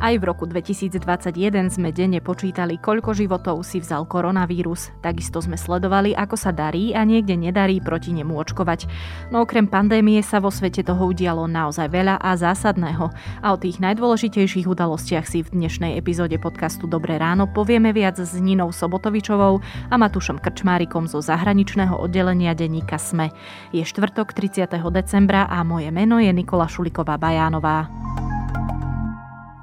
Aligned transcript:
Aj 0.00 0.16
v 0.16 0.24
roku 0.24 0.48
2021 0.48 1.68
sme 1.68 1.92
denne 1.92 2.24
počítali, 2.24 2.80
koľko 2.80 3.12
životov 3.12 3.60
si 3.60 3.84
vzal 3.84 4.08
koronavírus. 4.08 4.88
Takisto 5.04 5.44
sme 5.44 5.60
sledovali, 5.60 6.16
ako 6.16 6.40
sa 6.40 6.56
darí 6.56 6.96
a 6.96 7.04
niekde 7.04 7.36
nedarí 7.36 7.84
proti 7.84 8.16
nemu 8.16 8.32
očkovať. 8.32 8.88
No 9.28 9.44
okrem 9.44 9.68
pandémie 9.68 10.24
sa 10.24 10.40
vo 10.40 10.48
svete 10.48 10.80
toho 10.80 11.12
udialo 11.12 11.44
naozaj 11.44 11.92
veľa 11.92 12.16
a 12.16 12.32
zásadného. 12.32 13.12
A 13.44 13.52
o 13.52 13.60
tých 13.60 13.76
najdôležitejších 13.76 14.64
udalostiach 14.64 15.28
si 15.28 15.44
v 15.44 15.52
dnešnej 15.52 16.00
epizóde 16.00 16.40
podcastu 16.40 16.88
Dobré 16.88 17.20
ráno 17.20 17.44
povieme 17.44 17.92
viac 17.92 18.16
s 18.16 18.32
Ninou 18.40 18.72
Sobotovičovou 18.72 19.60
a 19.92 19.94
Matušom 20.00 20.40
Krčmárikom 20.40 21.12
zo 21.12 21.20
zahraničného 21.20 22.00
oddelenia 22.00 22.56
denníka 22.56 22.96
SME. 22.96 23.36
Je 23.76 23.84
štvrtok 23.84 24.32
30. 24.32 24.64
decembra 24.96 25.44
a 25.44 25.60
moje 25.60 25.92
meno 25.92 26.16
je 26.16 26.32
Nikola 26.32 26.64
Šuliková 26.72 27.20
Bajánová. 27.20 27.92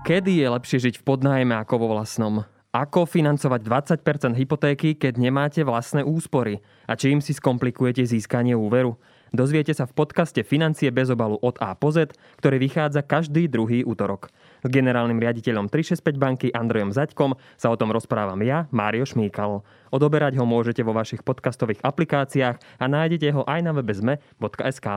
Kedy 0.07 0.39
je 0.39 0.47
lepšie 0.47 0.79
žiť 0.87 1.03
v 1.03 1.03
podnájme 1.03 1.51
ako 1.59 1.83
vo 1.83 1.87
vlastnom? 1.91 2.47
Ako 2.71 3.03
financovať 3.03 3.59
20% 3.99 4.39
hypotéky, 4.39 4.95
keď 4.95 5.19
nemáte 5.19 5.67
vlastné 5.67 5.99
úspory? 6.07 6.63
A 6.87 6.95
čím 6.95 7.19
si 7.19 7.35
skomplikujete 7.35 8.07
získanie 8.07 8.55
úveru? 8.55 8.95
Dozviete 9.35 9.75
sa 9.75 9.83
v 9.83 9.91
podcaste 9.99 10.47
Financie 10.47 10.95
bez 10.95 11.11
obalu 11.11 11.35
od 11.43 11.59
A 11.59 11.75
po 11.75 11.91
Z, 11.91 12.15
ktorý 12.39 12.55
vychádza 12.55 13.03
každý 13.03 13.51
druhý 13.51 13.83
útorok. 13.83 14.31
S 14.63 14.71
generálnym 14.71 15.19
riaditeľom 15.19 15.67
365 15.67 16.15
banky 16.15 16.47
Andrejom 16.55 16.95
Zaďkom 16.95 17.35
sa 17.59 17.67
o 17.67 17.75
tom 17.75 17.91
rozprávam 17.91 18.39
ja, 18.47 18.63
Mário 18.71 19.03
Šmíkal. 19.03 19.59
Odoberať 19.91 20.39
ho 20.39 20.47
môžete 20.47 20.87
vo 20.87 20.95
vašich 20.95 21.19
podcastových 21.19 21.83
aplikáciách 21.83 22.55
a 22.79 22.85
nájdete 22.87 23.35
ho 23.35 23.43
aj 23.43 23.59
na 23.59 23.75
webe 23.75 23.91
zme.sk. 23.91 24.87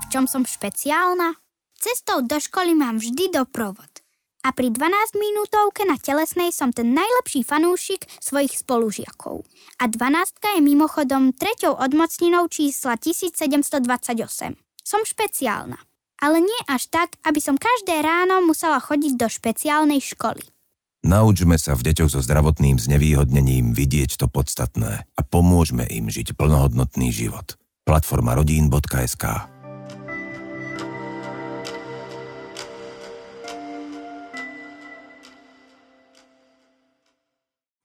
V 0.00 0.04
čom 0.08 0.24
som 0.24 0.40
špeciálna? 0.48 1.39
Cestou 1.80 2.20
do 2.20 2.36
školy 2.36 2.76
mám 2.76 3.00
vždy 3.00 3.32
doprovod. 3.32 3.88
A 4.44 4.52
pri 4.52 4.68
12 4.68 5.16
minútovke 5.16 5.88
na 5.88 5.96
telesnej 5.96 6.52
som 6.52 6.76
ten 6.76 6.92
najlepší 6.92 7.40
fanúšik 7.40 8.04
svojich 8.20 8.52
spolužiakov. 8.52 9.48
A 9.80 9.88
12 9.88 10.60
je 10.60 10.60
mimochodom 10.60 11.32
treťou 11.32 11.80
odmocninou 11.80 12.52
čísla 12.52 13.00
1728. 13.00 14.60
Som 14.84 15.00
špeciálna. 15.08 15.80
Ale 16.20 16.44
nie 16.44 16.60
až 16.68 16.92
tak, 16.92 17.16
aby 17.24 17.40
som 17.40 17.56
každé 17.56 18.04
ráno 18.04 18.44
musela 18.44 18.76
chodiť 18.76 19.16
do 19.16 19.28
špeciálnej 19.32 20.04
školy. 20.04 20.44
Naučme 21.00 21.56
sa 21.56 21.72
v 21.72 21.88
deťoch 21.88 22.12
so 22.12 22.20
zdravotným 22.20 22.76
znevýhodnením 22.76 23.72
vidieť 23.72 24.20
to 24.20 24.28
podstatné 24.28 25.08
a 25.08 25.20
pomôžme 25.24 25.88
im 25.88 26.12
žiť 26.12 26.36
plnohodnotný 26.36 27.08
život. 27.08 27.56
Platforma 27.88 28.36
rodín.sk 28.36 29.49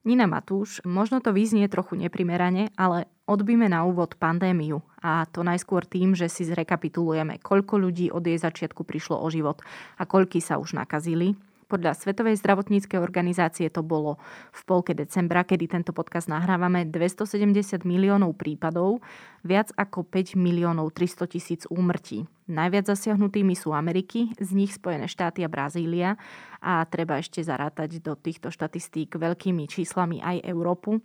Nina 0.05 0.29
Matúš, 0.29 0.85
možno 0.85 1.17
to 1.17 1.33
vyznie 1.33 1.65
trochu 1.65 1.97
neprimerane, 1.97 2.69
ale 2.77 3.09
odbíme 3.25 3.65
na 3.65 3.89
úvod 3.89 4.13
pandémiu. 4.21 4.85
A 5.01 5.25
to 5.25 5.41
najskôr 5.41 5.81
tým, 5.81 6.13
že 6.13 6.29
si 6.29 6.45
zrekapitulujeme, 6.45 7.41
koľko 7.41 7.81
ľudí 7.81 8.13
od 8.13 8.21
jej 8.21 8.37
začiatku 8.37 8.85
prišlo 8.85 9.17
o 9.17 9.27
život 9.33 9.65
a 9.97 10.05
koľky 10.05 10.37
sa 10.45 10.61
už 10.61 10.77
nakazili 10.77 11.33
podľa 11.75 11.91
Svetovej 11.91 12.39
zdravotníckej 12.39 13.03
organizácie 13.03 13.67
to 13.67 13.83
bolo 13.83 14.15
v 14.55 14.61
polke 14.63 14.95
decembra, 14.95 15.43
kedy 15.43 15.67
tento 15.67 15.91
podcast 15.91 16.31
nahrávame, 16.31 16.87
270 16.87 17.83
miliónov 17.83 18.39
prípadov, 18.39 19.03
viac 19.43 19.75
ako 19.75 20.07
5 20.07 20.39
miliónov 20.39 20.95
300 20.95 21.27
tisíc 21.27 21.67
úmrtí. 21.67 22.31
Najviac 22.47 22.87
zasiahnutými 22.87 23.59
sú 23.59 23.75
Ameriky, 23.75 24.31
z 24.39 24.55
nich 24.55 24.71
Spojené 24.71 25.11
štáty 25.11 25.43
a 25.43 25.51
Brazília 25.51 26.15
a 26.63 26.79
treba 26.87 27.19
ešte 27.19 27.43
zarátať 27.43 27.99
do 27.99 28.15
týchto 28.15 28.55
štatistík 28.55 29.19
veľkými 29.19 29.67
číslami 29.67 30.23
aj 30.23 30.47
Európu. 30.47 31.03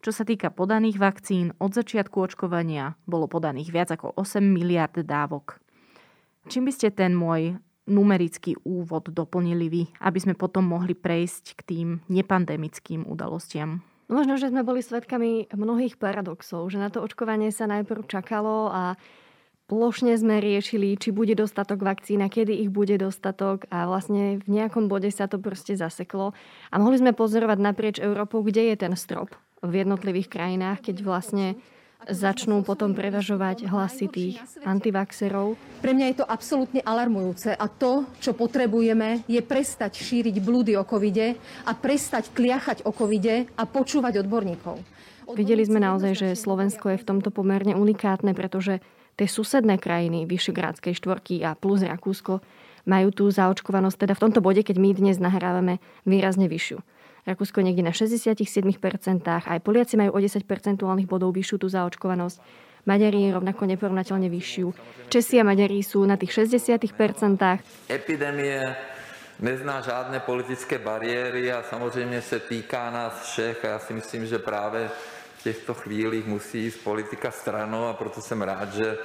Čo 0.00 0.16
sa 0.16 0.24
týka 0.24 0.48
podaných 0.48 0.96
vakcín, 0.96 1.52
od 1.60 1.76
začiatku 1.76 2.24
očkovania 2.24 2.96
bolo 3.04 3.28
podaných 3.28 3.68
viac 3.68 3.92
ako 3.92 4.16
8 4.16 4.40
miliard 4.40 4.96
dávok. 4.96 5.60
Čím 6.48 6.70
by 6.70 6.72
ste 6.72 6.88
ten 6.94 7.12
môj 7.12 7.58
numerický 7.86 8.58
úvod 8.66 9.10
doplnili 9.10 9.66
vy, 9.70 9.82
aby 10.02 10.18
sme 10.18 10.34
potom 10.34 10.66
mohli 10.66 10.92
prejsť 10.92 11.44
k 11.56 11.60
tým 11.62 11.88
nepandemickým 12.10 13.06
udalostiam? 13.06 13.82
Možno, 14.06 14.38
že 14.38 14.54
sme 14.54 14.62
boli 14.62 14.86
svedkami 14.86 15.50
mnohých 15.50 15.98
paradoxov, 15.98 16.70
že 16.70 16.78
na 16.78 16.94
to 16.94 17.02
očkovanie 17.02 17.50
sa 17.50 17.66
najprv 17.66 18.06
čakalo 18.06 18.70
a 18.70 18.94
plošne 19.66 20.14
sme 20.14 20.38
riešili, 20.38 20.94
či 20.94 21.10
bude 21.10 21.34
dostatok 21.34 21.82
vakcín 21.82 22.22
a 22.22 22.30
kedy 22.30 22.54
ich 22.54 22.70
bude 22.70 22.94
dostatok 23.02 23.66
a 23.66 23.90
vlastne 23.90 24.38
v 24.38 24.46
nejakom 24.46 24.86
bode 24.86 25.10
sa 25.10 25.26
to 25.26 25.42
proste 25.42 25.74
zaseklo. 25.74 26.38
A 26.70 26.78
mohli 26.78 27.02
sme 27.02 27.18
pozorovať 27.18 27.58
naprieč 27.58 27.96
Európou, 27.98 28.46
kde 28.46 28.70
je 28.70 28.76
ten 28.78 28.94
strop 28.94 29.34
v 29.66 29.82
jednotlivých 29.82 30.30
krajinách, 30.30 30.86
keď 30.86 30.96
vlastne 31.02 31.58
začnú 32.06 32.62
potom 32.62 32.94
prevažovať 32.94 33.66
hlasy 33.66 34.06
tých 34.06 34.34
antivaxerov. 34.62 35.58
Pre 35.82 35.92
mňa 35.92 36.06
je 36.10 36.16
to 36.22 36.26
absolútne 36.26 36.80
alarmujúce 36.82 37.54
a 37.54 37.66
to, 37.66 38.06
čo 38.22 38.32
potrebujeme, 38.32 39.26
je 39.26 39.42
prestať 39.42 39.98
šíriť 39.98 40.36
blúdy 40.42 40.78
o 40.78 40.86
covide 40.86 41.34
a 41.66 41.72
prestať 41.74 42.30
kliachať 42.30 42.86
o 42.86 42.94
covide 42.94 43.50
a 43.58 43.62
počúvať 43.66 44.22
odborníkov. 44.22 44.78
Videli 45.34 45.66
sme 45.66 45.82
naozaj, 45.82 46.12
že 46.14 46.28
Slovensko 46.38 46.94
je 46.94 47.02
v 47.02 47.08
tomto 47.10 47.34
pomerne 47.34 47.74
unikátne, 47.74 48.30
pretože 48.30 48.78
tie 49.18 49.26
susedné 49.26 49.74
krajiny 49.82 50.22
Vyšegrádskej 50.30 50.94
štvorky 50.94 51.42
a 51.42 51.58
plus 51.58 51.82
Rakúsko 51.82 52.38
majú 52.86 53.10
tú 53.10 53.26
zaočkovanosť, 53.26 53.98
teda 53.98 54.14
v 54.14 54.22
tomto 54.22 54.38
bode, 54.38 54.62
keď 54.62 54.78
my 54.78 54.94
dnes 54.94 55.18
nahrávame, 55.18 55.82
výrazne 56.06 56.46
vyššiu. 56.46 56.78
Rakúsko 57.26 57.58
niekde 57.58 57.82
na 57.82 57.90
67%, 57.90 58.38
aj 59.26 59.58
Poliaci 59.58 59.98
majú 59.98 60.14
o 60.14 60.20
10 60.22 60.46
percentuálnych 60.46 61.10
bodov 61.10 61.34
vyššiu 61.34 61.56
tú 61.58 61.66
zaočkovanosť. 61.66 62.38
Maďari 62.86 63.34
rovnako 63.34 63.66
neporovnateľne 63.66 64.30
vyššiu. 64.30 64.66
Česi 65.10 65.42
a 65.42 65.44
Maďari 65.44 65.82
sú 65.82 66.06
na 66.06 66.14
tých 66.14 66.30
60%. 66.46 66.86
Epidémie 67.90 68.62
nezná 69.42 69.82
žádné 69.82 70.22
politické 70.22 70.78
bariéry 70.78 71.52
a 71.52 71.66
samozřejmě 71.66 72.22
se 72.22 72.40
týká 72.40 72.90
nás 72.90 73.22
všech 73.22 73.64
a 73.64 73.68
já 73.68 73.78
si 73.78 73.92
myslím, 73.92 74.26
že 74.26 74.38
právě 74.38 74.90
v 75.38 75.42
těchto 75.42 75.74
chvílích 75.74 76.26
musí 76.26 76.64
jít 76.64 76.84
politika 76.84 77.30
stranou 77.30 77.84
a 77.90 77.98
proto 77.98 78.22
jsem 78.22 78.42
rád, 78.42 78.74
že 78.74 78.98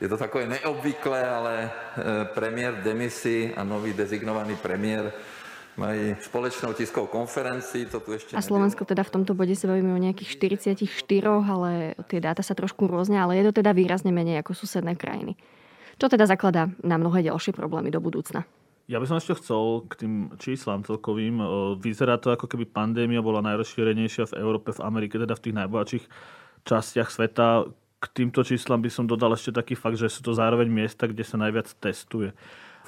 je 0.00 0.08
to 0.08 0.16
takové 0.16 0.46
neobvyklé, 0.46 1.28
ale 1.28 1.70
eh, 1.70 2.24
premiér 2.24 2.74
v 2.74 2.82
demisi 2.82 3.54
a 3.56 3.64
nový 3.64 3.92
dezignovaný 3.92 4.56
premiér 4.56 5.12
mají 5.74 6.14
spoločnou 6.22 6.74
tiskovú 6.74 7.10
konferenciu. 7.10 7.90
To 7.90 7.98
tu 7.98 8.14
ešte 8.14 8.34
a 8.34 8.42
Slovensko 8.42 8.86
teda 8.86 9.02
v 9.02 9.10
tomto 9.20 9.34
bode 9.34 9.54
sa 9.58 9.66
bavíme 9.70 9.90
o 9.90 10.00
nejakých 10.00 10.38
44, 10.38 10.86
ale 11.26 11.98
tie 12.06 12.22
dáta 12.22 12.46
sa 12.46 12.54
trošku 12.54 12.86
rôzne, 12.86 13.18
ale 13.18 13.38
je 13.38 13.50
to 13.50 13.62
teda 13.62 13.74
výrazne 13.74 14.14
menej 14.14 14.42
ako 14.42 14.54
susedné 14.54 14.94
krajiny. 14.94 15.34
Čo 15.94 16.10
teda 16.10 16.26
zakladá 16.26 16.70
na 16.82 16.98
mnohé 16.98 17.22
ďalšie 17.26 17.54
problémy 17.54 17.90
do 17.90 18.02
budúcna. 18.02 18.42
Ja 18.84 19.00
by 19.00 19.08
som 19.08 19.16
ešte 19.16 19.40
chcel 19.40 19.88
k 19.88 20.04
tým 20.04 20.14
číslam 20.36 20.84
celkovým. 20.84 21.40
Vyzerá 21.80 22.20
to, 22.20 22.34
ako 22.34 22.44
keby 22.50 22.68
pandémia 22.68 23.24
bola 23.24 23.40
najrozšírenejšia 23.40 24.28
v 24.28 24.36
Európe, 24.44 24.76
v 24.76 24.84
Amerike, 24.84 25.16
teda 25.16 25.32
v 25.32 25.40
tých 25.40 25.56
najbohatších 25.56 26.04
častiach 26.68 27.08
sveta. 27.08 27.64
K 27.96 28.06
týmto 28.12 28.44
číslam 28.44 28.84
by 28.84 28.92
som 28.92 29.08
dodal 29.08 29.32
ešte 29.32 29.56
taký 29.56 29.72
fakt, 29.72 29.96
že 29.96 30.12
sú 30.12 30.20
to 30.20 30.36
zároveň 30.36 30.68
miesta, 30.68 31.08
kde 31.08 31.24
sa 31.24 31.40
najviac 31.40 31.72
testuje. 31.80 32.36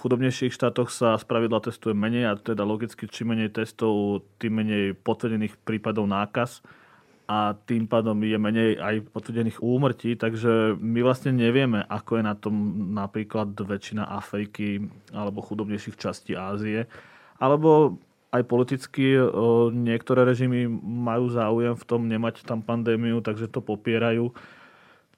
Chudobnejších 0.07 0.55
štátoch 0.55 0.95
sa 0.95 1.19
spravidla 1.19 1.59
testuje 1.59 1.91
menej 1.91 2.31
a 2.31 2.39
teda 2.39 2.63
logicky 2.63 3.11
čím 3.11 3.35
menej 3.35 3.51
testov, 3.51 4.23
tým 4.39 4.63
menej 4.63 4.95
potvrdených 4.95 5.59
prípadov 5.67 6.07
nákaz 6.07 6.63
a 7.27 7.59
tým 7.67 7.91
pádom 7.91 8.15
je 8.23 8.39
menej 8.39 8.79
aj 8.79 9.03
potvrdených 9.11 9.59
úmrtí, 9.59 10.15
takže 10.15 10.79
my 10.79 11.03
vlastne 11.03 11.35
nevieme, 11.35 11.83
ako 11.91 12.23
je 12.23 12.23
na 12.23 12.39
tom 12.39 12.55
napríklad 12.95 13.51
väčšina 13.59 14.07
Afriky 14.07 14.87
alebo 15.11 15.43
chudobnejších 15.43 15.99
častí 15.99 16.39
Ázie. 16.39 16.87
Alebo 17.43 17.99
aj 18.31 18.47
politicky 18.47 19.19
niektoré 19.75 20.23
režimy 20.23 20.71
majú 20.87 21.35
záujem 21.35 21.75
v 21.75 21.83
tom 21.83 22.07
nemať 22.07 22.47
tam 22.47 22.63
pandémiu, 22.63 23.19
takže 23.27 23.51
to 23.51 23.59
popierajú 23.59 24.31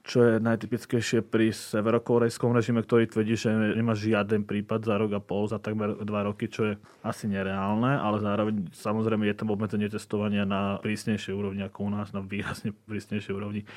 čo 0.03 0.23
je 0.25 0.33
najtypickejšie 0.39 1.27
pri 1.27 1.51
severokorejskom 1.51 2.55
režime, 2.55 2.81
ktorý 2.81 3.11
tvrdí, 3.11 3.35
že 3.35 3.51
nemá 3.51 3.93
žiaden 3.93 4.47
prípad 4.47 4.87
za 4.87 4.95
rok 4.95 5.11
a 5.13 5.21
pol, 5.21 5.45
za 5.45 5.59
takmer 5.59 5.93
dva 6.01 6.25
roky, 6.25 6.47
čo 6.47 6.71
je 6.71 6.73
asi 7.03 7.27
nereálne, 7.27 7.99
ale 7.99 8.17
zároveň 8.23 8.71
samozrejme 8.73 9.27
je 9.27 9.35
tam 9.37 9.51
obmedzenie 9.51 9.91
testovania 9.91 10.47
na 10.47 10.79
prísnejšej 10.81 11.33
úrovni 11.35 11.61
ako 11.67 11.79
u 11.85 11.89
nás, 11.91 12.15
na 12.15 12.23
výrazne 12.23 12.71
prísnejšej 12.87 13.33
úrovni. 13.35 13.67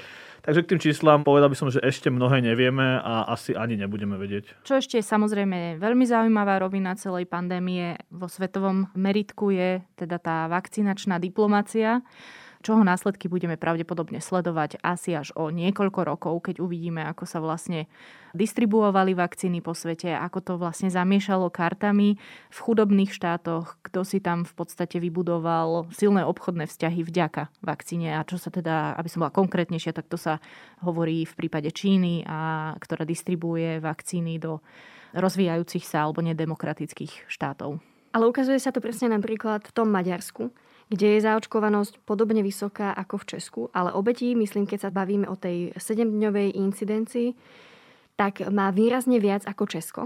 Takže 0.42 0.62
k 0.62 0.70
tým 0.74 0.80
číslam 0.82 1.22
povedal 1.22 1.50
by 1.50 1.58
som, 1.58 1.70
že 1.70 1.82
ešte 1.82 2.10
mnohé 2.10 2.42
nevieme 2.42 2.98
a 2.98 3.26
asi 3.30 3.54
ani 3.54 3.78
nebudeme 3.78 4.18
vedieť. 4.18 4.66
Čo 4.66 4.78
ešte 4.78 4.98
je 4.98 5.04
samozrejme 5.06 5.78
veľmi 5.78 6.04
zaujímavá 6.06 6.62
rovina 6.62 6.98
celej 6.98 7.30
pandémie 7.30 7.98
vo 8.10 8.26
svetovom 8.26 8.90
meritku 8.94 9.54
je 9.54 9.82
teda 9.98 10.18
tá 10.18 10.36
vakcinačná 10.50 11.22
diplomácia 11.22 12.02
čoho 12.62 12.86
následky 12.86 13.26
budeme 13.26 13.58
pravdepodobne 13.58 14.22
sledovať 14.22 14.78
asi 14.80 15.18
až 15.18 15.34
o 15.34 15.50
niekoľko 15.50 16.00
rokov, 16.06 16.34
keď 16.46 16.62
uvidíme, 16.62 17.02
ako 17.02 17.26
sa 17.26 17.42
vlastne 17.42 17.90
distribuovali 18.32 19.12
vakcíny 19.12 19.60
po 19.60 19.76
svete, 19.76 20.14
ako 20.14 20.38
to 20.40 20.52
vlastne 20.56 20.88
zamiešalo 20.88 21.52
kartami 21.52 22.16
v 22.48 22.58
chudobných 22.58 23.12
štátoch, 23.12 23.76
kto 23.84 24.06
si 24.06 24.22
tam 24.24 24.46
v 24.46 24.54
podstate 24.56 25.02
vybudoval 25.02 25.92
silné 25.92 26.24
obchodné 26.24 26.70
vzťahy 26.70 27.04
vďaka 27.04 27.52
vakcíne 27.60 28.16
a 28.16 28.24
čo 28.24 28.40
sa 28.40 28.48
teda, 28.48 28.96
aby 28.96 29.08
som 29.10 29.26
bola 29.26 29.34
konkrétnejšia, 29.34 29.92
tak 29.92 30.08
to 30.08 30.16
sa 30.16 30.40
hovorí 30.80 31.28
v 31.28 31.34
prípade 31.36 31.68
Číny, 31.74 32.24
a, 32.24 32.72
ktorá 32.78 33.04
distribuuje 33.04 33.82
vakcíny 33.82 34.40
do 34.40 34.64
rozvíjajúcich 35.12 35.84
sa 35.84 36.08
alebo 36.08 36.24
nedemokratických 36.24 37.28
štátov. 37.28 37.82
Ale 38.12 38.28
ukazuje 38.28 38.60
sa 38.60 38.72
to 38.72 38.84
presne 38.84 39.12
napríklad 39.12 39.64
v 39.64 39.72
tom 39.72 39.88
Maďarsku, 39.88 40.52
kde 40.92 41.16
je 41.16 41.24
zaočkovanosť 41.24 42.04
podobne 42.04 42.44
vysoká 42.44 42.92
ako 42.92 43.24
v 43.24 43.28
Česku, 43.32 43.62
ale 43.72 43.96
obetí, 43.96 44.36
myslím, 44.36 44.68
keď 44.68 44.88
sa 44.88 44.90
bavíme 44.92 45.24
o 45.24 45.40
tej 45.40 45.72
7-dňovej 45.80 46.52
incidencii, 46.52 47.32
tak 48.20 48.44
má 48.52 48.68
výrazne 48.68 49.16
viac 49.16 49.48
ako 49.48 49.64
Česko. 49.64 50.02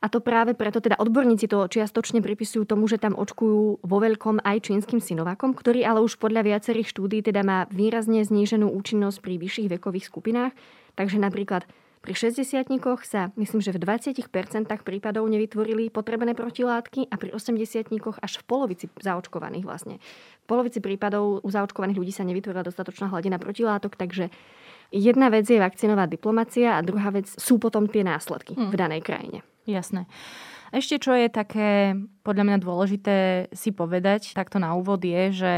A 0.00 0.08
to 0.08 0.24
práve 0.24 0.56
preto, 0.56 0.80
teda 0.80 0.96
odborníci 0.96 1.44
to 1.44 1.68
čiastočne 1.68 2.24
pripisujú 2.24 2.64
tomu, 2.64 2.88
že 2.88 2.96
tam 2.96 3.12
očkujú 3.12 3.84
vo 3.84 3.98
veľkom 4.00 4.40
aj 4.40 4.72
čínskym 4.72 4.96
synovakom, 4.96 5.52
ktorý 5.52 5.84
ale 5.84 6.00
už 6.00 6.16
podľa 6.16 6.46
viacerých 6.46 6.88
štúdí 6.88 7.20
teda 7.20 7.44
má 7.44 7.68
výrazne 7.68 8.24
zníženú 8.24 8.64
účinnosť 8.72 9.20
pri 9.20 9.36
vyšších 9.36 9.68
vekových 9.76 10.08
skupinách. 10.08 10.56
Takže 10.96 11.20
napríklad 11.20 11.68
pri 12.00 12.16
60 12.16 12.64
sa, 13.04 13.28
myslím, 13.36 13.60
že 13.60 13.76
v 13.76 13.84
20% 13.84 14.24
prípadov 14.80 15.28
nevytvorili 15.28 15.92
potrebné 15.92 16.32
protilátky 16.32 17.12
a 17.12 17.20
pri 17.20 17.36
80 17.36 17.92
až 18.24 18.32
v 18.40 18.44
polovici 18.48 18.88
zaočkovaných 18.96 19.68
vlastne. 19.68 20.00
V 20.40 20.46
polovici 20.48 20.80
prípadov 20.80 21.44
u 21.44 21.48
zaočkovaných 21.52 22.00
ľudí 22.00 22.12
sa 22.16 22.24
nevytvorila 22.24 22.64
dostatočná 22.64 23.12
hladina 23.12 23.36
protilátok, 23.36 24.00
takže 24.00 24.32
jedna 24.88 25.28
vec 25.28 25.44
je 25.44 25.60
vakcinová 25.60 26.08
diplomacia 26.08 26.80
a 26.80 26.80
druhá 26.80 27.12
vec 27.12 27.28
sú 27.28 27.60
potom 27.60 27.84
tie 27.84 28.00
následky 28.00 28.56
hmm. 28.56 28.72
v 28.72 28.76
danej 28.80 29.04
krajine. 29.04 29.44
Jasné. 29.68 30.08
Ešte 30.72 31.02
čo 31.02 31.12
je 31.12 31.28
také 31.28 31.98
podľa 32.24 32.44
mňa 32.46 32.58
dôležité 32.62 33.16
si 33.52 33.76
povedať 33.76 34.32
takto 34.32 34.56
na 34.56 34.72
úvod 34.72 35.04
je, 35.04 35.22
že 35.36 35.52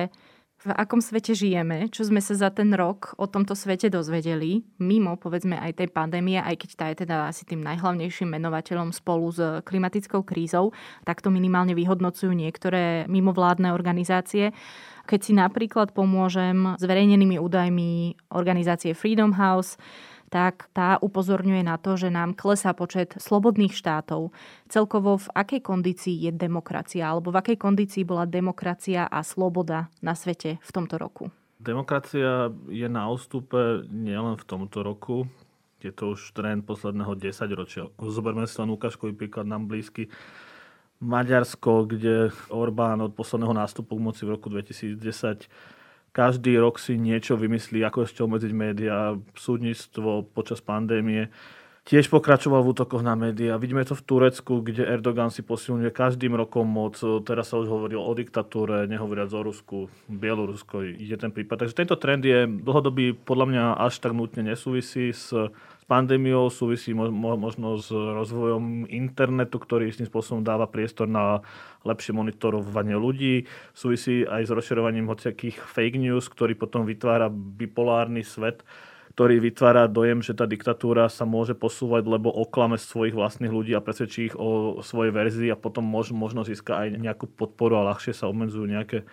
v 0.63 0.71
akom 0.79 1.03
svete 1.03 1.35
žijeme, 1.35 1.91
čo 1.91 2.07
sme 2.07 2.23
sa 2.23 2.39
za 2.39 2.49
ten 2.55 2.71
rok 2.71 3.19
o 3.19 3.27
tomto 3.27 3.59
svete 3.59 3.91
dozvedeli, 3.91 4.63
mimo 4.79 5.19
povedzme 5.19 5.59
aj 5.59 5.83
tej 5.83 5.89
pandémie, 5.91 6.39
aj 6.39 6.55
keď 6.55 6.71
tá 6.79 6.85
je 6.95 6.97
teda 7.03 7.17
asi 7.27 7.43
tým 7.43 7.67
najhlavnejším 7.67 8.31
menovateľom 8.31 8.95
spolu 8.95 9.27
s 9.35 9.41
klimatickou 9.67 10.23
krízou, 10.23 10.71
tak 11.03 11.19
to 11.19 11.35
minimálne 11.35 11.75
vyhodnocujú 11.75 12.31
niektoré 12.31 13.11
mimovládne 13.11 13.75
organizácie. 13.75 14.55
Keď 15.03 15.21
si 15.21 15.33
napríklad 15.35 15.91
pomôžem 15.91 16.79
zverejnenými 16.79 17.43
údajmi 17.43 18.15
organizácie 18.31 18.95
Freedom 18.95 19.35
House, 19.35 19.75
tak 20.33 20.73
tá 20.73 20.97
upozorňuje 20.97 21.61
na 21.61 21.77
to, 21.77 22.01
že 22.01 22.09
nám 22.09 22.33
klesá 22.33 22.73
počet 22.73 23.13
slobodných 23.21 23.77
štátov. 23.77 24.33
Celkovo 24.73 25.21
v 25.21 25.29
akej 25.37 25.61
kondícii 25.61 26.17
je 26.25 26.33
demokracia, 26.33 27.05
alebo 27.05 27.29
v 27.29 27.45
akej 27.45 27.61
kondícii 27.61 28.09
bola 28.09 28.25
demokracia 28.25 29.05
a 29.05 29.21
sloboda 29.21 29.93
na 30.01 30.17
svete 30.17 30.57
v 30.57 30.71
tomto 30.73 30.97
roku? 30.97 31.29
Demokracia 31.61 32.49
je 32.73 32.89
na 32.89 33.13
ústupe 33.13 33.85
nielen 33.93 34.41
v 34.41 34.45
tomto 34.49 34.81
roku, 34.81 35.29
je 35.83 35.93
to 35.93 36.15
už 36.15 36.33
trend 36.33 36.65
posledného 36.65 37.13
10 37.19 37.43
ročia. 37.59 37.91
Zoberme 37.99 38.47
si 38.47 38.57
len 38.63 38.71
ukážkový 38.71 39.13
príklad 39.19 39.51
nám 39.51 39.67
blízky. 39.67 40.09
Maďarsko, 41.03 41.91
kde 41.91 42.31
Orbán 42.55 43.03
od 43.03 43.19
posledného 43.19 43.51
nástupu 43.51 43.99
k 43.99 44.05
moci 44.07 44.23
v 44.23 44.39
roku 44.39 44.47
2010 44.47 45.51
každý 46.13 46.61
rok 46.61 46.77
si 46.77 47.01
niečo 47.01 47.41
vymyslí, 47.41 47.81
ako 47.83 48.05
ešte 48.05 48.21
obmedziť 48.21 48.53
médiá, 48.53 49.17
súdnictvo 49.33 50.29
počas 50.37 50.61
pandémie. 50.61 51.33
Tiež 51.83 52.07
pokračoval 52.15 52.63
v 52.63 52.71
útokoch 52.79 53.03
na 53.03 53.19
médiá. 53.19 53.59
Vidíme 53.59 53.83
to 53.83 53.99
v 53.99 54.07
Turecku, 54.07 54.63
kde 54.63 54.87
Erdogan 54.87 55.35
si 55.35 55.43
posilňuje 55.43 55.91
každým 55.91 56.31
rokom 56.39 56.63
moc. 56.63 56.95
Teraz 57.27 57.51
sa 57.51 57.59
už 57.59 57.67
hovoril 57.67 57.99
o 57.99 58.13
diktatúre, 58.15 58.87
nehovoriac 58.87 59.35
o 59.35 59.43
Rusku, 59.43 59.79
Bielorusko 60.07 60.87
ide 60.87 61.19
ten 61.19 61.35
prípad. 61.35 61.67
Takže 61.67 61.75
tento 61.75 61.99
trend 61.99 62.23
je 62.23 62.47
dlhodobý, 62.47 63.19
podľa 63.19 63.47
mňa 63.51 63.65
až 63.83 63.99
tak 63.99 64.15
nutne 64.15 64.47
nesúvisí 64.47 65.11
s 65.11 65.35
pandémiou, 65.87 66.49
súvisí 66.49 66.95
možno 66.95 67.79
s 67.79 67.91
rozvojom 67.91 68.89
internetu, 68.89 69.59
ktorý 69.59 69.91
istým 69.91 70.09
spôsobom 70.09 70.41
dáva 70.41 70.71
priestor 70.71 71.11
na 71.11 71.43
lepšie 71.83 72.15
monitorovanie 72.15 72.95
ľudí, 72.97 73.51
súvisí 73.75 74.23
aj 74.23 74.47
s 74.47 74.51
rozširovaním 74.55 75.11
hociakých 75.11 75.59
fake 75.59 75.99
news, 75.99 76.31
ktorý 76.31 76.55
potom 76.55 76.87
vytvára 76.87 77.29
bipolárny 77.31 78.23
svet, 78.23 78.63
ktorý 79.13 79.45
vytvára 79.45 79.93
dojem, 79.93 80.25
že 80.25 80.33
tá 80.33 80.49
diktatúra 80.49 81.13
sa 81.13 81.29
môže 81.29 81.53
posúvať, 81.53 82.09
lebo 82.09 82.33
oklame 82.33 82.81
svojich 82.81 83.13
vlastných 83.13 83.53
ľudí 83.53 83.77
a 83.77 83.85
presvedčí 83.85 84.33
ich 84.33 84.37
o 84.41 84.81
svojej 84.81 85.13
verzii 85.13 85.53
a 85.53 85.61
potom 85.61 85.85
možno, 85.85 86.17
možno 86.17 86.49
získa 86.49 86.81
aj 86.81 86.97
nejakú 86.97 87.29
podporu 87.29 87.77
a 87.77 87.93
ľahšie 87.93 88.17
sa 88.17 88.33
obmedzujú 88.33 88.65
nejaké 88.65 89.05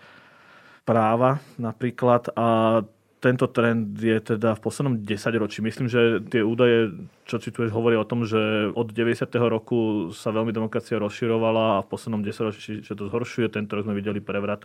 práva 0.87 1.43
napríklad. 1.59 2.31
A 2.39 2.81
tento 3.19 3.51
trend 3.51 3.99
je 3.99 4.15
teda 4.15 4.55
v 4.55 4.63
poslednom 4.63 4.95
10 5.03 5.43
ročí. 5.43 5.59
Myslím, 5.59 5.91
že 5.91 6.23
tie 6.23 6.39
údaje, 6.39 6.95
čo 7.27 7.35
cituješ, 7.35 7.75
hovoria 7.75 7.99
o 7.99 8.07
tom, 8.07 8.23
že 8.23 8.71
od 8.71 8.95
90. 8.95 9.27
roku 9.43 10.09
sa 10.15 10.31
veľmi 10.31 10.55
demokracia 10.55 10.95
rozširovala 11.03 11.79
a 11.79 11.83
v 11.83 11.87
poslednom 11.91 12.23
10 12.23 12.47
ročí 12.47 12.59
že 12.79 12.95
to 12.95 13.11
zhoršuje. 13.11 13.51
Tento 13.51 13.75
rok 13.75 13.83
sme 13.83 13.99
videli 13.99 14.23
prevrat 14.23 14.63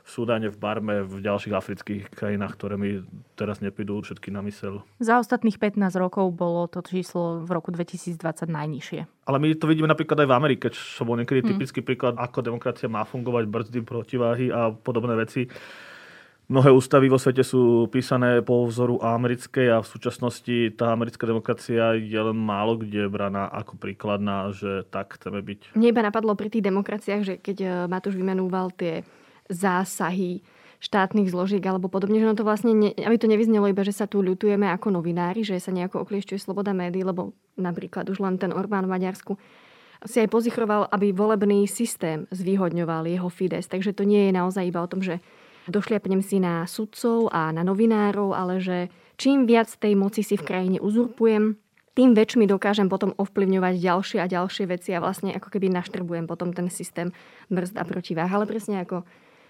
v 0.00 0.08
Súdane, 0.08 0.48
v 0.48 0.56
Barme, 0.56 1.02
v 1.02 1.18
ďalších 1.20 1.52
afrických 1.52 2.02
krajinách, 2.14 2.56
ktoré 2.56 2.78
mi 2.78 3.02
teraz 3.36 3.58
neprídu 3.58 4.00
všetky 4.00 4.32
na 4.32 4.40
mysel. 4.46 4.86
Za 5.02 5.20
ostatných 5.20 5.58
15 5.60 5.82
rokov 5.98 6.30
bolo 6.32 6.70
to 6.70 6.80
číslo 6.86 7.42
v 7.42 7.50
roku 7.52 7.74
2020 7.74 8.16
najnižšie. 8.48 9.00
Ale 9.28 9.36
my 9.42 9.54
to 9.58 9.66
vidíme 9.66 9.90
napríklad 9.90 10.24
aj 10.24 10.28
v 10.30 10.36
Amerike, 10.38 10.66
čo 10.72 11.02
bol 11.02 11.18
niekedy 11.18 11.42
hm. 11.42 11.48
typický 11.52 11.80
príklad, 11.82 12.16
ako 12.16 12.38
demokracia 12.38 12.86
má 12.86 13.02
fungovať, 13.02 13.44
brzdy, 13.50 13.78
protiváhy 13.82 14.46
a 14.54 14.70
podobné 14.70 15.18
veci 15.18 15.50
Mnohé 16.50 16.74
ústavy 16.74 17.06
vo 17.06 17.14
svete 17.14 17.46
sú 17.46 17.86
písané 17.94 18.42
po 18.42 18.66
vzoru 18.66 18.98
americkej 18.98 19.70
a 19.70 19.78
v 19.78 19.86
súčasnosti 19.86 20.74
tá 20.74 20.90
americká 20.90 21.22
demokracia 21.22 21.94
je 21.94 22.18
len 22.18 22.34
málo 22.34 22.74
kde 22.74 23.06
braná 23.06 23.46
ako 23.46 23.78
príkladná, 23.78 24.50
že 24.50 24.82
tak 24.90 25.14
chceme 25.14 25.46
byť. 25.46 25.78
Mne 25.78 25.94
iba 25.94 26.02
napadlo 26.02 26.34
pri 26.34 26.50
tých 26.50 26.66
demokraciách, 26.66 27.22
že 27.22 27.34
keď 27.38 27.56
e, 27.62 27.68
Matúš 27.86 28.18
vymenúval 28.18 28.74
tie 28.74 29.06
zásahy 29.46 30.42
štátnych 30.82 31.30
zložiek 31.30 31.62
alebo 31.62 31.86
podobne, 31.86 32.18
že 32.18 32.26
no 32.26 32.34
to 32.34 32.42
vlastne, 32.42 32.74
ne, 32.74 32.90
aby 32.98 33.14
to 33.14 33.30
nevyznelo 33.30 33.70
iba, 33.70 33.86
že 33.86 33.94
sa 33.94 34.10
tu 34.10 34.18
ľutujeme 34.18 34.66
ako 34.74 34.90
novinári, 34.90 35.46
že 35.46 35.54
sa 35.62 35.70
nejako 35.70 36.02
okliešťuje 36.02 36.42
sloboda 36.42 36.74
médií, 36.74 37.06
lebo 37.06 37.30
napríklad 37.54 38.10
už 38.10 38.18
len 38.18 38.42
ten 38.42 38.50
Orbán 38.50 38.90
v 38.90 38.98
Maďarsku 38.98 39.38
si 40.02 40.18
aj 40.18 40.32
pozichroval, 40.34 40.90
aby 40.90 41.14
volebný 41.14 41.70
systém 41.70 42.26
zvýhodňoval 42.34 43.06
jeho 43.06 43.30
Fides. 43.30 43.70
Takže 43.70 43.94
to 43.94 44.02
nie 44.02 44.26
je 44.26 44.32
naozaj 44.34 44.66
iba 44.66 44.82
o 44.82 44.90
tom, 44.90 44.98
že 44.98 45.22
došliapnem 45.70 46.20
si 46.20 46.42
na 46.42 46.66
sudcov 46.66 47.30
a 47.30 47.54
na 47.54 47.62
novinárov, 47.62 48.34
ale 48.34 48.58
že 48.58 48.90
čím 49.16 49.46
viac 49.46 49.70
tej 49.70 49.94
moci 49.94 50.26
si 50.26 50.34
v 50.36 50.46
krajine 50.46 50.78
uzurpujem, 50.82 51.56
tým 51.90 52.14
väčšmi 52.14 52.46
dokážem 52.46 52.86
potom 52.86 53.12
ovplyvňovať 53.18 53.74
ďalšie 53.82 54.18
a 54.22 54.30
ďalšie 54.30 54.64
veci 54.70 54.94
a 54.94 55.02
vlastne 55.02 55.34
ako 55.34 55.50
keby 55.50 55.68
naštrbujem 55.74 56.30
potom 56.30 56.54
ten 56.54 56.70
systém 56.70 57.10
brzd 57.50 57.76
a 57.76 57.84
protiváh. 57.84 58.30
Ale 58.30 58.46
presne 58.46 58.86
ako, 58.86 59.02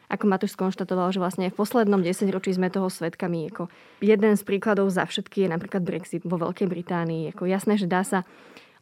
ako 0.09 0.25
Matúš 0.25 0.57
skonštatoval, 0.57 1.13
že 1.13 1.21
vlastne 1.21 1.53
v 1.53 1.55
poslednom 1.55 2.01
desaťročí 2.01 2.57
sme 2.57 2.73
toho 2.73 2.89
svetkami. 2.89 3.53
Ako 3.53 3.69
jeden 4.01 4.35
z 4.35 4.43
príkladov 4.43 4.89
za 4.89 5.05
všetky 5.05 5.47
je 5.47 5.49
napríklad 5.53 5.85
Brexit 5.85 6.25
vo 6.25 6.41
Veľkej 6.41 6.67
Británii. 6.67 7.31
Ako 7.37 7.45
jasné, 7.45 7.77
že 7.77 7.85
dá 7.85 8.03
sa 8.03 8.25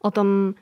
o 0.00 0.14
tom 0.14 0.54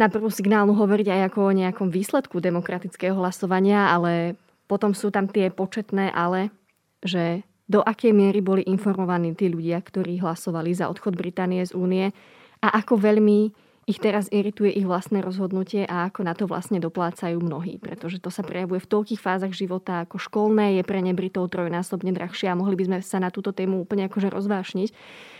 na 0.00 0.08
prvú 0.08 0.32
signálnu 0.32 0.72
hovoriť 0.72 1.14
aj 1.14 1.20
ako 1.30 1.52
o 1.52 1.52
nejakom 1.52 1.88
výsledku 1.92 2.40
demokratického 2.40 3.18
hlasovania, 3.18 3.92
ale 3.92 4.40
potom 4.68 4.92
sú 4.92 5.08
tam 5.08 5.26
tie 5.26 5.48
početné 5.48 6.12
ale, 6.12 6.52
že 7.00 7.42
do 7.68 7.84
akej 7.84 8.12
miery 8.12 8.40
boli 8.40 8.62
informovaní 8.64 9.36
tí 9.36 9.48
ľudia, 9.48 9.80
ktorí 9.80 10.20
hlasovali 10.20 10.72
za 10.72 10.88
odchod 10.88 11.16
Británie 11.16 11.64
z 11.64 11.76
únie 11.76 12.12
a 12.60 12.68
ako 12.80 12.96
veľmi 12.96 13.52
ich 13.88 14.04
teraz 14.04 14.28
irituje 14.28 14.68
ich 14.68 14.84
vlastné 14.84 15.24
rozhodnutie 15.24 15.88
a 15.88 16.12
ako 16.12 16.20
na 16.20 16.36
to 16.36 16.44
vlastne 16.44 16.76
doplácajú 16.76 17.40
mnohí, 17.40 17.80
pretože 17.80 18.20
to 18.20 18.28
sa 18.28 18.44
prejavuje 18.44 18.84
v 18.84 18.90
toľkých 18.92 19.16
fázach 19.16 19.56
života, 19.56 20.04
ako 20.04 20.20
školné 20.20 20.76
je 20.76 20.82
pre 20.84 21.00
ne 21.00 21.16
Britov 21.16 21.48
trojnásobne 21.48 22.12
drahšie 22.12 22.52
a 22.52 22.58
mohli 22.58 22.76
by 22.76 22.84
sme 22.84 22.96
sa 23.00 23.16
na 23.16 23.32
túto 23.32 23.56
tému 23.56 23.80
úplne 23.80 24.04
akože 24.12 24.28
rozvášniť. 24.28 24.92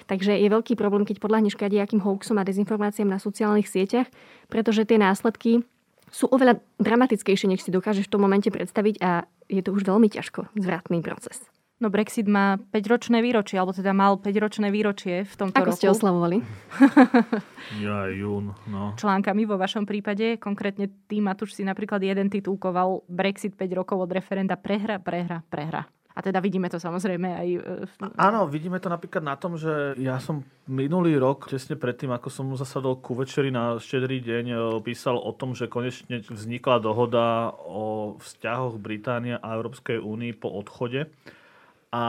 Takže 0.08 0.40
je 0.40 0.48
veľký 0.48 0.80
problém, 0.80 1.04
keď 1.04 1.20
podľahneš 1.20 1.60
kadejakým 1.60 2.00
hoaxom 2.00 2.40
a 2.40 2.48
dezinformáciám 2.48 3.12
na 3.12 3.20
sociálnych 3.20 3.68
sieťach, 3.68 4.08
pretože 4.48 4.88
tie 4.88 4.96
následky 4.96 5.60
sú 6.10 6.28
oveľa 6.30 6.60
dramatickejšie, 6.80 7.50
než 7.50 7.64
si 7.64 7.70
dokážeš 7.74 8.08
v 8.08 8.12
tom 8.12 8.22
momente 8.24 8.48
predstaviť 8.48 8.94
a 9.00 9.24
je 9.48 9.62
to 9.64 9.72
už 9.72 9.84
veľmi 9.84 10.08
ťažko 10.12 10.52
zvratný 10.56 11.00
proces. 11.00 11.40
No 11.78 11.94
Brexit 11.94 12.26
má 12.26 12.58
5-ročné 12.74 13.22
výročie, 13.22 13.54
alebo 13.54 13.70
teda 13.70 13.94
mal 13.94 14.18
5-ročné 14.18 14.74
výročie 14.74 15.22
v 15.22 15.34
tomto 15.38 15.62
Ako 15.62 15.70
roku. 15.70 15.78
ste 15.78 15.86
oslavovali? 15.86 16.42
ja, 17.86 18.10
jún, 18.10 18.50
no. 18.66 18.98
Článkami 18.98 19.46
vo 19.46 19.54
vašom 19.54 19.86
prípade, 19.86 20.42
konkrétne 20.42 20.90
tým 21.06 21.30
Matúš 21.30 21.54
si 21.54 21.62
napríklad 21.62 22.02
jeden 22.02 22.34
titulkoval 22.34 23.06
Brexit 23.06 23.54
5 23.54 23.78
rokov 23.78 23.94
od 24.02 24.10
referenda 24.10 24.58
prehra, 24.58 24.98
prehra, 24.98 25.46
prehra. 25.46 25.86
A 26.18 26.22
teda 26.22 26.42
vidíme 26.42 26.66
to 26.66 26.82
samozrejme 26.82 27.28
aj... 27.30 27.48
E, 28.02 28.18
áno, 28.18 28.50
vidíme 28.50 28.82
to 28.82 28.90
napríklad 28.90 29.22
na 29.22 29.38
tom, 29.38 29.54
že 29.54 29.94
ja 30.02 30.18
som 30.18 30.42
minulý 30.66 31.14
rok, 31.14 31.46
tesne 31.46 31.78
predtým, 31.78 32.10
ako 32.10 32.26
som 32.26 32.50
zasadol 32.58 32.98
ku 32.98 33.14
večeri 33.14 33.54
na 33.54 33.78
štedrý 33.78 34.18
deň, 34.18 34.44
e, 34.50 34.56
písal 34.82 35.14
o 35.14 35.30
tom, 35.30 35.54
že 35.54 35.70
konečne 35.70 36.26
vznikla 36.26 36.82
dohoda 36.82 37.54
o 37.54 38.18
vzťahoch 38.18 38.82
Británie 38.82 39.38
a 39.38 39.46
Európskej 39.54 40.02
únii 40.02 40.34
po 40.34 40.50
odchode. 40.50 41.06
A 41.94 42.04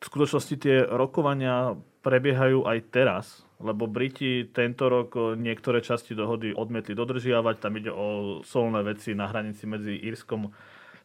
v 0.00 0.04
skutočnosti 0.08 0.56
tie 0.56 0.88
rokovania 0.88 1.76
prebiehajú 2.00 2.64
aj 2.64 2.78
teraz, 2.88 3.44
lebo 3.60 3.84
Briti 3.84 4.48
tento 4.48 4.88
rok 4.88 5.36
niektoré 5.36 5.84
časti 5.84 6.16
dohody 6.16 6.56
odmietli 6.56 6.96
dodržiavať. 6.96 7.56
Tam 7.60 7.76
ide 7.76 7.92
o 7.92 8.40
solné 8.42 8.80
veci 8.82 9.12
na 9.12 9.28
hranici 9.28 9.68
medzi 9.68 9.94
Írskom, 10.02 10.50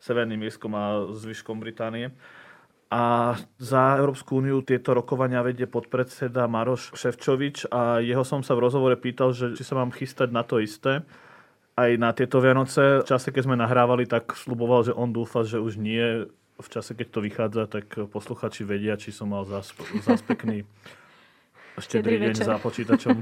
Severným 0.01 0.42
Írskom 0.42 0.74
a 0.74 0.86
zvyškom 1.13 1.62
Británie. 1.62 2.10
A 2.88 3.36
za 3.60 4.00
Európsku 4.00 4.39
úniu 4.39 4.63
tieto 4.63 4.96
rokovania 4.96 5.44
vedie 5.44 5.67
podpredseda 5.67 6.48
Maroš 6.48 6.96
Ševčovič 6.96 7.67
a 7.67 8.00
jeho 8.00 8.24
som 8.24 8.39
sa 8.39 8.56
v 8.56 8.63
rozhovore 8.63 8.96
pýtal, 8.96 9.36
že 9.36 9.60
či 9.60 9.67
sa 9.67 9.75
mám 9.75 9.91
chystať 9.91 10.32
na 10.32 10.48
to 10.48 10.63
isté. 10.63 11.03
Aj 11.75 11.91
na 12.00 12.15
tieto 12.15 12.39
Vianoce, 12.39 13.03
v 13.03 13.08
čase, 13.08 13.36
keď 13.36 13.44
sme 13.44 13.60
nahrávali, 13.60 14.08
tak 14.08 14.32
sluboval, 14.34 14.88
že 14.88 14.96
on 14.96 15.12
dúfa, 15.12 15.44
že 15.44 15.60
už 15.60 15.75
nie 15.77 16.32
v 16.58 16.67
čase, 16.72 16.96
keď 16.98 17.08
to 17.12 17.20
vychádza, 17.22 17.63
tak 17.70 17.86
posluchači 18.10 18.65
vedia, 18.65 18.98
či 18.98 19.13
som 19.13 19.29
mal 19.29 19.46
zás, 19.46 19.75
zás 20.01 20.24
pekný 20.25 20.63
štedrý 21.84 22.17
deň 22.17 22.34
za 22.39 22.58
počítačom. 22.58 23.22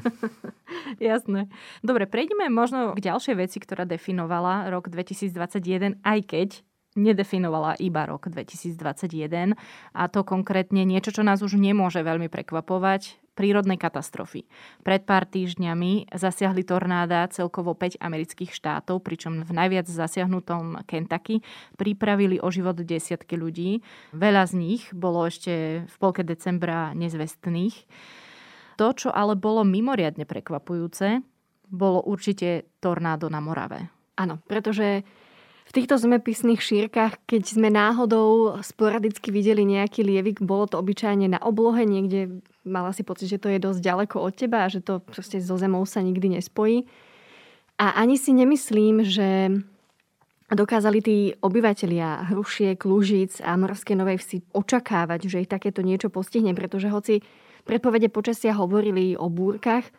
Jasné. 1.03 1.51
Dobre, 1.83 2.07
prejdeme 2.07 2.47
možno 2.47 2.95
k 2.95 3.03
ďalšej 3.03 3.35
veci, 3.35 3.57
ktorá 3.59 3.83
definovala 3.83 4.71
rok 4.71 4.87
2021, 4.87 5.99
aj 5.99 6.19
keď 6.23 6.49
nedefinovala 6.95 7.75
iba 7.77 8.07
rok 8.07 8.31
2021 8.31 9.55
a 9.91 10.03
to 10.07 10.23
konkrétne 10.23 10.87
niečo, 10.87 11.11
čo 11.11 11.21
nás 11.21 11.43
už 11.43 11.59
nemôže 11.59 11.99
veľmi 12.01 12.31
prekvapovať, 12.31 13.19
prírodnej 13.35 13.75
katastrofy. 13.75 14.47
Pred 14.81 15.03
pár 15.03 15.27
týždňami 15.27 16.15
zasiahli 16.15 16.63
tornáda 16.63 17.27
celkovo 17.27 17.75
5 17.75 17.99
amerických 17.99 18.55
štátov, 18.55 19.03
pričom 19.03 19.43
v 19.43 19.51
najviac 19.51 19.85
zasiahnutom 19.91 20.87
Kentucky 20.87 21.43
pripravili 21.75 22.39
o 22.39 22.47
život 22.47 22.79
desiatky 22.79 23.35
ľudí. 23.35 23.83
Veľa 24.15 24.47
z 24.47 24.53
nich 24.55 24.83
bolo 24.95 25.27
ešte 25.27 25.83
v 25.83 25.95
polke 25.99 26.23
decembra 26.23 26.95
nezvestných. 26.95 27.75
To, 28.79 28.91
čo 28.95 29.11
ale 29.11 29.35
bolo 29.35 29.67
mimoriadne 29.67 30.23
prekvapujúce, 30.23 31.19
bolo 31.67 31.99
určite 32.07 32.71
tornádo 32.79 33.27
na 33.27 33.43
Morave. 33.43 33.91
Áno, 34.15 34.39
pretože 34.47 35.03
týchto 35.75 35.99
zemepisných 35.99 36.63
šírkach, 36.63 37.19
keď 37.27 37.43
sme 37.51 37.67
náhodou 37.67 38.55
sporadicky 38.63 39.27
videli 39.27 39.67
nejaký 39.67 40.07
lievik, 40.07 40.39
bolo 40.39 40.71
to 40.71 40.79
obyčajne 40.79 41.27
na 41.27 41.39
oblohe, 41.43 41.83
niekde 41.83 42.39
mala 42.63 42.95
si 42.95 43.03
pocit, 43.03 43.27
že 43.27 43.43
to 43.43 43.51
je 43.51 43.59
dosť 43.59 43.83
ďaleko 43.83 44.15
od 44.23 44.33
teba 44.39 44.63
a 44.63 44.71
že 44.71 44.79
to 44.79 45.03
proste 45.03 45.43
so 45.43 45.59
zemou 45.59 45.83
sa 45.83 45.99
nikdy 45.99 46.39
nespojí. 46.39 46.87
A 47.75 47.99
ani 47.99 48.15
si 48.15 48.31
nemyslím, 48.31 49.03
že 49.03 49.51
dokázali 50.47 50.99
tí 51.03 51.17
obyvateľia 51.43 52.31
Hrušiek, 52.31 52.79
Lužic 52.87 53.43
a 53.43 53.59
Morskej 53.59 53.99
Novej 53.99 54.23
Vsi 54.23 54.37
očakávať, 54.55 55.27
že 55.27 55.43
ich 55.43 55.51
takéto 55.51 55.83
niečo 55.83 56.07
postihne, 56.07 56.55
pretože 56.55 56.87
hoci 56.87 57.19
predpovede 57.67 58.07
počasia 58.07 58.55
hovorili 58.55 59.19
o 59.19 59.27
búrkach, 59.27 59.91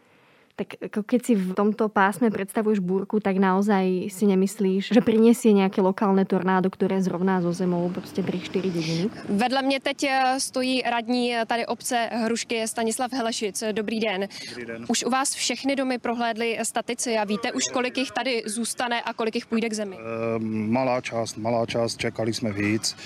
tak 0.56 0.80
keď 0.80 1.20
si 1.20 1.32
v 1.36 1.52
tomto 1.52 1.92
pásme 1.92 2.32
predstavuješ 2.32 2.80
búrku, 2.80 3.20
tak 3.20 3.36
naozaj 3.36 4.08
si 4.08 4.24
nemyslíš, 4.24 4.96
že 4.96 5.04
prinesie 5.04 5.52
nějaké 5.52 5.84
lokálne 5.84 6.24
tornádo, 6.24 6.72
které 6.72 7.02
zrovná 7.04 7.44
zo 7.44 7.52
zemou 7.52 7.90
prostě 7.92 8.22
3-4 8.22 8.72
dediny? 8.72 9.10
Vedle 9.28 9.62
mě 9.62 9.80
teď 9.80 10.04
eh, 10.04 10.40
stojí 10.40 10.82
radní 10.82 11.34
tady 11.46 11.66
obce 11.66 12.08
Hrušky 12.12 12.68
Stanislav 12.68 13.12
Helešic. 13.12 13.62
Dobrý 13.72 14.00
den. 14.00 14.28
Dobrý 14.48 14.66
den. 14.66 14.84
Už 14.88 15.04
u 15.04 15.10
vás 15.10 15.34
všechny 15.34 15.76
domy 15.76 15.98
prohlédly 15.98 16.58
statici 16.62 17.16
a 17.18 17.24
víte 17.24 17.52
už, 17.52 17.62
kolik 17.72 17.98
jich 17.98 18.10
tady 18.10 18.42
zůstane 18.46 19.02
a 19.02 19.12
kolik 19.12 19.34
jich 19.34 19.46
půjde 19.46 19.68
k 19.68 19.72
zemi? 19.72 19.96
E, 19.96 20.38
malá 20.72 21.00
část, 21.00 21.36
malá 21.36 21.66
část, 21.66 21.96
čekali 21.96 22.34
jsme 22.34 22.52
víc. 22.52 22.96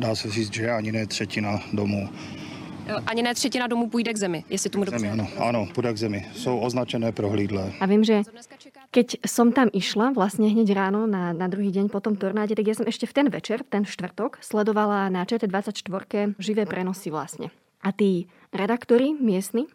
Dá 0.00 0.14
se 0.14 0.30
říct, 0.30 0.54
že 0.54 0.70
ani 0.70 0.92
ne 0.92 1.06
třetina 1.06 1.62
domů. 1.72 2.08
Ani 3.06 3.22
ne 3.22 3.34
třetina 3.34 3.66
domů 3.66 3.88
půjde 3.90 4.12
k 4.12 4.16
zemi, 4.16 4.44
jestli 4.48 4.70
tomu 4.70 4.84
dobře. 4.84 4.98
Zemi, 4.98 5.12
ano, 5.12 5.28
ano, 5.38 5.68
půjde 5.74 5.92
k 5.92 5.96
zemi. 5.96 6.26
Jsou 6.32 6.58
označené 6.58 7.12
prohlídlé. 7.12 7.72
A 7.80 7.86
vím, 7.86 8.04
že 8.04 8.22
keď 8.90 9.22
som 9.22 9.54
tam 9.54 9.70
išla 9.70 10.10
vlastne 10.10 10.50
hneď 10.50 10.74
ráno 10.74 11.06
na, 11.06 11.30
na 11.30 11.46
druhý 11.46 11.70
deň 11.70 11.94
po 11.94 12.02
tom 12.02 12.18
tornáde, 12.18 12.58
tak 12.58 12.66
ja 12.66 12.74
som 12.74 12.90
ešte 12.90 13.06
v 13.06 13.14
ten 13.14 13.26
večer, 13.30 13.62
ten 13.62 13.86
štvrtok, 13.86 14.42
sledovala 14.42 15.06
na 15.14 15.22
ČT24 15.22 16.34
živé 16.42 16.66
prenosy 16.66 17.14
vlastne. 17.14 17.54
A 17.86 17.94
tí 17.94 18.26
redaktori 18.50 19.14
miestni 19.14 19.70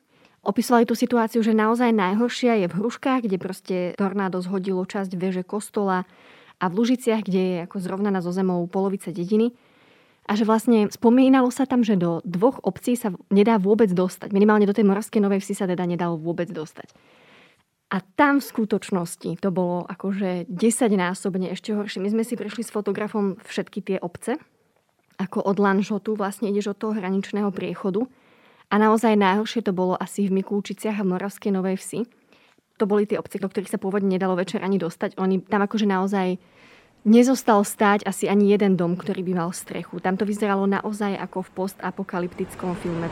opisovali 0.46 0.86
tú 0.86 0.94
situáciu, 0.94 1.42
že 1.42 1.58
naozaj 1.58 1.96
najhoršia 1.96 2.60
je 2.62 2.68
v 2.70 2.78
Hruškách, 2.78 3.26
kde 3.26 3.38
proste 3.42 3.78
tornádo 3.98 4.38
zhodilo 4.44 4.86
časť 4.86 5.16
veže 5.18 5.42
kostola 5.42 6.06
a 6.62 6.66
v 6.70 6.74
Lužiciach, 6.84 7.26
kde 7.26 7.42
je 7.42 7.58
ako 7.66 7.82
zrovnaná 7.82 8.22
zo 8.22 8.30
zemou 8.30 8.62
polovica 8.70 9.10
dediny. 9.10 9.52
A 10.25 10.34
že 10.34 10.41
vlastne 10.41 10.89
spomínalo 10.89 11.53
sa 11.53 11.70
tam, 11.70 11.86
že 11.86 12.01
do 12.01 12.17
dvoch 12.25 12.58
obcí 12.65 12.98
sa 12.98 13.13
nedá 13.29 13.62
vôbec 13.62 13.94
dostať. 13.94 14.34
Minimálne 14.34 14.65
do 14.65 14.74
tej 14.74 14.89
Moravskej 14.89 15.22
Novej 15.22 15.46
Vsi 15.46 15.53
sa 15.53 15.70
teda 15.70 15.86
nedalo 15.86 16.17
vôbec 16.17 16.50
dostať. 16.50 16.89
A 17.94 18.01
tam 18.17 18.41
v 18.41 18.50
skutočnosti 18.50 19.38
to 19.38 19.50
bolo 19.53 19.86
akože 19.86 20.50
desaťnásobne 20.50 21.53
ešte 21.53 21.77
horšie. 21.77 22.01
My 22.01 22.10
sme 22.10 22.24
si 22.25 22.34
prešli 22.34 22.65
s 22.65 22.74
fotografom 22.74 23.38
všetky 23.46 23.79
tie 23.86 23.98
obce, 24.01 24.41
ako 25.22 25.46
od 25.46 25.62
Lanžotu 25.62 26.17
vlastne 26.17 26.50
ideš 26.50 26.74
od 26.74 26.82
toho 26.82 26.98
hraničného 26.98 27.53
priechodu. 27.53 28.10
A 28.74 28.82
naozaj 28.82 29.13
najhoršie 29.13 29.62
to 29.62 29.77
bolo 29.77 29.94
asi 29.94 30.25
v 30.25 30.41
Mikulčiciach 30.41 30.98
a 30.98 31.05
v 31.05 31.13
Moravskej 31.13 31.53
Novej 31.53 31.77
Vsi. 31.77 32.00
To 32.82 32.89
boli 32.89 33.05
tie 33.05 33.22
obce, 33.22 33.38
do 33.38 33.48
ktorých 33.48 33.72
sa 33.72 33.79
pôvodne 33.79 34.17
nedalo 34.17 34.34
večer 34.34 34.65
ani 34.65 34.82
dostať. 34.82 35.22
Oni 35.22 35.39
tam 35.46 35.63
akože 35.63 35.86
naozaj 35.86 36.41
nezostal 37.06 37.62
stáť 37.62 38.10
asi 38.10 38.26
ani 38.26 38.52
jeden 38.52 38.74
dom, 38.74 38.98
ktorý 38.98 39.22
by 39.22 39.34
mal 39.46 39.50
strechu. 39.54 40.02
Tam 40.02 40.18
to 40.18 40.26
vyzeralo 40.26 40.66
naozaj 40.66 41.14
ako 41.22 41.46
v 41.46 41.50
postapokalyptickom 41.54 42.74
filme. 42.82 43.08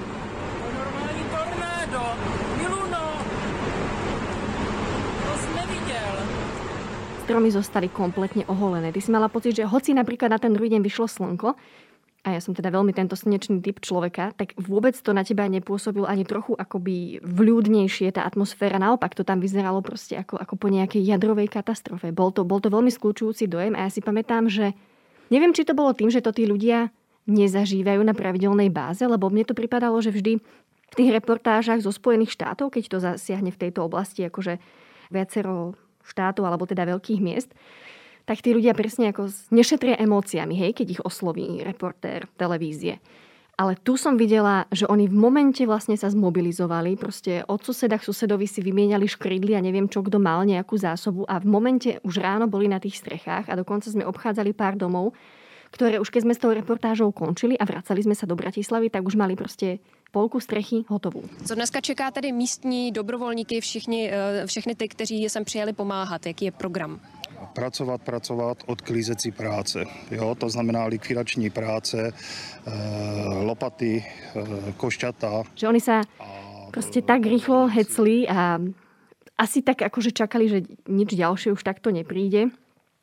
Stromy 7.24 7.56
zostali 7.56 7.88
kompletne 7.88 8.44
oholené. 8.52 8.92
Ty 8.92 9.00
si 9.00 9.08
mala 9.08 9.32
pocit, 9.32 9.56
že 9.56 9.64
hoci 9.64 9.96
napríklad 9.96 10.28
na 10.28 10.42
ten 10.42 10.52
druhý 10.52 10.76
deň 10.76 10.84
vyšlo 10.84 11.08
slnko, 11.08 11.56
a 12.24 12.32
ja 12.32 12.40
som 12.40 12.56
teda 12.56 12.72
veľmi 12.72 12.96
tento 12.96 13.20
slnečný 13.20 13.60
typ 13.60 13.84
človeka, 13.84 14.32
tak 14.40 14.56
vôbec 14.56 14.96
to 14.96 15.12
na 15.12 15.28
teba 15.28 15.44
nepôsobil 15.44 16.08
ani 16.08 16.24
trochu 16.24 16.56
akoby 16.56 17.20
vľúdnejšie 17.20 18.16
tá 18.16 18.24
atmosféra. 18.24 18.80
Naopak 18.80 19.12
to 19.12 19.28
tam 19.28 19.44
vyzeralo 19.44 19.84
proste 19.84 20.16
ako, 20.16 20.40
ako 20.40 20.56
po 20.56 20.72
nejakej 20.72 21.04
jadrovej 21.04 21.52
katastrofe. 21.52 22.16
Bol 22.16 22.32
to, 22.32 22.48
bol 22.48 22.64
to 22.64 22.72
veľmi 22.72 22.88
skľúčujúci 22.88 23.52
dojem 23.52 23.76
a 23.76 23.84
ja 23.84 23.90
si 23.92 24.00
pamätám, 24.00 24.48
že 24.48 24.72
neviem, 25.28 25.52
či 25.52 25.68
to 25.68 25.76
bolo 25.76 25.92
tým, 25.92 26.08
že 26.08 26.24
to 26.24 26.32
tí 26.32 26.48
ľudia 26.48 26.96
nezažívajú 27.28 28.00
na 28.00 28.16
pravidelnej 28.16 28.72
báze, 28.72 29.04
lebo 29.04 29.28
mne 29.28 29.44
to 29.44 29.52
pripadalo, 29.52 30.00
že 30.00 30.16
vždy 30.16 30.40
v 30.40 30.94
tých 30.96 31.12
reportážach 31.12 31.84
zo 31.84 31.92
Spojených 31.92 32.40
štátov, 32.40 32.72
keď 32.72 32.84
to 32.88 32.98
zasiahne 33.04 33.52
v 33.52 33.62
tejto 33.68 33.84
oblasti 33.84 34.24
akože 34.24 34.64
viacero 35.12 35.76
štátov 36.08 36.48
alebo 36.48 36.64
teda 36.64 36.88
veľkých 36.88 37.20
miest, 37.20 37.52
tak 38.24 38.40
tí 38.40 38.56
ľudia 38.56 38.72
presne 38.72 39.12
ako 39.12 39.28
nešetria 39.52 40.00
emóciami, 40.00 40.56
hej, 40.56 40.72
keď 40.76 40.88
ich 41.00 41.02
osloví 41.04 41.60
reportér 41.64 42.28
televízie. 42.40 43.04
Ale 43.54 43.78
tu 43.78 44.02
som 44.02 44.18
videla, 44.18 44.66
že 44.74 44.90
oni 44.90 45.06
v 45.06 45.14
momente 45.14 45.62
vlastne 45.70 45.94
sa 45.94 46.10
zmobilizovali, 46.10 46.98
proste 46.98 47.46
od 47.46 47.62
suseda 47.62 48.02
k 48.02 48.08
susedovi 48.10 48.50
si 48.50 48.66
vymieniali 48.66 49.06
škrydly 49.06 49.54
a 49.54 49.62
neviem 49.62 49.86
čo, 49.86 50.02
kto 50.02 50.18
mal 50.18 50.42
nejakú 50.42 50.74
zásobu 50.74 51.22
a 51.30 51.38
v 51.38 51.46
momente 51.46 51.90
už 52.02 52.18
ráno 52.18 52.50
boli 52.50 52.66
na 52.66 52.82
tých 52.82 52.98
strechách 52.98 53.54
a 53.54 53.54
dokonca 53.54 53.94
sme 53.94 54.10
obchádzali 54.10 54.58
pár 54.58 54.74
domov, 54.74 55.14
ktoré 55.70 56.02
už 56.02 56.10
keď 56.10 56.22
sme 56.26 56.34
s 56.34 56.42
tou 56.42 56.50
reportážou 56.50 57.14
končili 57.14 57.54
a 57.54 57.66
vracali 57.66 58.02
sme 58.02 58.18
sa 58.18 58.26
do 58.26 58.34
Bratislavy, 58.34 58.90
tak 58.90 59.06
už 59.06 59.22
mali 59.22 59.38
proste 59.38 59.78
polku 60.10 60.42
strechy 60.42 60.86
hotovou. 60.90 61.26
Co 61.46 61.54
dneska 61.56 61.82
čeká 61.82 62.12
tedy 62.12 62.32
místní 62.32 62.92
dobrovolníky, 62.92 63.62
všichni, 63.62 64.10
eh, 64.10 64.48
všechny 64.48 64.76
ty, 64.76 64.88
kteří 64.88 65.30
sem 65.30 65.46
přijeli 65.46 65.74
pomáhat? 65.74 66.26
Jaký 66.26 66.46
je 66.46 66.52
program? 66.52 67.02
Pracovat, 67.54 68.02
pracovat, 68.02 68.58
odklízecí 68.66 69.32
práce. 69.32 69.86
Jo? 70.12 70.36
To 70.36 70.50
znamená 70.50 70.86
likvidační 70.86 71.50
práce, 71.50 71.98
e, 71.98 72.14
lopaty, 73.44 74.04
e, 74.04 74.72
košťata. 74.78 75.44
Že 75.56 75.68
oni 75.68 75.82
sa 75.82 76.02
proste 76.74 77.06
tak 77.06 77.26
rýchlo 77.30 77.70
hecli 77.70 78.26
a 78.26 78.58
asi 79.38 79.62
tak 79.62 79.82
akože 79.86 80.14
čakali, 80.14 80.46
že 80.50 80.60
nič 80.90 81.14
ďalšie 81.14 81.54
už 81.54 81.62
takto 81.62 81.94
nepríde. 81.94 82.50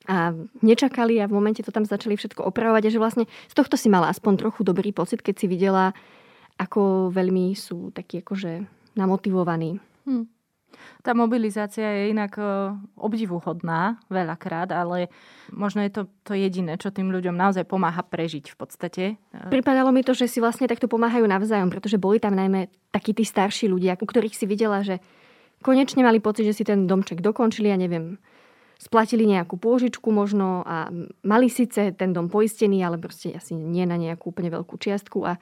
A 0.08 0.34
nečakali 0.64 1.20
a 1.20 1.28
v 1.28 1.36
momente 1.36 1.62
to 1.62 1.70
tam 1.70 1.84
začali 1.84 2.16
všetko 2.16 2.42
opravovať 2.42 2.82
a 2.88 2.92
že 2.92 2.98
vlastne 2.98 3.24
z 3.46 3.54
tohto 3.54 3.76
si 3.76 3.92
mala 3.92 4.08
aspoň 4.10 4.48
trochu 4.48 4.64
dobrý 4.64 4.90
pocit, 4.90 5.22
keď 5.22 5.34
si 5.36 5.46
videla, 5.46 5.92
ako 6.56 7.12
veľmi 7.12 7.52
sú 7.54 7.92
takí 7.94 8.24
akože 8.24 8.64
namotivovaní. 8.96 9.78
Hm. 10.08 10.39
Tá 11.00 11.16
mobilizácia 11.16 11.84
je 11.84 12.12
inak 12.12 12.36
e, 12.36 12.44
obdivuhodná 12.96 14.00
veľakrát, 14.12 14.70
ale 14.72 15.08
možno 15.50 15.80
je 15.84 15.92
to 15.92 16.02
to 16.24 16.32
jediné, 16.36 16.78
čo 16.78 16.94
tým 16.94 17.10
ľuďom 17.10 17.34
naozaj 17.34 17.66
pomáha 17.66 18.06
prežiť 18.06 18.52
v 18.52 18.56
podstate. 18.56 19.02
Pripadalo 19.50 19.90
mi 19.90 20.06
to, 20.06 20.14
že 20.14 20.30
si 20.30 20.38
vlastne 20.38 20.70
takto 20.70 20.86
pomáhajú 20.86 21.26
navzájom, 21.26 21.72
pretože 21.72 21.98
boli 21.98 22.22
tam 22.22 22.38
najmä 22.38 22.70
takí 22.94 23.16
tí 23.16 23.26
starší 23.26 23.66
ľudia, 23.66 23.98
u 23.98 24.06
ktorých 24.06 24.36
si 24.36 24.46
videla, 24.46 24.84
že 24.86 25.02
konečne 25.60 26.04
mali 26.04 26.22
pocit, 26.22 26.46
že 26.46 26.56
si 26.56 26.64
ten 26.64 26.88
domček 26.88 27.20
dokončili, 27.20 27.68
ja 27.68 27.76
neviem, 27.76 28.16
splatili 28.80 29.28
nejakú 29.28 29.60
pôžičku 29.60 30.08
možno 30.08 30.64
a 30.64 30.88
mali 31.20 31.52
síce 31.52 31.92
ten 31.92 32.16
dom 32.16 32.32
poistený, 32.32 32.80
ale 32.80 32.96
proste 32.96 33.36
asi 33.36 33.52
nie 33.52 33.84
na 33.84 34.00
nejakú 34.00 34.32
úplne 34.32 34.48
veľkú 34.48 34.80
čiastku 34.80 35.20
a 35.28 35.36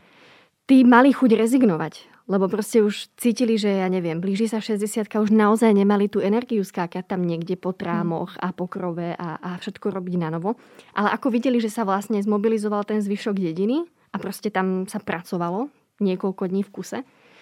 tí 0.67 0.83
mali 0.83 1.15
chuť 1.15 1.39
rezignovať 1.39 2.18
lebo 2.29 2.45
proste 2.47 2.85
už 2.85 3.09
cítili, 3.17 3.57
že 3.57 3.81
ja 3.81 3.89
neviem, 3.89 4.21
blíži 4.21 4.53
sa 4.53 4.61
60 4.61 5.09
už 5.09 5.33
naozaj 5.33 5.73
nemali 5.73 6.13
tú 6.13 6.21
energiu 6.21 6.61
skákať 6.61 7.09
tam 7.09 7.25
niekde 7.25 7.57
po 7.57 7.73
trámoch 7.73 8.37
a 8.37 8.53
po 8.53 8.69
krove 8.69 9.17
a, 9.17 9.41
a 9.41 9.51
všetko 9.57 9.89
robiť 9.89 10.15
na 10.21 10.29
novo. 10.29 10.61
Ale 10.93 11.09
ako 11.17 11.33
videli, 11.33 11.57
že 11.57 11.73
sa 11.73 11.89
vlastne 11.89 12.21
zmobilizoval 12.21 12.85
ten 12.85 13.01
zvyšok 13.01 13.41
dediny 13.41 13.89
a 14.13 14.17
proste 14.21 14.53
tam 14.53 14.85
sa 14.85 15.01
pracovalo 15.01 15.73
niekoľko 15.99 16.47
dní 16.47 16.63
v 16.63 16.71
kuse, 16.71 16.99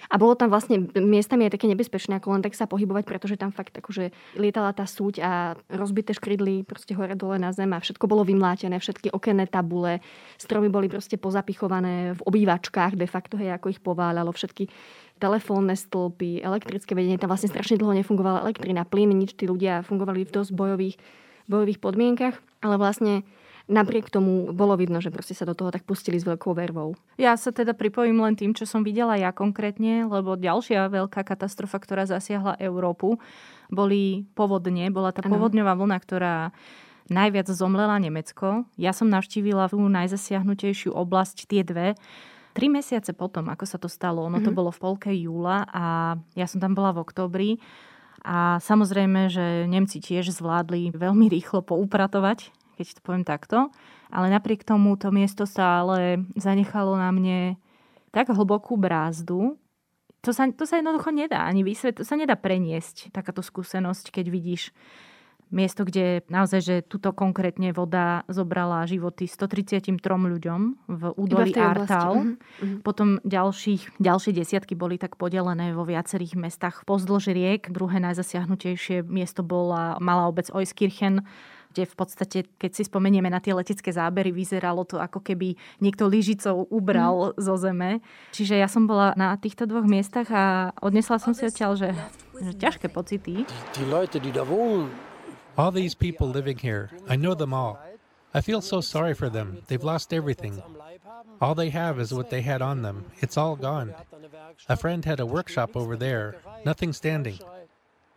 a 0.06 0.14
bolo 0.16 0.38
tam 0.38 0.50
vlastne 0.52 0.86
miestami 0.94 1.46
aj 1.46 1.58
také 1.58 1.66
nebezpečné, 1.66 2.18
ako 2.18 2.38
len 2.38 2.42
tak 2.42 2.54
sa 2.54 2.70
pohybovať, 2.70 3.04
pretože 3.06 3.36
tam 3.38 3.50
fakt 3.50 3.74
akože 3.74 4.14
lietala 4.38 4.70
tá 4.70 4.86
súť 4.86 5.22
a 5.22 5.54
rozbité 5.70 6.14
škrydly 6.14 6.62
proste 6.62 6.94
hore 6.94 7.18
dole 7.18 7.38
na 7.42 7.50
zem 7.50 7.70
a 7.74 7.82
všetko 7.82 8.06
bolo 8.06 8.22
vymlátené, 8.22 8.78
všetky 8.78 9.10
okenné 9.10 9.50
tabule, 9.50 9.98
stromy 10.38 10.70
boli 10.70 10.86
proste 10.86 11.18
pozapichované 11.18 12.14
v 12.14 12.20
obývačkách 12.22 12.94
de 12.94 13.08
facto, 13.10 13.34
hej, 13.36 13.54
ako 13.54 13.74
ich 13.74 13.80
pováľalo, 13.82 14.30
všetky 14.30 14.70
telefónne 15.16 15.72
stĺpy, 15.72 16.44
elektrické 16.44 16.92
vedenie, 16.92 17.16
tam 17.16 17.32
vlastne 17.32 17.48
strašne 17.48 17.80
dlho 17.80 17.96
nefungovala 17.96 18.44
elektrina, 18.44 18.84
plyn, 18.84 19.16
nič, 19.16 19.32
tí 19.32 19.48
ľudia 19.48 19.80
fungovali 19.88 20.28
v 20.28 20.34
dosť 20.34 20.52
bojových, 20.52 20.96
bojových 21.48 21.80
podmienkach, 21.80 22.36
ale 22.60 22.76
vlastne 22.76 23.24
napriek 23.66 24.10
tomu 24.10 24.54
bolo 24.54 24.78
vidno, 24.78 25.02
že 25.02 25.10
proste 25.10 25.34
sa 25.34 25.46
do 25.46 25.54
toho 25.54 25.74
tak 25.74 25.82
pustili 25.82 26.18
s 26.18 26.26
veľkou 26.26 26.54
vervou. 26.54 26.94
Ja 27.18 27.34
sa 27.34 27.50
teda 27.50 27.74
pripojím 27.74 28.22
len 28.22 28.38
tým, 28.38 28.54
čo 28.54 28.64
som 28.64 28.86
videla 28.86 29.18
ja 29.18 29.34
konkrétne, 29.34 30.06
lebo 30.06 30.38
ďalšia 30.38 30.86
veľká 30.86 31.26
katastrofa, 31.26 31.82
ktorá 31.82 32.06
zasiahla 32.06 32.58
Európu, 32.62 33.18
boli 33.66 34.24
povodne. 34.38 34.86
Bola 34.94 35.10
tá 35.10 35.26
ano. 35.26 35.38
povodňová 35.38 35.74
vlna, 35.74 35.98
ktorá 35.98 36.34
najviac 37.10 37.50
zomlela 37.50 37.98
Nemecko. 37.98 38.66
Ja 38.78 38.94
som 38.94 39.10
navštívila 39.10 39.70
tú 39.70 39.82
najzasiahnutejšiu 39.82 40.94
oblasť, 40.94 41.46
tie 41.50 41.62
dve, 41.66 41.98
tri 42.54 42.66
mesiace 42.70 43.12
potom, 43.12 43.50
ako 43.50 43.64
sa 43.66 43.78
to 43.82 43.90
stalo. 43.90 44.22
Ono 44.26 44.38
mm-hmm. 44.38 44.46
to 44.46 44.50
mhm. 44.54 44.58
bolo 44.58 44.70
v 44.70 44.80
polke 44.80 45.10
júla 45.10 45.66
a 45.70 46.16
ja 46.38 46.46
som 46.46 46.62
tam 46.62 46.74
bola 46.78 46.94
v 46.94 47.02
oktobri. 47.02 47.50
A 48.26 48.58
samozrejme, 48.58 49.30
že 49.30 49.70
Nemci 49.70 50.02
tiež 50.02 50.34
zvládli 50.34 50.90
veľmi 50.90 51.30
rýchlo 51.30 51.62
poupratovať 51.62 52.50
keď 52.76 53.00
to 53.00 53.00
poviem 53.00 53.24
takto. 53.24 53.72
Ale 54.12 54.28
napriek 54.28 54.62
tomu 54.62 54.94
to 55.00 55.08
miesto 55.08 55.48
sa 55.48 55.82
ale 55.82 56.22
zanechalo 56.36 56.94
na 56.94 57.10
mne 57.10 57.56
tak 58.12 58.30
hlbokú 58.30 58.76
brázdu, 58.76 59.56
to 60.26 60.34
sa, 60.34 60.50
to 60.50 60.66
sa 60.66 60.82
jednoducho 60.82 61.14
nedá 61.14 61.46
ani 61.46 61.62
vysvetliť, 61.62 62.02
to 62.02 62.08
sa 62.08 62.18
nedá 62.18 62.34
preniesť, 62.34 63.14
takáto 63.14 63.46
skúsenosť, 63.46 64.10
keď 64.10 64.26
vidíš 64.26 64.74
miesto, 65.54 65.86
kde 65.86 66.26
naozaj, 66.26 66.60
že 66.62 66.76
tuto 66.82 67.14
konkrétne 67.14 67.70
voda 67.70 68.26
zobrala 68.26 68.82
životy 68.90 69.30
133 69.30 70.02
ľuďom 70.02 70.60
v 70.90 71.02
údolí 71.14 71.54
Artal. 71.54 72.34
Uh-huh. 72.34 72.82
Potom 72.82 73.22
ďalších, 73.22 74.02
ďalšie 74.02 74.34
desiatky 74.34 74.74
boli 74.74 74.98
tak 74.98 75.14
podelené 75.14 75.70
vo 75.70 75.86
viacerých 75.86 76.34
mestách 76.34 76.82
pozdĺž 76.82 77.30
riek. 77.30 77.70
Druhé 77.70 78.02
najzasiahnutejšie 78.02 79.06
miesto 79.06 79.46
bola 79.46 80.02
malá 80.02 80.26
obec 80.26 80.50
Oiskirchen, 80.50 81.22
kde 81.76 81.84
v 81.84 81.96
podstate, 82.00 82.38
keď 82.56 82.70
si 82.72 82.82
spomenieme 82.88 83.28
na 83.28 83.36
tie 83.36 83.52
letecké 83.52 83.92
zábery, 83.92 84.32
vyzeralo 84.32 84.88
to 84.88 84.96
ako 84.96 85.20
keby 85.20 85.60
niekto 85.84 86.08
lyžicou 86.08 86.64
ubral 86.72 87.36
mm. 87.36 87.44
zo 87.44 87.60
zeme. 87.60 88.00
Čiže 88.32 88.56
ja 88.56 88.64
som 88.64 88.88
bola 88.88 89.12
na 89.12 89.36
týchto 89.36 89.68
dvoch 89.68 89.84
miestach 89.84 90.32
a 90.32 90.72
odnesla 90.80 91.20
som 91.20 91.36
si 91.36 91.44
odtiaľ, 91.44 91.76
že, 91.76 91.92
že 92.40 92.56
ťažké 92.56 92.88
pocity. 92.88 93.44
All 95.56 95.72
these 95.72 95.92
people 95.92 96.28
living 96.28 96.56
here, 96.56 96.88
I 97.08 97.20
know 97.20 97.36
them 97.36 97.52
all. 97.52 97.76
I 98.32 98.40
feel 98.40 98.64
so 98.64 98.80
sorry 98.80 99.12
for 99.12 99.28
them. 99.28 99.60
They've 99.68 99.84
lost 99.84 100.12
everything. 100.12 100.60
All 101.40 101.56
they 101.56 101.68
have 101.72 102.00
is 102.00 102.12
what 102.12 102.28
they 102.32 102.40
had 102.40 102.60
on 102.60 102.80
them. 102.84 103.08
It's 103.20 103.36
all 103.36 103.56
gone. 103.56 103.92
A 104.68 104.76
friend 104.76 105.04
had 105.04 105.20
a 105.20 105.28
workshop 105.28 105.76
over 105.76 105.96
there, 105.96 106.40
nothing 106.64 106.92
standing. 106.92 107.40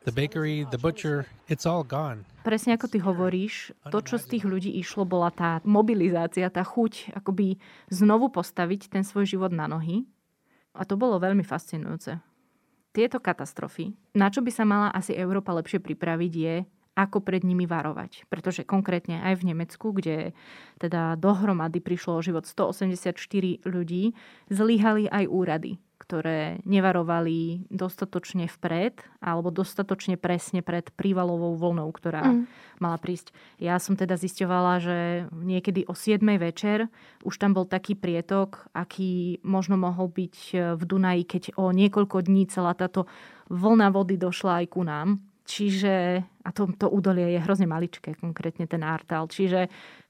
The 0.08 0.16
bakery, 0.16 0.64
the 0.72 0.80
butcher, 0.80 1.28
it's 1.52 1.68
all 1.68 1.84
gone. 1.84 2.24
Presne 2.48 2.80
ako 2.80 2.88
ty 2.88 3.04
hovoríš, 3.04 3.76
to, 3.92 4.00
čo 4.00 4.16
z 4.16 4.32
tých 4.32 4.48
ľudí 4.48 4.72
išlo, 4.80 5.04
bola 5.04 5.28
tá 5.28 5.60
mobilizácia, 5.68 6.48
tá 6.48 6.64
chuť 6.64 7.12
akoby 7.20 7.60
znovu 7.92 8.32
postaviť 8.32 8.88
ten 8.88 9.04
svoj 9.04 9.28
život 9.28 9.52
na 9.52 9.68
nohy. 9.68 10.08
A 10.72 10.88
to 10.88 10.96
bolo 10.96 11.20
veľmi 11.20 11.44
fascinujúce. 11.44 12.16
Tieto 12.96 13.20
katastrofy, 13.20 13.92
na 14.16 14.32
čo 14.32 14.40
by 14.40 14.52
sa 14.56 14.64
mala 14.64 14.88
asi 14.96 15.12
Európa 15.12 15.52
lepšie 15.52 15.84
pripraviť, 15.84 16.34
je, 16.34 16.56
ako 16.96 17.20
pred 17.20 17.44
nimi 17.44 17.68
varovať. 17.68 18.24
Pretože 18.32 18.64
konkrétne 18.64 19.20
aj 19.20 19.44
v 19.44 19.52
Nemecku, 19.52 19.92
kde 19.92 20.32
teda 20.80 21.20
dohromady 21.20 21.84
prišlo 21.84 22.16
o 22.16 22.24
život 22.24 22.48
184 22.48 23.20
ľudí, 23.68 24.16
zlyhali 24.48 25.12
aj 25.12 25.28
úrady 25.28 25.76
ktoré 26.00 26.64
nevarovali 26.64 27.68
dostatočne 27.68 28.48
vpred 28.48 29.04
alebo 29.20 29.52
dostatočne 29.52 30.16
presne 30.16 30.64
pred 30.64 30.88
prívalovou 30.96 31.60
vlnou, 31.60 31.92
ktorá 31.92 32.24
mm. 32.24 32.44
mala 32.80 32.96
prísť. 32.96 33.36
Ja 33.60 33.76
som 33.84 34.00
teda 34.00 34.16
zisťovala, 34.16 34.74
že 34.80 34.98
niekedy 35.36 35.84
o 35.86 35.94
7 35.94 36.24
večer 36.40 36.88
už 37.28 37.36
tam 37.36 37.52
bol 37.52 37.68
taký 37.68 38.00
prietok, 38.00 38.72
aký 38.72 39.44
možno 39.44 39.76
mohol 39.76 40.08
byť 40.08 40.36
v 40.80 40.84
Dunaji, 40.88 41.24
keď 41.28 41.44
o 41.60 41.76
niekoľko 41.76 42.24
dní 42.24 42.48
celá 42.48 42.72
táto 42.72 43.06
vlna 43.52 43.92
vody 43.92 44.16
došla 44.16 44.64
aj 44.64 44.66
ku 44.72 44.88
nám. 44.88 45.20
Čiže, 45.50 46.22
a 46.46 46.50
to, 46.54 46.70
to 46.78 46.86
údolie 46.94 47.34
je 47.34 47.42
hrozne 47.42 47.66
maličké, 47.66 48.14
konkrétne 48.22 48.70
ten 48.70 48.86
Artal. 48.86 49.26
Čiže 49.26 49.66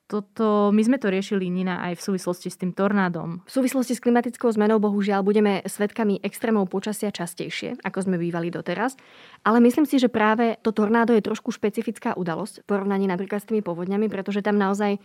toto, 0.09 0.73
my 0.73 0.81
sme 0.81 0.97
to 0.97 1.13
riešili, 1.13 1.53
Nina, 1.53 1.85
aj 1.85 2.01
v 2.01 2.05
súvislosti 2.09 2.49
s 2.49 2.57
tým 2.57 2.73
tornádom. 2.73 3.45
V 3.45 3.51
súvislosti 3.53 3.93
s 3.93 4.01
klimatickou 4.01 4.49
zmenou, 4.49 4.81
bohužiaľ, 4.81 5.21
budeme 5.21 5.61
svetkami 5.61 6.17
extrémov 6.25 6.65
počasia 6.65 7.13
častejšie, 7.13 7.85
ako 7.85 8.09
sme 8.09 8.17
bývali 8.17 8.49
doteraz. 8.49 8.97
Ale 9.45 9.61
myslím 9.61 9.85
si, 9.85 10.01
že 10.01 10.09
práve 10.09 10.57
to 10.65 10.73
tornádo 10.73 11.13
je 11.13 11.21
trošku 11.21 11.53
špecifická 11.53 12.17
udalosť 12.17 12.65
v 12.65 12.67
porovnaní 12.73 13.05
napríklad 13.05 13.45
s 13.45 13.53
tými 13.53 13.61
povodňami, 13.61 14.09
pretože 14.09 14.41
tam 14.41 14.57
naozaj 14.57 14.97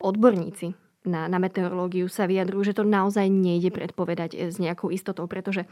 odborníci 0.00 0.72
na, 1.04 1.28
na 1.28 1.36
meteorológiu 1.36 2.08
sa 2.08 2.24
vyjadrujú, 2.24 2.72
že 2.72 2.76
to 2.80 2.88
naozaj 2.88 3.28
nejde 3.28 3.68
predpovedať 3.68 4.48
s 4.48 4.56
nejakou 4.56 4.88
istotou, 4.88 5.28
pretože 5.28 5.68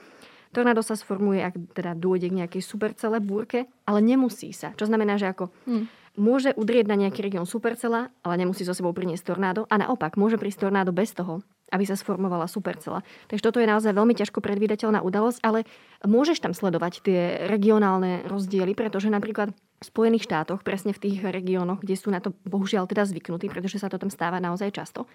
Tornádo 0.54 0.86
sa 0.86 0.94
sformuje, 0.94 1.42
ak 1.42 1.74
teda 1.74 1.98
dôjde 1.98 2.30
k 2.30 2.38
nejakej 2.38 2.62
supercele 2.62 3.18
búrke, 3.18 3.66
ale 3.90 3.98
nemusí 3.98 4.54
sa. 4.54 4.70
Čo 4.78 4.86
znamená, 4.86 5.18
že 5.18 5.26
ako 5.26 5.50
hmm 5.66 6.03
môže 6.14 6.54
udrieť 6.54 6.86
na 6.86 6.96
nejaký 6.98 7.20
región 7.22 7.46
supercela, 7.46 8.10
ale 8.22 8.34
nemusí 8.38 8.62
so 8.62 8.74
sebou 8.74 8.94
priniesť 8.94 9.34
tornádo. 9.34 9.66
A 9.70 9.78
naopak, 9.78 10.14
môže 10.14 10.38
prísť 10.38 10.68
tornádo 10.68 10.94
bez 10.94 11.10
toho, 11.14 11.42
aby 11.74 11.82
sa 11.82 11.98
sformovala 11.98 12.46
supercela. 12.46 13.02
Takže 13.26 13.42
toto 13.42 13.58
je 13.58 13.66
naozaj 13.66 13.90
veľmi 13.90 14.14
ťažko 14.14 14.38
predvídateľná 14.38 15.02
udalosť, 15.02 15.42
ale 15.42 15.66
môžeš 16.06 16.38
tam 16.38 16.54
sledovať 16.54 17.02
tie 17.02 17.20
regionálne 17.50 18.22
rozdiely, 18.30 18.78
pretože 18.78 19.10
napríklad 19.10 19.50
v 19.50 19.84
Spojených 19.84 20.30
štátoch, 20.30 20.62
presne 20.62 20.94
v 20.94 21.02
tých 21.02 21.18
regiónoch, 21.26 21.82
kde 21.82 21.98
sú 21.98 22.08
na 22.14 22.22
to 22.22 22.32
bohužiaľ 22.46 22.86
teda 22.86 23.04
zvyknutí, 23.04 23.50
pretože 23.50 23.82
sa 23.82 23.90
to 23.90 23.98
tam 23.98 24.08
stáva 24.08 24.38
naozaj 24.38 24.70
často, 24.70 25.10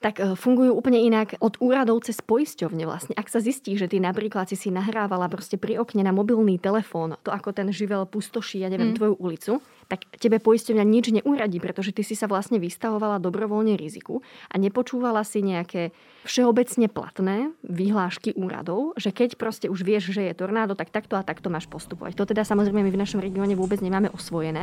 tak 0.00 0.18
e, 0.18 0.32
fungujú 0.32 0.72
úplne 0.72 0.98
inak 0.98 1.36
od 1.38 1.60
úradov 1.60 2.02
cez 2.08 2.18
poisťovne 2.24 2.88
vlastne. 2.88 3.14
Ak 3.14 3.28
sa 3.28 3.38
zistí, 3.38 3.76
že 3.76 3.86
ty 3.86 4.00
napríklad 4.00 4.48
si 4.48 4.56
si 4.56 4.72
nahrávala 4.72 5.28
proste 5.28 5.60
pri 5.60 5.76
okne 5.76 6.00
na 6.00 6.10
mobilný 6.10 6.56
telefón, 6.56 7.20
to 7.20 7.30
ako 7.30 7.52
ten 7.52 7.68
živel 7.68 8.08
pustoší, 8.08 8.64
ja 8.64 8.72
neviem, 8.72 8.92
mm. 8.92 8.98
tvoju 8.98 9.14
ulicu, 9.20 9.52
tak 9.90 10.06
tebe 10.22 10.38
poisťovňa 10.38 10.84
nič 10.86 11.10
neuradí, 11.10 11.58
pretože 11.58 11.90
ty 11.90 12.06
si 12.06 12.14
sa 12.14 12.30
vlastne 12.30 12.62
vystavovala 12.62 13.18
dobrovoľne 13.18 13.74
riziku 13.74 14.22
a 14.46 14.54
nepočúvala 14.54 15.26
si 15.26 15.42
nejaké 15.42 15.90
všeobecne 16.22 16.86
platné 16.86 17.50
vyhlášky 17.66 18.38
úradov, 18.38 18.94
že 18.94 19.10
keď 19.10 19.34
proste 19.34 19.66
už 19.66 19.82
vieš, 19.82 20.14
že 20.14 20.30
je 20.30 20.38
tornádo, 20.38 20.78
tak 20.78 20.94
takto 20.94 21.18
a 21.18 21.26
takto 21.26 21.50
máš 21.50 21.66
postupovať. 21.66 22.14
To 22.14 22.24
teda 22.24 22.46
samozrejme 22.46 22.86
my 22.86 22.92
v 22.94 23.02
našom 23.02 23.18
regióne 23.18 23.58
vôbec 23.58 23.82
nemáme 23.82 24.14
osvojené. 24.14 24.62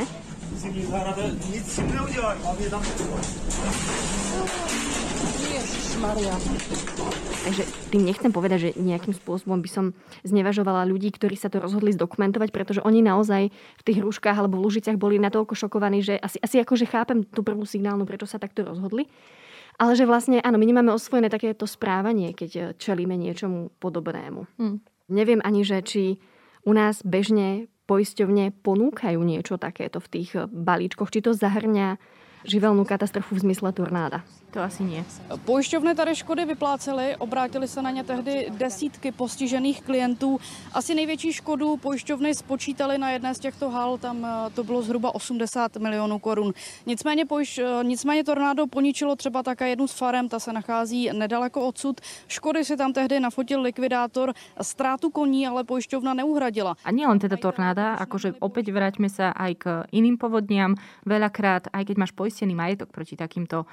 Maria. 5.97 6.35
Takže 7.47 7.63
tým 7.89 8.03
nechcem 8.03 8.31
povedať, 8.33 8.59
že 8.59 8.69
nejakým 8.75 9.15
spôsobom 9.15 9.63
by 9.63 9.69
som 9.71 9.85
znevažovala 10.27 10.83
ľudí, 10.85 11.09
ktorí 11.15 11.39
sa 11.39 11.47
to 11.47 11.63
rozhodli 11.63 11.95
zdokumentovať, 11.95 12.49
pretože 12.51 12.83
oni 12.83 12.99
naozaj 12.99 13.49
v 13.53 13.85
tých 13.85 14.03
rúškach 14.03 14.35
alebo 14.35 14.59
v 14.59 14.67
Lužiciach 14.67 14.99
boli 14.99 15.15
natoľko 15.17 15.55
šokovaní, 15.55 16.03
že 16.03 16.19
asi, 16.19 16.37
asi 16.43 16.59
akože 16.61 16.85
chápem 16.85 17.23
tú 17.23 17.41
prvú 17.41 17.63
signálnu, 17.63 18.03
prečo 18.03 18.27
sa 18.27 18.37
takto 18.37 18.67
rozhodli. 18.67 19.07
Ale 19.77 19.93
že 19.93 20.09
vlastne, 20.09 20.41
áno, 20.41 20.57
my 20.57 20.65
nemáme 20.65 20.89
osvojené 20.89 21.29
takéto 21.29 21.69
správanie, 21.69 22.33
keď 22.33 22.75
čelíme 22.81 23.13
niečomu 23.13 23.69
podobnému. 23.77 24.41
Hmm. 24.57 24.81
Neviem 25.07 25.39
ani, 25.45 25.61
že 25.61 25.79
či 25.85 26.03
u 26.65 26.73
nás 26.73 26.99
bežne 27.05 27.69
poisťovne 27.87 28.59
ponúkajú 28.59 29.21
niečo 29.23 29.55
takéto 29.55 30.03
v 30.03 30.07
tých 30.11 30.35
balíčkoch? 30.51 31.13
Či 31.13 31.23
to 31.23 31.31
zahrňa 31.31 31.95
živelnú 32.43 32.83
katastrofu 32.83 33.39
v 33.39 33.47
zmysle 33.47 33.71
tornáda? 33.71 34.27
To 34.55 34.63
asi 34.63 34.83
nie. 34.83 35.03
Pojišťovny 35.45 35.95
tady 35.95 36.15
škody 36.15 36.45
vyplácely, 36.45 37.15
obrátili 37.15 37.67
se 37.67 37.81
na 37.81 37.91
ně 37.91 38.03
tehdy 38.03 38.47
desítky 38.49 39.11
postižených 39.11 39.81
klientů. 39.81 40.39
Asi 40.73 40.95
největší 40.95 41.33
škodu 41.33 41.77
pojišťovny 41.77 42.35
spočítali 42.35 42.97
na 42.97 43.11
jedné 43.11 43.35
z 43.35 43.39
těchto 43.39 43.69
hal, 43.69 43.97
tam 43.97 44.25
eh, 44.25 44.49
to 44.55 44.63
bylo 44.63 44.81
zhruba 44.81 45.15
80 45.15 45.77
milionů 45.77 46.19
korun. 46.19 46.53
Nicméně, 46.85 47.25
pojiš, 47.25 47.57
eh, 47.57 47.83
nicméně 47.83 48.23
tornádo 48.23 48.67
poničilo 48.67 49.15
třeba 49.15 49.43
také 49.43 49.69
jednu 49.69 49.87
z 49.87 49.93
farem, 49.93 50.29
ta 50.29 50.39
se 50.39 50.53
nachází 50.53 51.09
nedaleko 51.13 51.67
odsud. 51.67 52.01
Škody 52.27 52.65
si 52.65 52.77
tam 52.77 52.93
tehdy 52.93 53.19
nafotil 53.19 53.61
likvidátor, 53.61 54.33
ztrátu 54.61 55.09
koní 55.09 55.47
ale 55.47 55.63
pojišťovna 55.63 56.13
neuhradila. 56.13 56.75
A 56.85 56.91
nielen 56.91 57.19
teda 57.19 57.35
tornáda, 57.35 57.99
akože 57.99 58.39
opäť 58.39 58.71
vráťme 58.71 59.11
sa 59.11 59.35
aj 59.35 59.51
k 59.59 59.65
iným 59.91 60.15
povodniam. 60.15 60.79
Veľakrát, 61.03 61.67
aj 61.75 61.83
keď 61.83 61.95
máš 61.99 62.15
poistený 62.15 62.55
majetok 62.55 62.95
proti 62.95 63.19
takýmto 63.19 63.67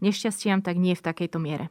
nešťastiam, 0.00 0.62
tak 0.62 0.78
nie 0.78 0.94
v 0.94 1.04
takejto 1.04 1.38
miere. 1.38 1.68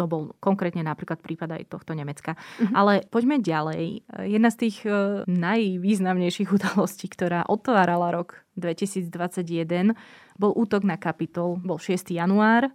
To 0.00 0.08
bol 0.08 0.32
konkrétne 0.40 0.80
napríklad 0.80 1.20
prípad 1.20 1.60
aj 1.60 1.76
tohto 1.76 1.92
Nemecka. 1.92 2.32
Mm-hmm. 2.32 2.72
Ale 2.72 3.04
poďme 3.12 3.36
ďalej. 3.44 4.08
Jedna 4.32 4.48
z 4.48 4.56
tých 4.56 4.76
e, 4.88 5.28
najvýznamnejších 5.28 6.48
udalostí, 6.56 7.12
ktorá 7.12 7.44
otvárala 7.44 8.08
rok 8.08 8.40
2021, 8.56 9.92
bol 10.40 10.56
útok 10.56 10.88
na 10.88 10.96
Kapitol. 10.96 11.60
Bol 11.60 11.76
6. 11.76 12.16
január 12.16 12.72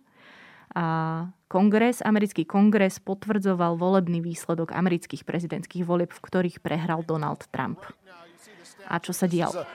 a 0.75 0.85
kongres, 1.47 2.03
americký 2.03 2.43
kongres 2.43 2.99
potvrdzoval 2.99 3.79
volebný 3.79 4.19
výsledok 4.19 4.75
amerických 4.75 5.23
prezidentských 5.23 5.87
volieb, 5.87 6.11
v 6.11 6.19
ktorých 6.19 6.59
prehral 6.59 7.01
Donald 7.07 7.47
Trump. 7.49 7.79
A 8.85 9.01
čo 9.01 9.15
sa 9.15 9.25
dialo? 9.25 9.65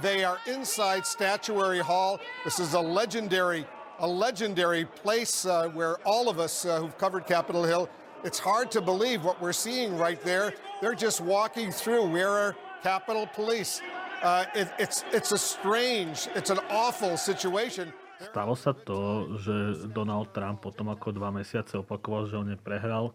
They 0.00 0.24
are 0.24 0.40
inside 0.48 1.04
Statuary 1.04 1.80
Hall. 1.80 2.20
This 2.44 2.58
is 2.58 2.72
a 2.72 2.80
legendary, 2.80 3.66
a 3.98 4.08
legendary 4.08 4.86
place 4.86 5.44
uh, 5.44 5.68
where 5.76 6.00
all 6.08 6.32
of 6.32 6.40
us 6.40 6.64
uh, 6.64 6.80
who've 6.80 6.96
covered 6.96 7.26
Capitol 7.26 7.64
Hill, 7.64 7.84
it's 8.24 8.38
hard 8.38 8.70
to 8.72 8.80
believe 8.80 9.24
what 9.24 9.36
we're 9.42 9.52
seeing 9.52 9.98
right 9.98 10.20
there. 10.24 10.54
They're 10.80 10.96
just 10.96 11.20
walking 11.20 11.70
through. 11.70 12.08
Where 12.08 12.32
are 12.32 12.56
Capitol 12.82 13.28
Police? 13.28 13.82
Uh, 14.22 14.44
it, 14.54 14.72
it's, 14.78 15.04
it's 15.12 15.32
a 15.32 15.38
strange, 15.38 16.28
it's 16.34 16.48
an 16.48 16.60
awful 16.70 17.16
situation. 17.16 17.92
Stalo 18.20 18.56
sa 18.56 18.72
to, 18.72 19.36
že 19.40 19.84
Donald 19.92 20.32
Trump 20.32 20.64
potom 20.64 20.92
ako 20.92 21.12
dva 21.12 21.32
mesiace 21.32 21.76
opakoval, 21.76 22.28
že 22.28 22.36
on 22.36 22.52
neprehral 22.52 23.12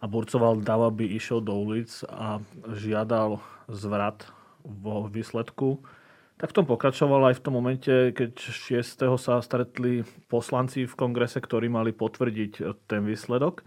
a 0.00 0.04
burcoval 0.04 0.60
dav, 0.60 0.80
aby 0.92 1.08
išiel 1.16 1.40
do 1.40 1.56
ulic 1.56 2.04
a 2.08 2.40
žiadal 2.72 3.40
zvrat 3.68 4.28
vo 4.60 5.08
výsledku. 5.08 5.80
Tak 6.36 6.52
v 6.52 6.56
tom 6.60 6.68
pokračoval 6.68 7.32
aj 7.32 7.40
v 7.40 7.44
tom 7.48 7.56
momente, 7.56 8.12
keď 8.12 8.36
6. 8.36 9.08
sa 9.16 9.40
stretli 9.40 10.04
poslanci 10.28 10.84
v 10.84 10.92
kongrese, 10.92 11.40
ktorí 11.40 11.72
mali 11.72 11.96
potvrdiť 11.96 12.60
ten 12.84 13.08
výsledok. 13.08 13.64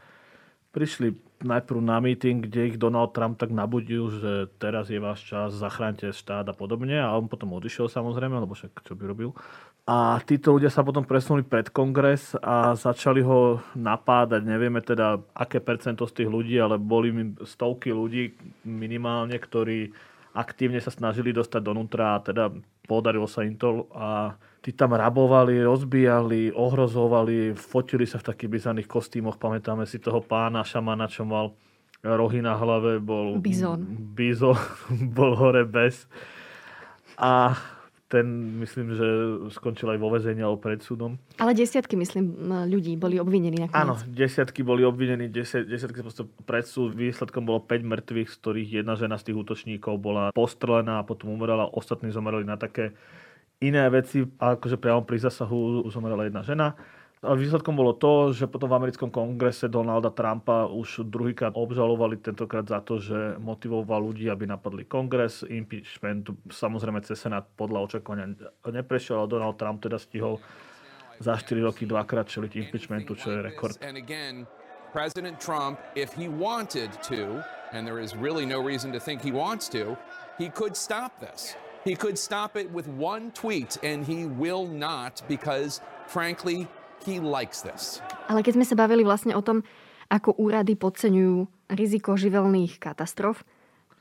Prišli 0.69 1.17
najprv 1.41 1.81
na 1.81 1.97
meeting, 1.97 2.45
kde 2.45 2.69
ich 2.69 2.77
Donald 2.77 3.17
Trump 3.17 3.41
tak 3.41 3.49
nabudil, 3.49 4.13
že 4.13 4.53
teraz 4.61 4.93
je 4.93 5.01
váš 5.01 5.25
čas, 5.25 5.57
zachránte 5.57 6.13
štát 6.13 6.45
a 6.45 6.53
podobne. 6.53 7.01
A 7.01 7.09
on 7.17 7.25
potom 7.25 7.57
odišiel 7.57 7.89
samozrejme, 7.89 8.37
lebo 8.37 8.53
však 8.53 8.85
čo 8.85 8.93
by 8.93 9.03
robil. 9.09 9.33
A 9.89 10.21
títo 10.21 10.53
ľudia 10.53 10.69
sa 10.69 10.85
potom 10.85 11.01
presunuli 11.01 11.41
pred 11.41 11.73
kongres 11.73 12.37
a 12.37 12.77
začali 12.77 13.25
ho 13.25 13.65
napádať. 13.73 14.45
Nevieme 14.45 14.85
teda, 14.85 15.17
aké 15.33 15.57
percento 15.57 16.05
z 16.05 16.21
tých 16.21 16.29
ľudí, 16.29 16.61
ale 16.61 16.77
boli 16.77 17.33
stovky 17.41 17.89
ľudí 17.89 18.37
minimálne, 18.61 19.33
ktorí 19.41 19.89
aktívne 20.33 20.77
sa 20.79 20.93
snažili 20.93 21.33
dostať 21.33 21.61
donútra 21.61 22.17
a 22.17 22.23
teda 22.23 22.53
podarilo 22.85 23.29
sa 23.29 23.45
im 23.45 23.57
to 23.57 23.89
a 23.93 24.33
tí 24.65 24.73
tam 24.73 24.97
rabovali, 24.97 25.61
rozbíjali, 25.61 26.53
ohrozovali, 26.53 27.53
fotili 27.53 28.09
sa 28.09 28.17
v 28.19 28.27
takých 28.33 28.49
bizarných 28.49 28.89
kostýmoch. 28.89 29.37
Pamätáme 29.37 29.85
si 29.85 30.01
toho 30.01 30.19
pána 30.19 30.65
šamana, 30.65 31.07
čo 31.07 31.23
mal 31.23 31.53
rohy 32.03 32.39
na 32.39 32.55
hlave, 32.55 32.99
bol... 33.03 33.39
Bizon. 33.39 33.85
Bizon, 34.15 34.57
bol 35.17 35.35
hore 35.35 35.67
bez. 35.67 36.07
A 37.19 37.55
ten 38.09 38.25
myslím, 38.57 38.97
že 38.97 39.07
skončil 39.53 39.93
aj 39.93 39.99
vo 40.01 40.09
vezení 40.09 40.41
alebo 40.41 40.57
pred 40.57 40.81
súdom. 40.81 41.21
Ale 41.37 41.53
desiatky, 41.53 41.93
myslím, 41.93 42.49
ľudí 42.65 42.97
boli 42.97 43.21
obvinení 43.21 43.69
nakoniec. 43.69 43.77
Áno, 43.77 43.93
desiatky 44.09 44.65
boli 44.65 44.81
obvinení, 44.81 45.29
desiat, 45.29 45.69
desiatky 45.69 46.01
pred 46.49 46.65
súd. 46.65 46.97
Výsledkom 46.97 47.45
bolo 47.45 47.61
5 47.61 47.85
mŕtvych, 47.85 48.33
z 48.33 48.35
ktorých 48.41 48.69
jedna 48.81 48.97
žena 48.97 49.21
z 49.21 49.29
tých 49.29 49.37
útočníkov 49.37 50.01
bola 50.01 50.33
postrelená 50.33 50.99
a 50.99 51.05
potom 51.05 51.29
umrela. 51.29 51.69
Ostatní 51.69 52.09
zomreli 52.09 52.49
na 52.49 52.57
také 52.57 52.97
iné 53.61 53.85
veci, 53.93 54.25
akože 54.25 54.81
priamo 54.81 55.05
pri 55.05 55.29
zasahu 55.29 55.85
zomrela 55.93 56.25
jedna 56.25 56.41
žena. 56.41 56.73
Výsledkom 57.19 57.75
bolo 57.75 57.99
to, 57.99 58.31
že 58.31 58.47
potom 58.47 58.71
v 58.71 58.79
americkom 58.79 59.11
kongrese 59.11 59.67
Donalda 59.67 60.07
Trumpa 60.07 60.71
už 60.71 61.03
druhýkrát 61.03 61.51
obžalovali 61.51 62.15
tentokrát 62.15 62.63
za 62.63 62.79
to, 62.79 62.95
že 62.95 63.35
motivoval 63.43 63.99
ľudí, 63.99 64.31
aby 64.31 64.47
napadli 64.47 64.87
kongres. 64.87 65.43
Impeachment 65.43 66.31
samozrejme 66.47 67.03
cez 67.03 67.19
Senát 67.19 67.43
podľa 67.59 67.91
očakovania 67.91 68.39
neprešiel, 68.63 69.19
ale 69.19 69.35
Donald 69.35 69.59
Trump 69.59 69.83
teda 69.83 69.99
stihol 69.99 70.39
za 71.19 71.35
4 71.35 71.59
roky 71.59 71.83
dvakrát 71.83 72.23
čeliť 72.31 72.55
impeachmentu, 72.55 73.19
čo 73.19 73.35
je 73.35 73.39
rekord. 73.51 73.75
President 74.89 75.37
Trump, 75.37 75.77
if 75.93 76.15
he 76.15 76.25
wanted 76.25 76.89
to, 77.05 77.43
and 77.75 77.85
there 77.85 78.01
is 78.01 78.17
really 78.17 78.41
no 78.41 78.57
reason 78.57 78.89
to 78.89 78.97
think 78.97 79.21
he 79.21 79.29
wants 79.29 79.69
to, 79.69 79.93
he 80.39 80.49
could 80.49 80.73
stop 80.73 81.19
this. 81.21 81.53
He 81.85 81.93
could 81.93 82.17
stop 82.17 82.57
it 82.57 82.65
with 82.73 82.89
one 82.97 83.29
tweet, 83.37 83.77
and 83.85 84.01
he 84.01 84.25
will 84.25 84.65
not 84.65 85.21
because, 85.29 85.83
frankly, 86.09 86.65
He 87.07 87.23
likes 87.23 87.63
this. 87.63 88.03
Ale 88.27 88.43
keď 88.43 88.59
sme 88.59 88.65
sa 88.67 88.75
bavili 88.75 89.07
vlastne 89.07 89.35
o 89.35 89.41
tom, 89.41 89.63
ako 90.09 90.35
úrady 90.41 90.73
podceňujú 90.75 91.69
riziko 91.71 92.17
živelných 92.17 92.81
katastrof, 92.81 93.45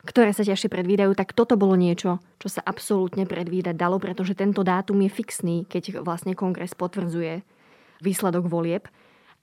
ktoré 0.08 0.32
sa 0.32 0.46
ťažšie 0.46 0.72
predvídajú, 0.72 1.12
tak 1.12 1.36
toto 1.36 1.60
bolo 1.60 1.76
niečo, 1.76 2.22
čo 2.40 2.48
sa 2.48 2.64
absolútne 2.64 3.28
predvídať 3.28 3.76
dalo, 3.76 4.00
pretože 4.00 4.32
tento 4.32 4.64
dátum 4.64 5.04
je 5.04 5.10
fixný, 5.12 5.56
keď 5.68 6.00
vlastne 6.00 6.32
kongres 6.32 6.72
potvrdzuje 6.72 7.44
výsledok 8.00 8.48
volieb. 8.48 8.88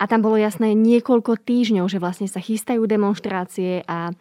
A 0.01 0.09
tam 0.09 0.25
bolo 0.25 0.35
jasné 0.35 0.75
niekoľko 0.75 1.39
týždňov, 1.43 1.85
že 1.87 2.01
vlastne 2.01 2.27
sa 2.27 2.43
chystajú 2.43 2.83
demonstrácie 2.83 3.85
a 3.87 4.11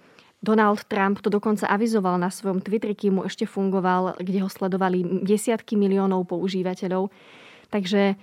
Donald 0.44 0.84
Trump 0.86 1.24
to 1.24 1.32
dokonca 1.32 1.64
avizoval 1.64 2.20
na 2.20 2.28
svojom 2.28 2.60
Twitteri, 2.60 2.92
kým 2.92 3.18
mu 3.18 3.22
ešte 3.24 3.48
fungoval, 3.48 4.20
kde 4.20 4.44
ho 4.44 4.50
sledovali 4.52 5.24
desiatky 5.24 5.74
miliónov 5.80 6.28
používateľov. 6.28 7.08
Takže 7.72 8.20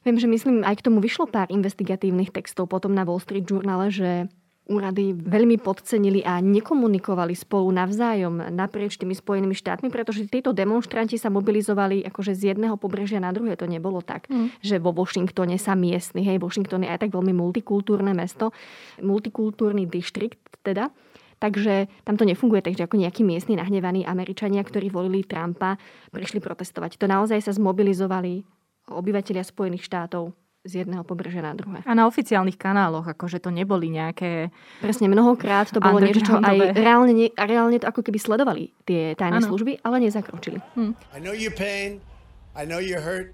Viem, 0.00 0.16
že 0.16 0.28
myslím, 0.28 0.64
aj 0.64 0.80
k 0.80 0.86
tomu 0.88 1.04
vyšlo 1.04 1.28
pár 1.28 1.52
investigatívnych 1.52 2.32
textov 2.32 2.72
potom 2.72 2.96
na 2.96 3.04
Wall 3.04 3.20
Street 3.20 3.44
Journal, 3.44 3.92
že 3.92 4.32
úrady 4.70 5.10
veľmi 5.12 5.58
podcenili 5.58 6.22
a 6.22 6.38
nekomunikovali 6.38 7.34
spolu 7.34 7.74
navzájom 7.74 8.54
naprieč 8.54 8.94
tými 8.94 9.18
Spojenými 9.18 9.52
štátmi, 9.52 9.90
pretože 9.90 10.30
títo 10.30 10.54
demonstranti 10.54 11.18
sa 11.18 11.26
mobilizovali 11.26 12.06
akože 12.06 12.32
z 12.38 12.54
jedného 12.54 12.78
pobrežia 12.78 13.18
na 13.18 13.34
druhé. 13.34 13.58
To 13.58 13.66
nebolo 13.66 13.98
tak, 13.98 14.30
mm. 14.30 14.62
že 14.62 14.78
vo 14.78 14.94
Washingtone 14.94 15.58
sa 15.58 15.74
miestny, 15.74 16.22
hej, 16.22 16.38
Washington 16.38 16.86
je 16.86 16.92
aj 16.94 17.02
tak 17.02 17.10
veľmi 17.10 17.34
multikultúrne 17.34 18.14
mesto, 18.14 18.54
multikultúrny 19.02 19.90
distrikt 19.90 20.62
teda. 20.62 20.94
Takže 21.40 21.88
tam 22.04 22.20
to 22.20 22.28
nefunguje 22.28 22.60
takže 22.60 22.84
ako 22.84 23.00
nejakí 23.00 23.24
miestni 23.24 23.56
nahnevaní 23.56 24.04
Američania, 24.04 24.60
ktorí 24.60 24.92
volili 24.92 25.24
Trumpa, 25.24 25.80
prišli 26.12 26.36
protestovať. 26.36 27.00
To 27.00 27.08
naozaj 27.08 27.40
sa 27.40 27.56
zmobilizovali 27.56 28.59
obyvateľia 28.90 29.46
Spojených 29.46 29.86
štátov 29.86 30.34
z 30.60 30.84
jedného 30.84 31.00
pobrežia 31.08 31.40
na 31.40 31.56
druhé. 31.56 31.80
A 31.88 31.96
na 31.96 32.04
oficiálnych 32.04 32.60
kanáloch, 32.60 33.08
akože 33.08 33.40
to 33.40 33.48
neboli 33.48 33.88
nejaké... 33.88 34.52
Presne, 34.84 35.08
mnohokrát 35.08 35.72
to 35.72 35.80
bolo 35.80 35.96
niečo, 36.04 36.20
čo 36.20 36.36
aj 36.36 36.76
reálne, 36.76 37.16
ne, 37.16 37.26
reálne 37.32 37.80
to 37.80 37.88
ako 37.88 38.04
keby 38.04 38.20
sledovali 38.20 38.68
tie 38.84 39.16
tajné 39.16 39.40
ano. 39.40 39.48
služby, 39.48 39.80
ale 39.80 40.04
nezakročili. 40.04 40.60
Hm. 40.76 40.92
I 41.16 41.18
know 41.24 41.32
your 41.32 41.56
pain, 41.56 42.04
I 42.52 42.68
know 42.68 42.76
you're 42.76 43.00
hurt. 43.00 43.32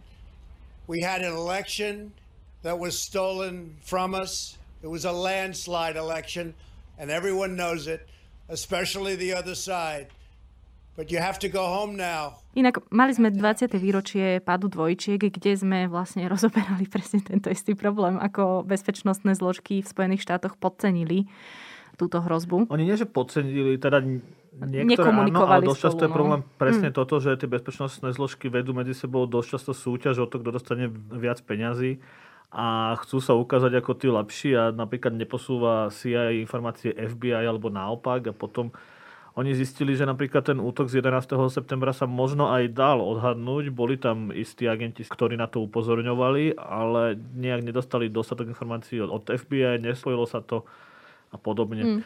We 0.87 1.03
had 1.03 1.27
an 1.27 1.35
election 1.35 2.15
that 2.63 2.79
was 2.79 2.95
stolen 2.95 3.75
from 3.83 4.15
us. 4.15 4.55
It 4.87 4.91
was 4.91 5.03
a 5.03 5.11
landslide 5.11 5.99
election, 5.99 6.55
and 6.95 7.11
everyone 7.11 7.59
knows 7.59 7.91
it, 7.91 8.07
especially 8.47 9.19
the 9.19 9.35
other 9.35 9.59
side. 9.59 10.15
Inak 12.57 12.81
mali 12.89 13.13
sme 13.13 13.29
20. 13.29 13.69
výročie 13.77 14.41
pádu 14.41 14.73
dvojčiek, 14.73 15.21
kde 15.21 15.53
sme 15.53 15.79
vlastne 15.93 16.25
rozoberali 16.33 16.89
presne 16.89 17.21
tento 17.21 17.53
istý 17.53 17.77
problém, 17.77 18.17
ako 18.17 18.65
bezpečnostné 18.65 19.37
zložky 19.37 19.85
v 19.85 19.87
Spojených 19.87 20.25
štátoch 20.25 20.57
podcenili 20.57 21.29
túto 21.97 22.21
hrozbu. 22.21 22.69
Oni 22.69 22.85
nie, 22.85 22.97
že 22.97 23.09
podcenili, 23.09 23.81
teda 23.81 24.05
niektoré 24.57 25.09
áno, 25.13 25.49
ale 25.49 25.65
dosť 25.65 25.81
často 25.81 26.03
je 26.05 26.11
no. 26.13 26.17
problém 26.17 26.41
presne 26.61 26.89
mm. 26.93 26.97
toto, 26.97 27.21
že 27.21 27.37
tie 27.37 27.49
bezpečnostné 27.49 28.13
zložky 28.13 28.49
vedú 28.49 28.73
medzi 28.73 28.93
sebou 28.93 29.25
dosť 29.29 29.49
často 29.57 29.73
súťaž 29.73 30.25
o 30.25 30.27
to, 30.29 30.41
kto 30.41 30.51
dostane 30.53 30.89
viac 30.93 31.41
peňazí 31.45 32.01
a 32.53 32.95
chcú 33.03 33.19
sa 33.19 33.35
ukázať 33.35 33.73
ako 33.81 33.93
tí 33.99 34.09
lepší 34.09 34.51
a 34.57 34.73
napríklad 34.73 35.13
neposúva 35.13 35.93
CIA 35.93 36.37
informácie 36.41 36.95
FBI 36.95 37.45
alebo 37.45 37.69
naopak 37.69 38.31
a 38.31 38.37
potom 38.37 38.71
oni 39.37 39.53
zistili, 39.53 39.93
že 39.93 40.09
napríklad 40.09 40.49
ten 40.49 40.57
útok 40.57 40.89
z 40.89 41.05
11. 41.05 41.29
septembra 41.53 41.93
sa 41.93 42.09
možno 42.09 42.49
aj 42.49 42.73
dal 42.73 43.05
odhadnúť. 43.05 43.69
Boli 43.69 44.01
tam 44.01 44.33
istí 44.33 44.65
agenti, 44.65 45.05
ktorí 45.05 45.37
na 45.37 45.45
to 45.45 45.61
upozorňovali, 45.69 46.57
ale 46.57 47.21
nejak 47.37 47.61
nedostali 47.61 48.09
dostatok 48.09 48.49
informácií 48.49 48.97
od 49.05 49.29
FBI, 49.29 49.77
nespojilo 49.77 50.25
sa 50.25 50.41
to 50.41 50.65
a 51.29 51.37
podobne. 51.37 51.85
Mm. 51.85 52.01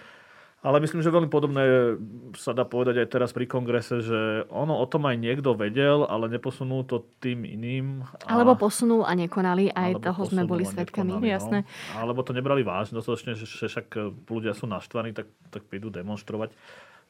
Ale 0.61 0.77
myslím, 0.85 1.01
že 1.01 1.14
veľmi 1.14 1.31
podobné 1.33 1.97
sa 2.37 2.53
dá 2.53 2.69
povedať 2.69 3.01
aj 3.01 3.09
teraz 3.09 3.31
pri 3.33 3.49
kongrese, 3.49 4.05
že 4.05 4.45
ono 4.53 4.77
o 4.77 4.85
tom 4.85 5.09
aj 5.09 5.16
niekto 5.16 5.57
vedel, 5.57 6.05
ale 6.05 6.29
neposunul 6.29 6.85
to 6.85 7.07
tým 7.23 7.49
iným. 7.49 8.05
A... 8.27 8.37
Alebo 8.37 8.59
posunul 8.59 9.07
a 9.07 9.16
nekonali, 9.16 9.73
aj 9.73 10.05
toho 10.05 10.21
sme 10.29 10.45
boli 10.45 10.69
svetkami. 10.69 11.16
No. 11.16 11.25
Jasné. 11.25 11.64
Alebo 11.97 12.21
to 12.21 12.37
nebrali 12.37 12.61
vážne 12.61 13.01
dostatočne, 13.01 13.38
že 13.38 13.47
však 13.47 14.19
ľudia 14.29 14.53
sú 14.53 14.69
naštvaní, 14.69 15.16
tak, 15.16 15.33
tak 15.49 15.64
prídu 15.64 15.88
demonstrovať. 15.88 16.53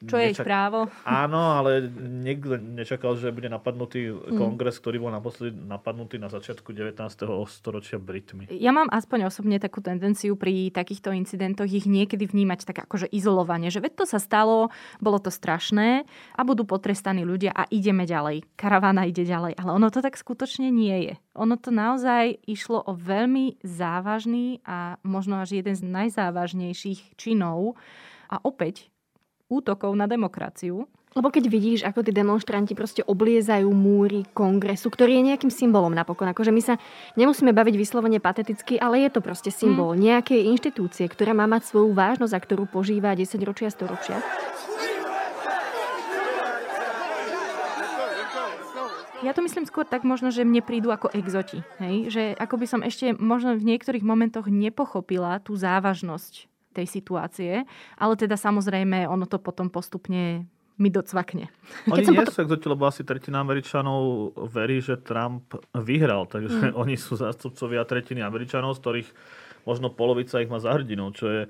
Čo 0.01 0.17
je 0.17 0.33
ich 0.33 0.41
právo. 0.41 0.89
Áno, 1.05 1.61
ale 1.61 1.85
niekto 2.25 2.57
nečakal, 2.57 3.21
že 3.21 3.37
bude 3.37 3.53
napadnutý 3.53 4.09
mm. 4.09 4.33
kongres, 4.33 4.81
ktorý 4.81 4.97
bol 4.97 5.13
naposledy 5.13 5.53
napadnutý 5.53 6.17
na 6.17 6.33
začiatku 6.33 6.73
19. 6.73 6.97
storočia 7.45 8.01
Britmi. 8.01 8.49
Ja 8.49 8.73
mám 8.73 8.89
aspoň 8.89 9.29
osobne 9.29 9.61
takú 9.61 9.85
tendenciu 9.85 10.41
pri 10.41 10.73
takýchto 10.73 11.13
incidentoch 11.13 11.69
ich 11.69 11.85
niekedy 11.85 12.25
vnímať 12.25 12.65
tak 12.65 12.89
akože 12.89 13.13
izolovanie, 13.13 13.69
že 13.69 13.85
veď 13.85 13.93
to 14.01 14.05
sa 14.09 14.17
stalo, 14.17 14.73
bolo 15.05 15.21
to 15.21 15.29
strašné 15.29 16.09
a 16.33 16.41
budú 16.49 16.65
potrestaní 16.65 17.29
ľudia 17.29 17.53
a 17.53 17.69
ideme 17.69 18.09
ďalej. 18.09 18.49
Karavána 18.57 19.05
ide 19.05 19.29
ďalej. 19.29 19.61
Ale 19.61 19.71
ono 19.77 19.93
to 19.93 20.01
tak 20.01 20.17
skutočne 20.17 20.73
nie 20.73 21.13
je. 21.13 21.15
Ono 21.37 21.61
to 21.61 21.69
naozaj 21.69 22.41
išlo 22.49 22.81
o 22.89 22.97
veľmi 22.97 23.61
závažný 23.61 24.65
a 24.65 24.97
možno 25.05 25.45
až 25.45 25.61
jeden 25.61 25.77
z 25.77 25.85
najzávažnejších 25.85 27.21
činov. 27.21 27.77
A 28.31 28.39
opäť 28.47 28.89
útokov 29.51 29.91
na 29.99 30.07
demokraciu. 30.07 30.87
Lebo 31.11 31.27
keď 31.27 31.51
vidíš, 31.51 31.81
ako 31.83 32.07
tí 32.07 32.15
demonstranti 32.15 32.79
proste 32.79 33.03
obliezajú 33.03 33.67
múry 33.75 34.23
kongresu, 34.31 34.95
ktorý 34.95 35.19
je 35.19 35.27
nejakým 35.35 35.51
symbolom 35.51 35.91
napokon. 35.91 36.31
Akože 36.31 36.55
my 36.55 36.63
sa 36.63 36.79
nemusíme 37.19 37.51
baviť 37.51 37.75
vyslovene 37.75 38.23
pateticky, 38.23 38.79
ale 38.79 39.03
je 39.03 39.19
to 39.19 39.19
proste 39.19 39.51
symbol 39.51 39.99
mm. 39.99 39.99
nejakej 40.07 40.47
inštitúcie, 40.55 41.11
ktorá 41.11 41.35
má 41.35 41.51
mať 41.51 41.67
svoju 41.67 41.91
vážnosť 41.99 42.35
a 42.39 42.39
ktorú 42.39 42.71
požíva 42.71 43.11
10 43.11 43.27
ročia, 43.43 43.75
100 43.75 43.91
ročia. 43.91 44.23
Ja 49.21 49.37
to 49.37 49.45
myslím 49.45 49.69
skôr 49.69 49.85
tak 49.85 50.07
možno, 50.07 50.33
že 50.33 50.49
mne 50.49 50.65
prídu 50.65 50.89
ako 50.95 51.13
exoti. 51.13 51.61
Hej? 51.77 52.09
Že 52.09 52.23
ako 52.41 52.55
by 52.57 52.67
som 52.71 52.81
ešte 52.81 53.13
možno 53.19 53.53
v 53.53 53.67
niektorých 53.69 54.07
momentoch 54.07 54.49
nepochopila 54.49 55.43
tú 55.45 55.59
závažnosť 55.59 56.50
tej 56.71 56.87
situácie, 56.87 57.67
ale 57.99 58.15
teda 58.15 58.39
samozrejme 58.39 59.07
ono 59.11 59.27
to 59.27 59.43
potom 59.43 59.69
postupne 59.71 60.47
mi 60.81 60.89
docvakne. 60.89 61.53
Oni 61.93 62.03
nie 62.09 62.17
potom... 62.17 62.33
sú 62.33 62.41
exoti, 62.49 62.67
lebo 62.67 62.89
asi 62.89 63.05
tretina 63.05 63.45
Američanov 63.45 64.33
verí, 64.49 64.81
že 64.81 64.97
Trump 64.97 65.53
vyhral, 65.77 66.25
takže 66.31 66.73
mm. 66.73 66.75
oni 66.83 66.97
sú 66.97 67.21
zástupcovia 67.21 67.85
tretiny 67.85 68.25
Američanov, 68.25 68.79
z 68.79 68.81
ktorých 68.81 69.09
možno 69.69 69.93
polovica 69.93 70.41
ich 70.41 70.49
má 70.49 70.57
za 70.57 70.73
hrdinou, 70.73 71.13
čo 71.13 71.29
je 71.29 71.41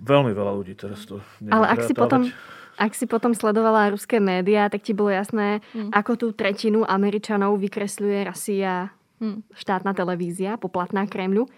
veľmi 0.00 0.32
veľa 0.32 0.52
ľudí 0.56 0.76
teraz 0.76 1.04
to 1.08 1.20
Ale 1.48 1.68
ak 1.68 1.84
si 1.84 1.92
potom 1.96 2.28
ak 2.76 2.92
si 2.92 3.08
potom 3.08 3.32
sledovala 3.32 3.88
ruské 3.88 4.20
médiá, 4.20 4.68
tak 4.68 4.84
ti 4.84 4.92
bolo 4.92 5.08
jasné, 5.08 5.64
mm. 5.72 5.96
ako 5.96 6.12
tú 6.20 6.26
tretinu 6.36 6.84
Američanov 6.84 7.56
vykresľuje 7.56 8.28
Rasia 8.28 8.92
mm. 9.16 9.56
štátna 9.56 9.96
televízia, 9.96 10.60
poplatná 10.60 11.08
Kremľu. 11.08 11.48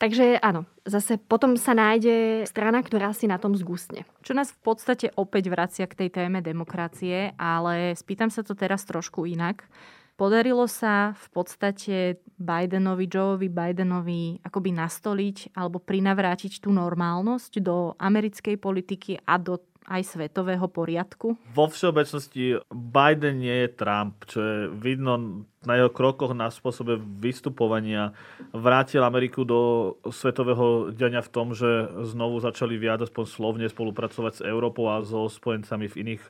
Takže 0.00 0.40
áno, 0.40 0.64
zase 0.84 1.20
potom 1.20 1.56
sa 1.56 1.76
nájde 1.76 2.44
strana, 2.48 2.80
ktorá 2.80 3.12
si 3.12 3.28
na 3.28 3.36
tom 3.36 3.56
zgustne. 3.56 4.08
Čo 4.24 4.32
nás 4.36 4.52
v 4.52 4.60
podstate 4.62 5.12
opäť 5.14 5.52
vracia 5.52 5.84
k 5.88 6.06
tej 6.06 6.08
téme 6.12 6.40
demokracie, 6.44 7.36
ale 7.40 7.96
spýtam 7.96 8.32
sa 8.32 8.44
to 8.44 8.56
teraz 8.56 8.84
trošku 8.88 9.28
inak. 9.28 9.68
Podarilo 10.12 10.68
sa 10.68 11.16
v 11.16 11.26
podstate 11.32 12.20
Bidenovi, 12.36 13.08
Joeovi 13.08 13.48
Bidenovi 13.48 14.38
akoby 14.44 14.70
nastoliť 14.76 15.56
alebo 15.56 15.80
prinavrátiť 15.80 16.62
tú 16.62 16.70
normálnosť 16.70 17.52
do 17.64 17.96
americkej 17.96 18.60
politiky 18.60 19.18
a 19.24 19.40
do 19.40 19.58
aj 19.86 20.02
svetového 20.06 20.66
poriadku? 20.70 21.34
Vo 21.54 21.66
všeobecnosti 21.66 22.62
Biden 22.70 23.42
nie 23.42 23.66
je 23.66 23.74
Trump, 23.74 24.22
čo 24.30 24.38
je 24.38 24.56
vidno 24.70 25.44
na 25.62 25.78
jeho 25.78 25.90
krokoch, 25.90 26.34
na 26.34 26.50
spôsobe 26.50 26.98
vystupovania. 26.98 28.14
Vrátil 28.50 29.02
Ameriku 29.02 29.46
do 29.46 29.94
svetového 30.10 30.90
diania 30.94 31.22
v 31.22 31.32
tom, 31.32 31.54
že 31.54 31.90
znovu 32.02 32.42
začali 32.42 32.78
viac 32.78 33.02
aspoň 33.02 33.24
slovne 33.26 33.66
spolupracovať 33.70 34.32
s 34.38 34.46
Európou 34.46 34.90
a 34.90 35.02
so 35.06 35.30
spojencami 35.30 35.86
v 35.90 35.98
iných 36.06 36.22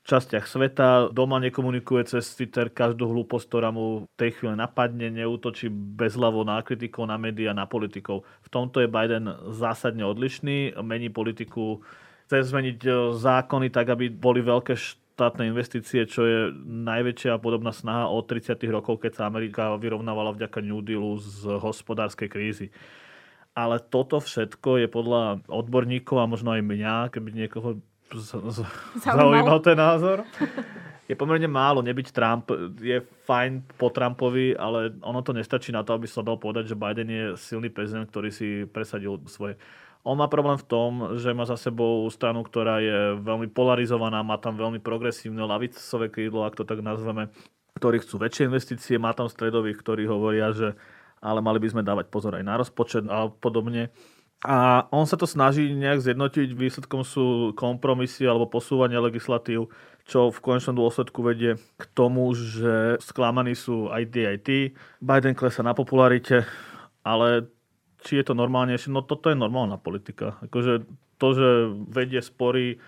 častiach 0.00 0.48
sveta. 0.48 1.12
Doma 1.12 1.36
nekomunikuje 1.38 2.08
cez 2.08 2.32
Twitter 2.32 2.72
každú 2.72 3.06
hlúposť, 3.06 3.44
ktorá 3.46 3.68
mu 3.70 4.08
tej 4.16 4.34
chvíli 4.38 4.56
napadne, 4.56 5.12
neútočí 5.12 5.68
bezľavo 5.70 6.42
na 6.42 6.62
kritikov, 6.64 7.04
na 7.06 7.20
médiá, 7.20 7.52
na 7.52 7.68
politikov. 7.68 8.24
V 8.40 8.48
tomto 8.48 8.80
je 8.80 8.88
Biden 8.88 9.28
zásadne 9.52 10.02
odlišný, 10.08 10.80
mení 10.80 11.12
politiku 11.12 11.84
chce 12.30 12.54
zmeniť 12.54 12.78
e, 12.86 12.90
zákony 13.18 13.74
tak, 13.74 13.90
aby 13.90 14.06
boli 14.06 14.38
veľké 14.38 14.78
štátne 14.78 15.50
investície, 15.50 16.06
čo 16.06 16.22
je 16.22 16.38
najväčšia 16.62 17.42
podobná 17.42 17.74
snaha 17.74 18.06
od 18.06 18.22
30. 18.30 18.54
rokov, 18.70 19.02
keď 19.02 19.18
sa 19.18 19.22
Amerika 19.26 19.74
vyrovnávala 19.74 20.30
vďaka 20.38 20.62
New 20.62 20.78
Dealu 20.78 21.18
z 21.18 21.58
hospodárskej 21.58 22.30
krízy. 22.30 22.70
Ale 23.50 23.82
toto 23.82 24.22
všetko 24.22 24.78
je 24.78 24.86
podľa 24.86 25.42
odborníkov 25.50 26.22
a 26.22 26.30
možno 26.30 26.54
aj 26.54 26.62
mňa, 26.62 27.10
keby 27.10 27.34
niekoho 27.34 27.82
zaujímal 29.02 29.58
ten 29.58 29.74
názor, 29.74 30.22
je 31.10 31.18
pomerne 31.18 31.50
málo. 31.50 31.82
Nebyť 31.82 32.14
Trump 32.14 32.46
je 32.78 33.02
fajn 33.26 33.74
po 33.74 33.90
Trumpovi, 33.90 34.54
ale 34.54 34.94
ono 35.02 35.18
to 35.26 35.34
nestačí 35.34 35.74
na 35.74 35.82
to, 35.82 35.98
aby 35.98 36.06
sa 36.06 36.22
dal 36.22 36.38
povedať, 36.38 36.70
že 36.70 36.78
Biden 36.78 37.10
je 37.10 37.24
silný 37.34 37.74
prezident, 37.74 38.06
ktorý 38.06 38.30
si 38.30 38.70
presadil 38.70 39.18
svoje 39.26 39.58
on 40.00 40.16
má 40.16 40.26
problém 40.32 40.56
v 40.56 40.66
tom, 40.66 40.90
že 41.20 41.36
má 41.36 41.44
za 41.44 41.60
sebou 41.60 42.08
stranu, 42.08 42.40
ktorá 42.40 42.80
je 42.80 43.20
veľmi 43.20 43.52
polarizovaná, 43.52 44.24
má 44.24 44.40
tam 44.40 44.56
veľmi 44.56 44.80
progresívne 44.80 45.44
lavicové 45.44 46.08
krídlo, 46.08 46.48
ak 46.48 46.56
to 46.56 46.64
tak 46.64 46.80
nazveme, 46.80 47.28
ktorí 47.76 48.00
chcú 48.00 48.20
väčšie 48.20 48.48
investície, 48.48 48.96
má 48.96 49.12
tam 49.12 49.28
stredových, 49.28 49.76
ktorí 49.80 50.08
hovoria, 50.08 50.56
že 50.56 50.72
ale 51.20 51.44
mali 51.44 51.60
by 51.60 51.68
sme 51.68 51.82
dávať 51.84 52.08
pozor 52.08 52.32
aj 52.32 52.44
na 52.44 52.56
rozpočet 52.56 53.04
a 53.04 53.28
podobne. 53.28 53.92
A 54.40 54.88
on 54.88 55.04
sa 55.04 55.20
to 55.20 55.28
snaží 55.28 55.68
nejak 55.76 56.00
zjednotiť, 56.00 56.56
výsledkom 56.56 57.04
sú 57.04 57.52
kompromisy 57.52 58.24
alebo 58.24 58.48
posúvanie 58.48 58.96
legislatív, 58.96 59.68
čo 60.08 60.32
v 60.32 60.40
konečnom 60.40 60.80
dôsledku 60.80 61.20
vedie 61.20 61.60
k 61.76 61.84
tomu, 61.92 62.32
že 62.32 62.96
sklamaní 63.04 63.52
sú 63.52 63.92
aj 63.92 64.16
tí. 64.40 64.72
Biden 65.04 65.36
klesa 65.36 65.60
na 65.60 65.76
popularite, 65.76 66.48
ale 67.04 67.52
či 68.04 68.20
je 68.20 68.24
to 68.24 68.34
normálnejšie, 68.34 68.92
no 68.92 69.04
toto 69.04 69.28
je 69.28 69.36
normálna 69.36 69.76
politika. 69.76 70.40
Akože 70.44 70.88
to, 71.20 71.28
že 71.36 71.48
vedie 71.92 72.20
spory 72.24 72.80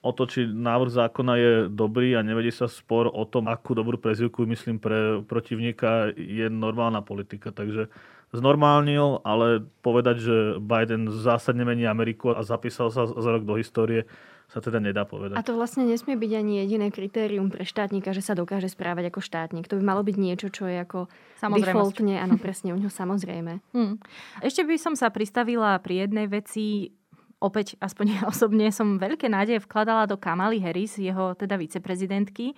o 0.00 0.10
to, 0.16 0.24
či 0.24 0.48
návrh 0.48 0.90
zákona 0.90 1.32
je 1.36 1.52
dobrý 1.68 2.16
a 2.16 2.24
nevedie 2.24 2.54
sa 2.54 2.70
spor 2.70 3.10
o 3.12 3.24
tom, 3.28 3.50
akú 3.52 3.76
dobrú 3.76 4.00
prezivku 4.00 4.48
myslím 4.48 4.80
pre 4.80 5.20
protivníka, 5.26 6.14
je 6.16 6.48
normálna 6.48 7.04
politika. 7.04 7.52
Takže 7.52 7.92
znormálnil, 8.30 9.26
ale 9.26 9.66
povedať, 9.82 10.16
že 10.22 10.36
Biden 10.62 11.10
zásadne 11.10 11.66
mení 11.66 11.86
Ameriku 11.86 12.30
a 12.30 12.46
zapísal 12.46 12.94
sa 12.94 13.06
za 13.06 13.30
rok 13.30 13.42
do 13.42 13.58
histórie, 13.58 14.06
sa 14.50 14.58
teda 14.58 14.82
nedá 14.82 15.06
povedať. 15.06 15.38
A 15.38 15.46
to 15.46 15.54
vlastne 15.54 15.86
nesmie 15.86 16.18
byť 16.18 16.32
ani 16.34 16.62
jediné 16.66 16.90
kritérium 16.90 17.54
pre 17.54 17.62
štátnika, 17.62 18.10
že 18.10 18.22
sa 18.22 18.34
dokáže 18.34 18.66
správať 18.66 19.14
ako 19.14 19.22
štátnik. 19.22 19.70
To 19.70 19.78
by 19.78 19.82
malo 19.82 20.02
byť 20.02 20.16
niečo, 20.18 20.50
čo 20.50 20.66
je 20.66 20.82
ako 20.82 21.06
defaultne, 21.38 22.18
áno, 22.18 22.34
presne, 22.34 22.74
u 22.74 22.78
ňo 22.78 22.90
samozrejme. 22.90 23.62
Hmm. 23.70 24.02
Ešte 24.42 24.66
by 24.66 24.76
som 24.76 24.94
sa 24.98 25.08
pristavila 25.14 25.78
pri 25.78 26.04
jednej 26.04 26.26
veci, 26.26 26.90
opäť 27.38 27.78
aspoň 27.78 28.06
ja 28.18 28.22
osobne 28.26 28.66
som 28.74 28.98
veľké 28.98 29.30
nádeje 29.30 29.62
vkladala 29.62 30.10
do 30.10 30.18
Kamaly 30.18 30.58
Harris, 30.58 30.98
jeho 30.98 31.38
teda 31.38 31.54
viceprezidentky. 31.54 32.52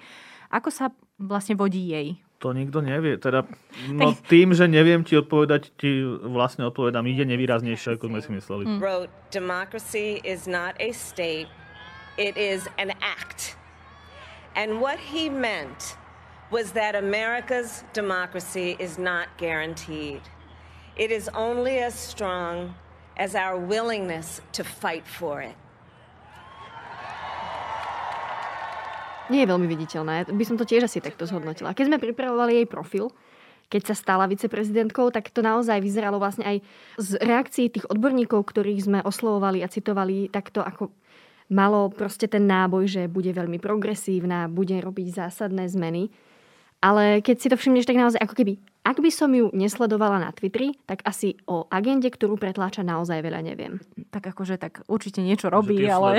Ako 0.49 0.73
sa 0.73 0.91
vlastne 1.21 1.55
vodí 1.55 1.93
jej? 1.93 2.17
To 2.43 2.51
nikto 2.51 2.83
nevie. 2.83 3.23
Teda, 3.23 3.47
no 3.91 4.19
tým, 4.27 4.51
že 4.53 4.67
neviem 4.67 5.07
ti 5.07 5.15
odpovedať, 5.15 5.71
ti 5.79 6.03
vlastne 6.27 6.67
odpovedám, 6.67 7.07
ide 7.07 7.23
nevýraznejšie, 7.31 7.97
ako 7.97 8.11
sme 8.11 8.21
si 8.21 8.31
mysleli. 8.35 8.63
Mm. 8.67 9.07
Democracy 9.31 10.19
is 10.27 10.51
not 10.51 10.75
a 10.83 10.91
state, 10.93 11.49
it 12.19 12.35
is 12.35 12.67
an 12.77 12.93
act. 13.01 13.57
And 14.53 14.83
what 14.83 15.01
he 15.01 15.33
meant 15.33 15.97
was 16.53 16.73
that 16.73 16.95
America's 16.95 17.83
democracy 17.95 18.77
is 18.79 18.99
not 18.99 19.33
guaranteed. 19.39 20.21
It 20.97 21.11
is 21.11 21.31
only 21.33 21.79
as 21.79 21.95
strong 21.95 22.75
as 23.17 23.35
our 23.35 23.57
willingness 23.57 24.43
to 24.53 24.63
fight 24.63 25.07
for 25.07 25.41
it. 25.41 25.57
Nie 29.31 29.47
je 29.47 29.51
veľmi 29.55 29.69
viditeľné. 29.71 30.27
By 30.35 30.45
som 30.47 30.59
to 30.59 30.67
tiež 30.67 30.91
asi 30.91 30.99
takto 30.99 31.29
zhodnotila. 31.29 31.77
Keď 31.77 31.87
sme 31.93 32.03
pripravovali 32.03 32.63
jej 32.63 32.67
profil, 32.67 33.13
keď 33.73 33.93
sa 33.93 33.95
stala 33.97 34.29
viceprezidentkou, 34.29 35.09
tak 35.15 35.33
to 35.33 35.41
naozaj 35.41 35.81
vyzeralo 35.81 36.21
vlastne 36.21 36.45
aj 36.45 36.57
z 37.01 37.11
reakcií 37.23 37.73
tých 37.73 37.89
odborníkov, 37.89 38.45
ktorých 38.45 38.85
sme 38.85 38.99
oslovovali 39.01 39.65
a 39.65 39.73
citovali 39.73 40.29
takto 40.29 40.61
ako 40.61 40.93
malo 41.49 41.89
proste 41.89 42.29
ten 42.29 42.45
náboj, 42.45 42.89
že 42.89 43.03
bude 43.09 43.33
veľmi 43.33 43.57
progresívna, 43.61 44.49
bude 44.49 44.77
robiť 44.81 45.25
zásadné 45.25 45.69
zmeny. 45.69 46.13
Ale 46.83 47.25
keď 47.25 47.37
si 47.39 47.49
to 47.49 47.57
všimneš, 47.57 47.87
tak 47.87 47.97
naozaj 47.97 48.21
ako 48.21 48.35
keby, 48.35 48.59
ak 48.83 48.99
by 48.99 49.11
som 49.15 49.31
ju 49.31 49.47
nesledovala 49.55 50.19
na 50.19 50.35
Twitteri, 50.35 50.75
tak 50.91 51.07
asi 51.07 51.39
o 51.47 51.71
agende, 51.71 52.11
ktorú 52.11 52.35
pretláča, 52.35 52.83
naozaj 52.83 53.23
veľa 53.23 53.41
neviem. 53.47 53.79
Tak 54.11 54.35
akože 54.35 54.59
tak 54.59 54.83
určite 54.91 55.23
niečo 55.23 55.47
robí, 55.55 55.87
ale... 55.87 56.19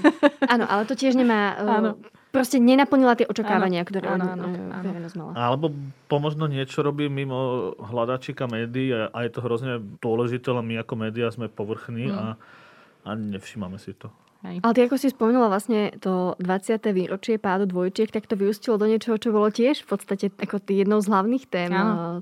Áno, 0.54 0.64
ale 0.70 0.86
to 0.86 0.94
tiež 0.94 1.18
nemá... 1.18 1.58
Áno. 1.58 1.98
Proste 2.34 2.58
nenaplnila 2.58 3.14
tie 3.14 3.30
očakávania, 3.30 3.86
áno. 3.86 3.88
ktoré 3.94 4.06
áno, 4.10 4.26
áno, 4.34 4.42
áno. 4.74 4.90
mala. 5.14 5.32
Alebo 5.38 5.70
pomožno 6.10 6.50
niečo 6.50 6.82
robí 6.82 7.06
mimo 7.06 7.70
hľadačika 7.78 8.50
médií 8.50 8.90
a, 8.90 9.06
a 9.14 9.22
je 9.22 9.30
to 9.30 9.38
hrozne 9.38 9.78
dôležité, 10.02 10.50
ale 10.50 10.66
my 10.66 10.82
ako 10.82 10.94
médiá 10.98 11.30
sme 11.30 11.46
povrchní 11.46 12.10
mm. 12.10 12.18
a, 12.18 12.24
a 13.06 13.10
nevšímame 13.14 13.78
si 13.78 13.94
to. 13.94 14.10
Hej. 14.44 14.60
Ale 14.60 14.74
ty 14.76 14.80
ako 14.84 14.96
si 15.00 15.08
spomenula 15.08 15.48
vlastne 15.48 15.88
to 16.04 16.36
20. 16.36 16.84
výročie 16.92 17.40
pádu 17.40 17.64
dvojčiek, 17.64 18.12
tak 18.12 18.28
to 18.28 18.36
vyústilo 18.36 18.76
do 18.76 18.84
niečoho, 18.84 19.16
čo 19.16 19.32
bolo 19.32 19.48
tiež 19.48 19.88
v 19.88 19.88
podstate 19.88 20.28
ako 20.36 20.60
jednou 20.68 21.00
z 21.00 21.08
hlavných 21.08 21.44
tém 21.48 21.72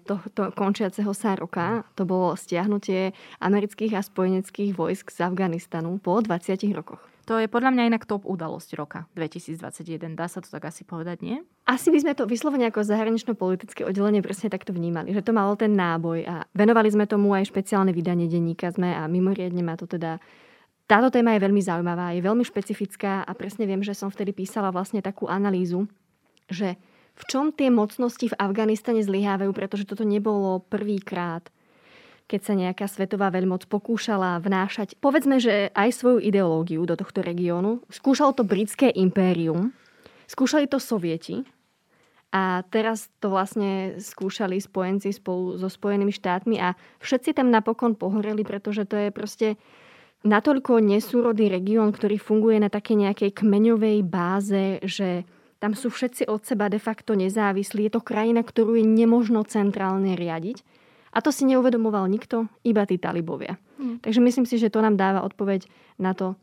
tohto 0.06 0.40
eh, 0.46 0.54
končiaceho 0.54 1.10
sa 1.10 1.34
roka. 1.34 1.82
To 1.98 2.06
bolo 2.06 2.38
stiahnutie 2.38 3.10
amerických 3.42 3.98
a 3.98 4.06
spojeneckých 4.06 4.70
vojsk 4.78 5.10
z 5.10 5.18
Afganistanu 5.26 5.98
po 5.98 6.22
20 6.22 6.62
rokoch. 6.78 7.02
To 7.30 7.38
je 7.38 7.46
podľa 7.46 7.70
mňa 7.70 7.94
inak 7.94 8.02
top 8.06 8.26
udalosť 8.26 8.70
roka 8.74 9.06
2021. 9.14 10.18
Dá 10.18 10.26
sa 10.26 10.42
to 10.42 10.50
tak 10.50 10.66
asi 10.66 10.82
povedať, 10.82 11.22
nie? 11.22 11.38
Asi 11.70 11.94
by 11.94 12.02
sme 12.02 12.12
to 12.18 12.26
vyslovene 12.26 12.66
ako 12.66 12.82
zahranično-politické 12.82 13.86
oddelenie 13.86 14.18
presne 14.22 14.50
takto 14.50 14.74
vnímali, 14.74 15.14
že 15.14 15.22
to 15.22 15.30
malo 15.30 15.54
ten 15.54 15.70
náboj 15.78 16.26
a 16.26 16.34
venovali 16.50 16.90
sme 16.90 17.06
tomu 17.06 17.30
aj 17.30 17.46
špeciálne 17.46 17.94
vydanie 17.94 18.26
denníka 18.26 18.74
sme 18.74 18.90
a 18.90 19.06
mimoriadne 19.06 19.62
ma 19.62 19.78
to 19.78 19.86
teda 19.86 20.18
táto 20.92 21.08
téma 21.08 21.32
je 21.32 21.44
veľmi 21.48 21.64
zaujímavá, 21.64 22.12
je 22.12 22.20
veľmi 22.20 22.44
špecifická 22.44 23.24
a 23.24 23.32
presne 23.32 23.64
viem, 23.64 23.80
že 23.80 23.96
som 23.96 24.12
vtedy 24.12 24.36
písala 24.36 24.68
vlastne 24.68 25.00
takú 25.00 25.24
analýzu, 25.24 25.88
že 26.52 26.76
v 27.16 27.22
čom 27.32 27.48
tie 27.48 27.72
mocnosti 27.72 28.28
v 28.28 28.36
Afganistane 28.36 29.00
zlyhávajú, 29.00 29.56
pretože 29.56 29.88
toto 29.88 30.04
nebolo 30.04 30.60
prvýkrát, 30.68 31.48
keď 32.28 32.40
sa 32.44 32.52
nejaká 32.52 32.84
svetová 32.92 33.32
veľmoc 33.32 33.72
pokúšala 33.72 34.36
vnášať, 34.44 35.00
povedzme, 35.00 35.40
že 35.40 35.72
aj 35.72 35.96
svoju 35.96 36.20
ideológiu 36.20 36.84
do 36.84 36.92
tohto 36.92 37.24
regiónu. 37.24 37.80
Skúšalo 37.88 38.36
to 38.36 38.44
britské 38.44 38.92
impérium, 38.92 39.72
skúšali 40.28 40.68
to 40.68 40.76
sovieti 40.76 41.40
a 42.36 42.68
teraz 42.68 43.08
to 43.16 43.32
vlastne 43.32 43.96
skúšali 43.96 44.60
spojenci 44.60 45.08
spolu 45.08 45.56
so 45.56 45.72
Spojenými 45.72 46.12
štátmi 46.12 46.60
a 46.60 46.76
všetci 47.00 47.32
tam 47.32 47.48
napokon 47.48 47.96
pohoreli, 47.96 48.44
pretože 48.44 48.84
to 48.84 48.96
je 48.96 49.08
proste 49.08 49.56
natoľko 50.22 50.78
nesúrodý 50.82 51.50
región, 51.50 51.90
ktorý 51.90 52.18
funguje 52.18 52.62
na 52.62 52.70
také 52.70 52.94
nejakej 52.94 53.34
kmeňovej 53.34 53.98
báze, 54.06 54.78
že 54.86 55.26
tam 55.62 55.78
sú 55.78 55.94
všetci 55.94 56.26
od 56.26 56.42
seba 56.42 56.66
de 56.66 56.82
facto 56.82 57.14
nezávislí. 57.14 57.86
Je 57.86 57.94
to 57.94 58.02
krajina, 58.02 58.42
ktorú 58.42 58.74
je 58.74 58.82
nemožno 58.82 59.46
centrálne 59.46 60.18
riadiť. 60.18 60.66
A 61.12 61.20
to 61.20 61.30
si 61.30 61.46
neuvedomoval 61.46 62.08
nikto, 62.08 62.48
iba 62.66 62.82
tí 62.88 62.96
talibovia. 62.96 63.60
Mm. 63.76 64.00
Takže 64.00 64.20
myslím 64.24 64.46
si, 64.48 64.56
že 64.56 64.72
to 64.72 64.80
nám 64.80 64.96
dáva 64.96 65.22
odpoveď 65.22 65.68
na 66.00 66.16
to, 66.16 66.34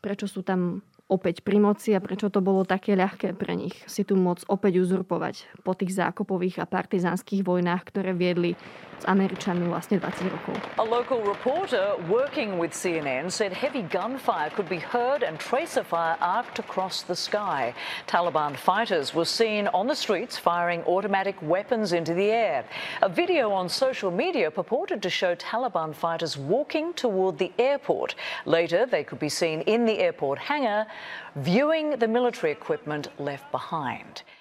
prečo 0.00 0.30
sú 0.30 0.46
tam 0.46 0.80
opäť 1.12 1.44
pri 1.44 1.60
moci 1.60 1.92
a 1.92 2.00
prečo 2.00 2.32
to 2.32 2.40
bolo 2.40 2.64
také 2.64 2.96
ľahké 2.96 3.36
pre 3.36 3.52
nich 3.52 3.76
si 3.84 4.08
tu 4.08 4.16
moc 4.16 4.40
opäť 4.48 4.80
uzurpovať 4.80 5.60
po 5.60 5.76
tých 5.76 5.92
zákopových 5.92 6.64
a 6.64 6.66
partizánskych 6.66 7.44
vojnách, 7.44 7.82
ktoré 7.92 8.16
viedli 8.16 8.56
s 9.02 9.04
Američanmi 9.10 9.66
vlastne 9.66 9.98
20 9.98 10.30
rokov. 10.30 10.54
A 10.78 10.86
local 10.86 11.18
reporter 11.26 11.98
working 12.06 12.54
with 12.62 12.70
CNN 12.70 13.34
said 13.34 13.50
heavy 13.50 13.82
gunfire 13.82 14.54
could 14.54 14.70
be 14.70 14.78
heard 14.78 15.26
and 15.26 15.42
tracer 15.42 15.82
fire 15.82 16.14
arced 16.22 16.62
across 16.62 17.02
the 17.02 17.18
sky. 17.18 17.74
Taliban 18.06 18.54
fighters 18.54 19.10
were 19.10 19.26
seen 19.26 19.66
on 19.74 19.90
the 19.90 19.98
streets 19.98 20.38
firing 20.38 20.86
automatic 20.86 21.34
weapons 21.42 21.90
into 21.90 22.14
the 22.14 22.30
air. 22.30 22.62
A 23.02 23.10
video 23.10 23.50
on 23.50 23.66
social 23.66 24.14
media 24.14 24.54
purported 24.54 25.02
to 25.02 25.10
show 25.10 25.34
Taliban 25.34 25.90
fighters 25.90 26.38
walking 26.38 26.94
toward 26.94 27.42
the 27.42 27.50
airport. 27.58 28.14
Later, 28.46 28.86
they 28.86 29.02
could 29.02 29.18
be 29.18 29.28
seen 29.28 29.66
in 29.66 29.82
the 29.84 29.98
airport 29.98 30.38
hangar 30.38 30.86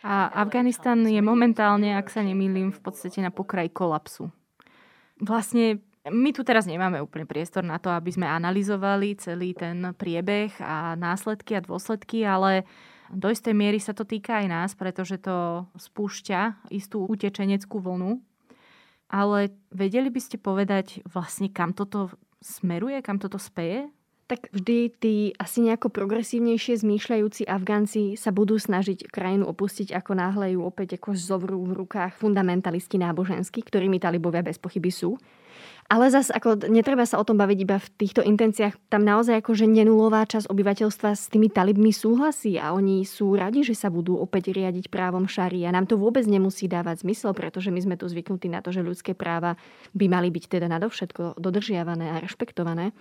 A 0.04 0.28
Afganistan 0.44 1.00
je 1.08 1.22
momentálne, 1.24 1.96
ak 1.96 2.12
sa 2.12 2.20
nemýlim, 2.20 2.76
v 2.76 2.82
podstate 2.84 3.24
na 3.24 3.32
pokraji 3.32 3.72
kolapsu. 3.72 4.28
Vlastne 5.22 5.80
my 6.10 6.34
tu 6.34 6.42
teraz 6.42 6.66
nemáme 6.66 6.98
úplne 6.98 7.30
priestor 7.30 7.62
na 7.62 7.78
to, 7.78 7.94
aby 7.94 8.10
sme 8.10 8.26
analyzovali 8.26 9.14
celý 9.22 9.54
ten 9.54 9.94
priebeh 9.94 10.58
a 10.58 10.98
následky 10.98 11.54
a 11.54 11.62
dôsledky, 11.62 12.26
ale 12.26 12.66
do 13.14 13.30
istej 13.30 13.54
miery 13.54 13.78
sa 13.78 13.94
to 13.94 14.08
týka 14.08 14.42
aj 14.42 14.48
nás, 14.50 14.72
pretože 14.74 15.22
to 15.22 15.68
spúšťa 15.78 16.72
istú 16.74 17.06
utečeneckú 17.06 17.78
vlnu. 17.78 18.18
Ale 19.12 19.52
vedeli 19.70 20.08
by 20.08 20.22
ste 20.24 20.40
povedať 20.40 21.04
vlastne, 21.04 21.52
kam 21.52 21.76
toto 21.76 22.10
smeruje, 22.40 22.98
kam 23.04 23.20
toto 23.20 23.38
speje? 23.38 23.92
Tak 24.32 24.48
vždy 24.56 24.78
tí 24.96 25.16
asi 25.36 25.60
nejako 25.60 25.92
progresívnejšie 25.92 26.80
zmýšľajúci 26.80 27.52
Afgánci 27.52 28.16
sa 28.16 28.32
budú 28.32 28.56
snažiť 28.56 29.12
krajinu 29.12 29.44
opustiť, 29.52 29.92
ako 29.92 30.16
náhle 30.16 30.56
ju 30.56 30.64
opäť 30.64 30.96
ako 30.96 31.20
zovrú 31.20 31.60
v 31.68 31.84
rukách 31.84 32.16
fundamentalisti 32.16 32.96
náboženskí, 32.96 33.60
ktorými 33.60 34.00
talibovia 34.00 34.40
bez 34.40 34.56
pochyby 34.56 34.88
sú. 34.88 35.20
Ale 35.92 36.08
zase 36.08 36.32
ako 36.32 36.72
netreba 36.72 37.04
sa 37.04 37.20
o 37.20 37.28
tom 37.28 37.36
baviť 37.36 37.60
iba 37.68 37.76
v 37.76 37.92
týchto 38.00 38.24
intenciách. 38.24 38.80
Tam 38.88 39.04
naozaj 39.04 39.44
ako, 39.44 39.52
že 39.52 39.68
nenulová 39.68 40.24
časť 40.24 40.48
obyvateľstva 40.48 41.12
s 41.12 41.28
tými 41.28 41.52
talibmi 41.52 41.92
súhlasí 41.92 42.56
a 42.56 42.72
oni 42.72 43.04
sú 43.04 43.36
radi, 43.36 43.68
že 43.68 43.76
sa 43.76 43.92
budú 43.92 44.16
opäť 44.16 44.56
riadiť 44.56 44.88
právom 44.88 45.28
šarí. 45.28 45.68
A 45.68 45.76
nám 45.76 45.92
to 45.92 46.00
vôbec 46.00 46.24
nemusí 46.24 46.72
dávať 46.72 47.04
zmysel, 47.04 47.36
pretože 47.36 47.76
my 47.76 47.84
sme 47.84 47.96
tu 48.00 48.08
zvyknutí 48.08 48.48
na 48.48 48.64
to, 48.64 48.72
že 48.72 48.80
ľudské 48.80 49.12
práva 49.12 49.60
by 49.92 50.08
mali 50.08 50.32
byť 50.32 50.44
teda 50.48 50.72
nadovšetko 50.72 51.36
dodržiavané 51.36 52.16
a 52.16 52.24
rešpektované. 52.24 52.96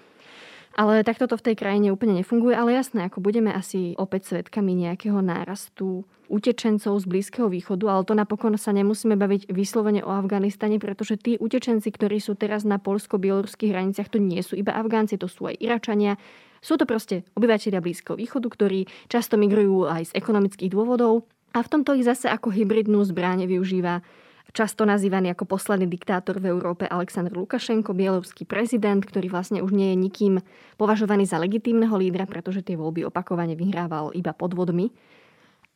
Ale 0.79 1.03
takto 1.03 1.27
to 1.27 1.35
v 1.35 1.51
tej 1.51 1.57
krajine 1.59 1.91
úplne 1.91 2.23
nefunguje, 2.23 2.55
ale 2.55 2.79
jasné, 2.79 3.11
ako 3.11 3.19
budeme 3.19 3.51
asi 3.51 3.99
opäť 3.99 4.35
svetkami 4.35 4.73
nejakého 4.75 5.19
nárastu 5.19 6.07
utečencov 6.31 6.95
z 7.03 7.07
Blízkeho 7.11 7.51
východu, 7.51 7.91
ale 7.91 8.07
to 8.07 8.15
napokon 8.15 8.55
sa 8.55 8.71
nemusíme 8.71 9.19
baviť 9.19 9.51
vyslovene 9.51 10.07
o 10.07 10.15
Afganistane, 10.15 10.79
pretože 10.79 11.19
tí 11.19 11.35
utečenci, 11.35 11.91
ktorí 11.91 12.23
sú 12.23 12.39
teraz 12.39 12.63
na 12.63 12.79
polsko-bieloruských 12.79 13.75
hraniciach, 13.75 14.09
to 14.15 14.23
nie 14.23 14.39
sú 14.47 14.55
iba 14.55 14.79
Afgánci, 14.79 15.19
to 15.19 15.27
sú 15.27 15.51
aj 15.51 15.59
Iračania. 15.59 16.15
Sú 16.63 16.79
to 16.79 16.87
proste 16.87 17.27
obyvateľia 17.35 17.83
Blízkeho 17.83 18.15
východu, 18.15 18.47
ktorí 18.47 18.87
často 19.11 19.35
migrujú 19.35 19.91
aj 19.91 20.15
z 20.15 20.17
ekonomických 20.23 20.71
dôvodov 20.71 21.27
a 21.51 21.67
v 21.67 21.71
tomto 21.71 21.99
ich 21.99 22.07
zase 22.07 22.31
ako 22.31 22.55
hybridnú 22.55 23.03
zbráne 23.03 23.51
využíva 23.51 24.07
často 24.53 24.87
nazývaný 24.87 25.33
ako 25.35 25.47
posledný 25.47 25.87
diktátor 25.87 26.39
v 26.39 26.51
Európe 26.51 26.87
Aleksandr 26.87 27.35
Lukašenko, 27.35 27.95
bieloruský 27.97 28.45
prezident, 28.45 29.01
ktorý 29.03 29.31
vlastne 29.31 29.63
už 29.63 29.71
nie 29.75 29.95
je 29.95 29.97
nikým 29.99 30.35
považovaný 30.77 31.27
za 31.27 31.39
legitímneho 31.39 31.95
lídra, 31.95 32.27
pretože 32.27 32.67
tie 32.67 32.79
voľby 32.79 33.07
opakovane 33.07 33.55
vyhrával 33.55 34.15
iba 34.15 34.35
podvodmi. 34.35 34.91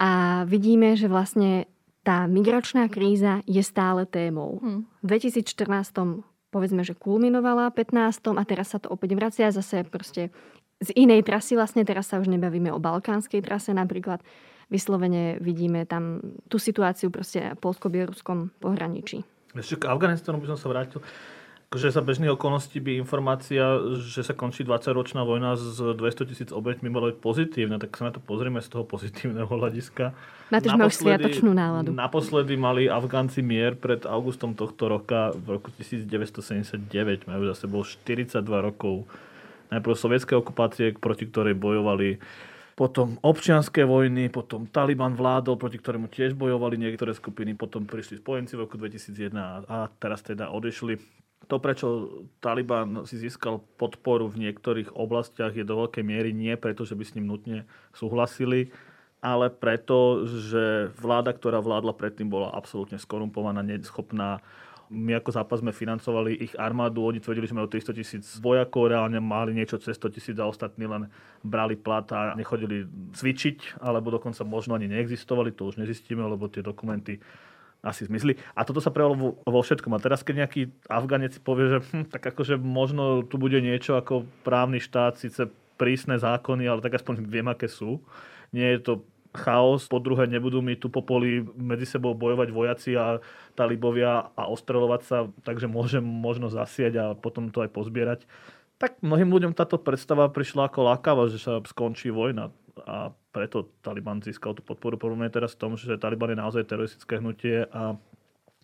A 0.03 0.43
vidíme, 0.45 0.99
že 0.99 1.07
vlastne 1.07 1.71
tá 2.05 2.29
migračná 2.29 2.91
kríza 2.93 3.41
je 3.49 3.65
stále 3.65 4.05
témou. 4.05 4.61
Hmm. 4.61 4.85
V 5.01 5.17
2014 5.17 6.25
povedzme, 6.55 6.87
že 6.87 6.95
kulminovala 6.95 7.75
15. 7.75 8.39
a 8.39 8.43
teraz 8.47 8.71
sa 8.71 8.79
to 8.79 8.87
opäť 8.95 9.19
vracia 9.19 9.51
zase 9.51 9.83
proste 9.83 10.31
z 10.79 10.89
inej 10.95 11.27
trasy. 11.27 11.59
Vlastne 11.59 11.83
teraz 11.83 12.15
sa 12.15 12.23
už 12.23 12.31
nebavíme 12.31 12.71
o 12.71 12.79
balkánskej 12.79 13.43
trase 13.43 13.75
napríklad, 13.75 14.23
vyslovene 14.72 15.40
vidíme 15.40 15.85
tam 15.85 16.20
tú 16.48 16.57
situáciu 16.61 17.11
proste 17.12 17.57
polsko-bieloruskom 17.61 18.53
pohraničí. 18.61 19.24
Ešte 19.55 19.87
k 19.87 19.90
Afganistanu 19.90 20.42
by 20.42 20.55
som 20.55 20.59
sa 20.59 20.68
vrátil. 20.70 21.00
Že 21.74 21.90
za 21.90 22.07
bežných 22.07 22.31
okolností 22.38 22.79
by 22.79 23.03
informácia, 23.03 23.66
že 23.98 24.22
sa 24.22 24.31
končí 24.31 24.62
20-ročná 24.62 25.27
vojna 25.27 25.59
s 25.59 25.83
200 25.83 26.31
tisíc 26.31 26.50
obeťmi 26.55 26.87
mala 26.87 27.11
byť 27.11 27.18
pozitívna, 27.18 27.83
tak 27.83 27.98
sa 27.98 28.07
na 28.07 28.12
to 28.14 28.22
pozrieme 28.22 28.62
z 28.62 28.70
toho 28.70 28.87
pozitívneho 28.87 29.50
hľadiska. 29.50 30.14
Máte 30.55 30.70
už 30.70 30.94
sviatočnú 30.94 31.50
náladu. 31.50 31.90
Naposledy 31.90 32.55
mali 32.55 32.87
Afgánci 32.87 33.42
mier 33.42 33.74
pred 33.74 34.06
augustom 34.06 34.54
tohto 34.54 34.87
roka 34.87 35.35
v 35.35 35.58
roku 35.58 35.75
1979. 35.75 37.27
Majú 37.27 37.42
za 37.50 37.67
sebou 37.67 37.83
42 37.83 38.38
rokov. 38.46 39.10
Najprv 39.75 39.94
sovietské 39.98 40.38
okupácie, 40.38 40.94
proti 40.94 41.27
ktorej 41.27 41.58
bojovali 41.58 42.23
potom 42.75 43.22
občianské 43.22 43.87
vojny, 43.87 44.27
potom 44.29 44.66
Taliban 44.66 45.14
vládol, 45.14 45.54
proti 45.54 45.79
ktorému 45.79 46.10
tiež 46.10 46.35
bojovali 46.35 46.75
niektoré 46.75 47.14
skupiny, 47.14 47.54
potom 47.54 47.87
prišli 47.87 48.18
spojenci 48.18 48.58
v 48.58 48.62
roku 48.66 48.75
2001 48.75 49.70
a 49.70 49.87
teraz 50.02 50.27
teda 50.27 50.50
odišli. 50.50 50.98
To, 51.46 51.62
prečo 51.62 51.87
Taliban 52.42 53.06
si 53.06 53.20
získal 53.20 53.62
podporu 53.79 54.27
v 54.27 54.48
niektorých 54.48 54.96
oblastiach, 54.98 55.54
je 55.54 55.62
do 55.62 55.87
veľkej 55.87 56.02
miery 56.02 56.35
nie 56.35 56.58
preto, 56.58 56.83
že 56.83 56.98
by 56.98 57.04
s 57.06 57.14
ním 57.14 57.31
nutne 57.31 57.58
súhlasili, 57.94 58.75
ale 59.22 59.54
preto, 59.54 60.27
že 60.27 60.90
vláda, 60.98 61.31
ktorá 61.33 61.62
vládla 61.62 61.94
predtým, 61.94 62.27
bola 62.27 62.52
absolútne 62.52 62.98
skorumpovaná, 62.98 63.62
neschopná 63.62 64.42
My 64.93 65.17
ako 65.17 65.31
zápas 65.33 65.65
sme 65.65 65.73
financovali 65.73 66.37
ich 66.37 66.53
armádu, 66.61 67.05
oni 67.05 67.23
tvrdili, 67.23 67.49
že 67.49 67.57
majú 67.57 67.69
300 67.71 67.97
tisíc 67.97 68.25
vojakov, 68.41 68.93
reálne 68.93 69.21
mali 69.21 69.57
niečo 69.57 69.81
cez 69.81 69.97
100 69.97 70.15
tisíc 70.17 70.37
a 70.37 70.49
ostatní 70.49 70.85
len 70.85 71.09
brali 71.41 71.77
plat 71.77 72.05
a 72.13 72.37
nechodili 72.37 72.85
cvičiť, 73.17 73.81
alebo 73.81 74.13
dokonca 74.13 74.45
možno 74.45 74.77
ani 74.77 74.89
neexistovali, 74.93 75.57
to 75.57 75.69
už 75.69 75.81
nezistíme, 75.81 76.21
lebo 76.21 76.53
tie 76.53 76.61
dokumenty 76.61 77.21
asi 77.85 78.09
zmizli. 78.09 78.41
A 78.57 78.65
toto 78.65 78.81
sa 78.81 78.89
prejavilo 78.89 79.37
vo 79.45 79.61
všetkom. 79.61 79.93
A 79.93 80.01
teraz, 80.01 80.25
keď 80.25 80.49
nejaký 80.49 80.73
Afganec 80.89 81.37
povie, 81.45 81.77
že 81.77 81.79
hm, 81.85 82.09
tak 82.09 82.33
akože 82.33 82.57
možno 82.57 83.21
tu 83.29 83.37
bude 83.37 83.61
niečo 83.61 84.01
ako 84.01 84.25
právny 84.41 84.81
štát, 84.81 85.21
síce 85.21 85.53
prísne 85.77 86.17
zákony, 86.17 86.65
ale 86.65 86.81
tak 86.81 86.97
aspoň 86.97 87.29
viem, 87.29 87.45
aké 87.45 87.69
sú. 87.69 88.01
Nie 88.57 88.79
je 88.79 88.81
to 88.81 88.93
chaos, 89.35 89.91
po 89.91 89.99
druhé 89.99 90.31
nebudú 90.31 90.63
mi 90.63 90.79
tu 90.79 90.87
po 90.87 91.03
poli 91.03 91.43
medzi 91.59 91.85
sebou 91.85 92.15
bojovať 92.15 92.49
vojaci 92.55 92.95
a 92.95 93.19
talibovia 93.59 94.31
a 94.39 94.47
ostrelovať 94.47 95.03
sa, 95.03 95.27
takže 95.43 95.67
môžem 95.67 96.07
možno 96.07 96.47
zasiať 96.47 96.95
a 96.97 97.05
potom 97.19 97.51
to 97.51 97.67
aj 97.67 97.71
pozbierať. 97.75 98.21
Tak 98.79 99.03
mnohým 99.03 99.31
ľuďom 99.31 99.53
táto 99.55 99.79
predstava 99.79 100.31
prišla 100.31 100.71
ako 100.71 100.81
lákava, 100.87 101.27
že 101.27 101.43
sa 101.43 101.59
skončí 101.67 102.15
vojna 102.15 102.55
a 102.87 103.11
preto 103.35 103.71
Taliban 103.83 104.23
získal 104.23 104.55
tú 104.55 104.63
podporu. 104.63 104.99
Problém 104.99 105.27
je 105.27 105.37
teraz 105.39 105.55
v 105.55 105.61
tom, 105.67 105.73
že 105.75 105.99
Taliban 105.99 106.31
je 106.35 106.39
naozaj 106.39 106.71
teroristické 106.71 107.19
hnutie 107.19 107.67
a 107.71 107.99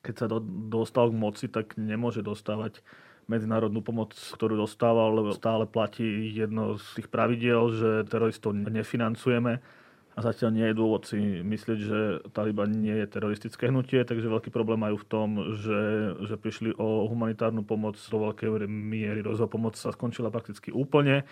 keď 0.01 0.15
sa 0.17 0.27
do, 0.27 0.39
dostal 0.71 1.11
k 1.11 1.19
moci, 1.19 1.47
tak 1.51 1.75
nemôže 1.77 2.23
dostávať 2.23 2.83
medzinárodnú 3.31 3.83
pomoc, 3.83 4.15
ktorú 4.15 4.59
dostával, 4.59 5.15
lebo 5.15 5.31
stále 5.31 5.63
platí 5.67 6.35
jedno 6.35 6.79
z 6.79 6.87
tých 6.99 7.09
pravidiel, 7.11 7.71
že 7.71 7.91
teroristov 8.11 8.55
nefinancujeme 8.55 9.63
a 10.11 10.27
zatiaľ 10.27 10.51
nie 10.51 10.67
je 10.67 10.75
dôvod 10.75 11.03
si 11.07 11.17
myslieť, 11.23 11.79
že 11.79 11.99
Taliban 12.35 12.75
nie 12.75 12.93
je 12.93 13.07
teroristické 13.07 13.71
hnutie, 13.71 14.03
takže 14.03 14.27
veľký 14.27 14.51
problém 14.51 14.83
majú 14.83 14.99
v 14.99 15.07
tom, 15.07 15.29
že, 15.55 15.81
že 16.27 16.35
prišli 16.35 16.75
o 16.77 17.07
humanitárnu 17.07 17.63
pomoc 17.63 17.95
do 17.95 18.19
veľkej 18.19 18.67
miery. 18.67 19.23
Rozho 19.23 19.47
pomoc 19.47 19.79
sa 19.79 19.95
skončila 19.95 20.35
prakticky 20.35 20.75
úplne. 20.75 21.23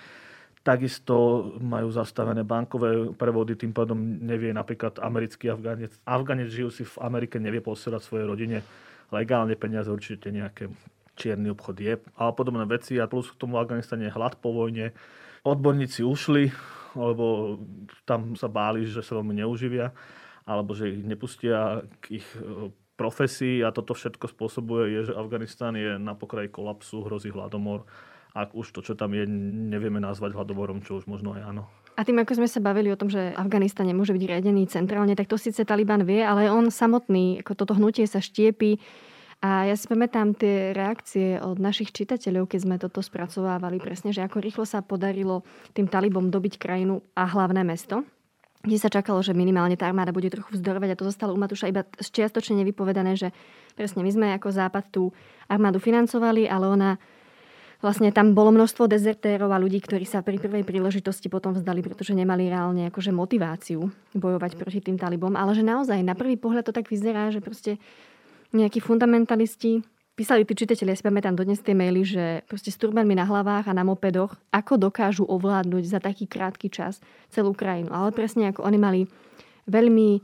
Takisto 0.62 1.50
majú 1.58 1.90
zastavené 1.90 2.46
bankové 2.46 3.10
prevody, 3.18 3.58
tým 3.58 3.74
pádom 3.74 3.98
nevie 3.98 4.54
napríklad 4.54 5.02
americký 5.02 5.50
Afganec. 5.50 5.98
Afganec 6.06 6.46
žijúci 6.46 6.86
v 6.86 6.94
Amerike 7.02 7.42
nevie 7.42 7.58
posielať 7.58 8.02
svojej 8.02 8.26
rodine 8.30 8.58
legálne 9.10 9.58
peniaze, 9.58 9.90
určite 9.90 10.30
nejaké 10.30 10.70
čierny 11.18 11.50
obchod 11.50 11.76
je 11.82 11.94
a 12.14 12.30
podobné 12.30 12.62
veci. 12.70 12.94
A 13.02 13.10
plus 13.10 13.26
k 13.26 13.40
tomu 13.42 13.58
Afganistane 13.58 14.06
je 14.06 14.14
hlad 14.14 14.38
po 14.38 14.54
vojne. 14.54 14.94
Odborníci 15.42 16.06
ušli, 16.06 16.54
lebo 16.95 17.59
tam 18.09 18.36
sa 18.39 18.49
báli, 18.49 18.89
že 18.89 19.05
sa 19.05 19.18
veľmi 19.18 19.43
neuživia, 19.45 19.93
alebo 20.49 20.72
že 20.72 20.93
ich 20.93 21.01
nepustia 21.05 21.84
k 22.01 22.22
ich 22.22 22.26
e, 22.36 22.72
profesii 22.99 23.62
a 23.62 23.70
toto 23.70 23.93
všetko 23.95 24.32
spôsobuje, 24.32 24.97
je, 24.97 25.01
že 25.12 25.18
Afganistán 25.18 25.76
je 25.76 26.01
na 26.01 26.16
pokraji 26.16 26.49
kolapsu, 26.51 27.05
hrozí 27.05 27.30
hladomor. 27.30 27.84
Ak 28.36 28.53
už 28.53 28.70
to, 28.70 28.80
čo 28.84 28.95
tam 28.95 29.16
je, 29.16 29.24
nevieme 29.26 29.99
nazvať 29.99 30.36
hladomorom, 30.36 30.84
čo 30.84 31.01
už 31.01 31.09
možno 31.09 31.32
aj 31.34 31.43
áno. 31.49 31.64
A 31.99 32.07
tým, 32.07 32.22
ako 32.22 32.39
sme 32.39 32.47
sa 32.47 32.62
bavili 32.62 32.95
o 32.95 33.01
tom, 33.01 33.11
že 33.11 33.34
Afganistan 33.34 33.82
nemôže 33.82 34.14
byť 34.14 34.22
riadený 34.22 34.70
centrálne, 34.70 35.18
tak 35.18 35.26
to 35.26 35.34
síce 35.34 35.59
Taliban 35.66 36.07
vie, 36.07 36.22
ale 36.22 36.47
on 36.47 36.70
samotný, 36.70 37.43
ako 37.43 37.59
toto 37.59 37.74
hnutie 37.74 38.07
sa 38.07 38.22
štiepi 38.22 38.78
a 39.39 39.70
ja 39.70 39.74
si 39.78 39.86
pamätám 39.86 40.34
tie 40.34 40.74
reakcie 40.74 41.39
od 41.39 41.62
našich 41.62 41.95
čitateľov, 41.95 42.51
keď 42.51 42.61
sme 42.62 42.76
toto 42.76 42.99
spracovávali 42.99 43.78
presne, 43.78 44.11
že 44.11 44.26
ako 44.26 44.43
rýchlo 44.43 44.64
sa 44.66 44.82
podarilo 44.82 45.47
tým 45.72 45.86
talibom 45.86 46.26
dobiť 46.26 46.59
krajinu 46.59 46.99
a 47.14 47.22
hlavné 47.26 47.62
mesto 47.62 48.03
kde 48.59 48.78
sa 48.78 48.91
čakalo, 48.91 49.22
že 49.22 49.39
minimálne 49.39 49.78
tá 49.78 49.86
armáda 49.86 50.11
bude 50.11 50.26
trochu 50.34 50.59
vzdorovať 50.59 50.89
a 50.91 50.99
to 50.99 51.07
zostalo 51.07 51.30
u 51.30 51.39
Matúša 51.39 51.70
iba 51.70 51.86
čiastočne 52.03 52.59
nevypovedané, 52.66 53.14
že 53.14 53.30
presne 53.78 54.03
my 54.03 54.11
sme 54.11 54.26
ako 54.34 54.51
Západ 54.51 54.84
tú 54.91 55.14
armádu 55.47 55.78
financovali, 55.78 56.51
ale 56.51 56.66
ona 56.66 56.91
vlastne 57.78 58.11
tam 58.11 58.34
bolo 58.34 58.51
množstvo 58.51 58.91
dezertérov 58.91 59.55
a 59.55 59.62
ľudí, 59.62 59.78
ktorí 59.78 60.03
sa 60.03 60.26
pri 60.26 60.43
prvej 60.43 60.66
príležitosti 60.66 61.30
potom 61.30 61.55
vzdali, 61.55 61.86
pretože 61.86 62.11
nemali 62.11 62.51
reálne 62.51 62.91
akože 62.91 63.14
motiváciu 63.14 63.86
bojovať 64.18 64.59
proti 64.59 64.82
tým 64.82 64.99
talibom. 64.99 65.39
Ale 65.39 65.55
že 65.55 65.62
naozaj 65.62 66.03
na 66.03 66.18
prvý 66.18 66.34
pohľad 66.34 66.66
to 66.66 66.74
tak 66.74 66.91
vyzerá, 66.91 67.30
že 67.30 67.39
proste 67.39 67.78
nejakí 68.53 68.80
fundamentalisti 68.80 69.84
písali 70.18 70.42
tí 70.42 70.59
čitatelia, 70.59 70.99
ja 70.99 70.99
si 70.99 71.07
pamätám 71.07 71.38
dodnes 71.38 71.62
tie 71.62 71.78
maily, 71.78 72.03
že 72.03 72.42
proste 72.51 72.74
s 72.74 72.80
turbanmi 72.82 73.14
na 73.14 73.22
hlavách 73.22 73.70
a 73.70 73.76
na 73.76 73.86
mopedoch, 73.86 74.34
ako 74.51 74.90
dokážu 74.90 75.22
ovládnuť 75.22 75.84
za 75.86 76.03
taký 76.03 76.26
krátky 76.26 76.66
čas 76.66 76.99
celú 77.30 77.55
krajinu. 77.55 77.94
Ale 77.94 78.11
presne 78.11 78.51
ako 78.51 78.66
oni 78.66 78.78
mali 78.82 79.01
veľmi 79.70 80.18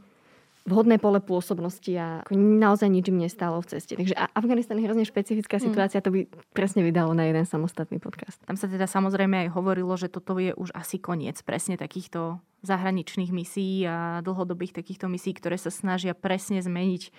vhodné 0.65 0.97
pole 0.97 1.21
pôsobnosti 1.21 1.93
a 1.93 2.25
naozaj 2.35 2.89
nič 2.89 3.13
im 3.13 3.21
nestalo 3.21 3.61
v 3.61 3.77
ceste. 3.77 4.01
Takže 4.01 4.17
Afganistan 4.17 4.81
je 4.81 4.89
hrozne 4.89 5.05
špecifická 5.05 5.61
mm. 5.61 5.65
situácia, 5.69 6.01
to 6.01 6.09
by 6.09 6.25
presne 6.57 6.81
vydalo 6.81 7.13
na 7.13 7.29
jeden 7.29 7.45
samostatný 7.45 8.01
podcast. 8.01 8.41
Tam 8.49 8.57
sa 8.57 8.65
teda 8.65 8.89
samozrejme 8.89 9.47
aj 9.47 9.49
hovorilo, 9.53 9.93
že 10.01 10.09
toto 10.09 10.41
je 10.41 10.57
už 10.57 10.73
asi 10.73 10.97
koniec 10.97 11.37
presne 11.45 11.77
takýchto 11.77 12.41
zahraničných 12.65 13.29
misií 13.29 13.85
a 13.85 14.25
dlhodobých 14.25 14.73
takýchto 14.73 15.05
misií, 15.05 15.37
ktoré 15.37 15.61
sa 15.61 15.69
snažia 15.69 16.17
presne 16.17 16.65
zmeniť 16.65 17.13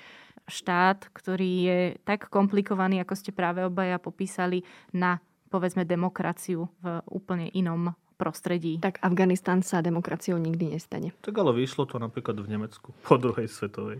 štát, 0.45 1.09
ktorý 1.11 1.51
je 1.65 1.79
tak 2.05 2.29
komplikovaný, 2.29 3.01
ako 3.01 3.13
ste 3.17 3.31
práve 3.33 3.65
obaja 3.65 3.97
popísali, 3.97 4.61
na 4.93 5.21
povedzme 5.49 5.85
demokraciu 5.85 6.69
v 6.81 7.01
úplne 7.09 7.49
inom 7.53 7.93
prostredí. 8.15 8.79
Tak 8.79 9.03
Afganistan 9.03 9.59
sa 9.61 9.83
demokraciou 9.83 10.39
nikdy 10.39 10.75
nestane. 10.75 11.11
Tak 11.19 11.35
ale 11.35 11.51
vyšlo 11.51 11.83
to 11.85 11.99
napríklad 11.99 12.39
v 12.39 12.47
Nemecku 12.47 12.95
po 13.03 13.15
druhej 13.19 13.51
svetovej. 13.51 13.99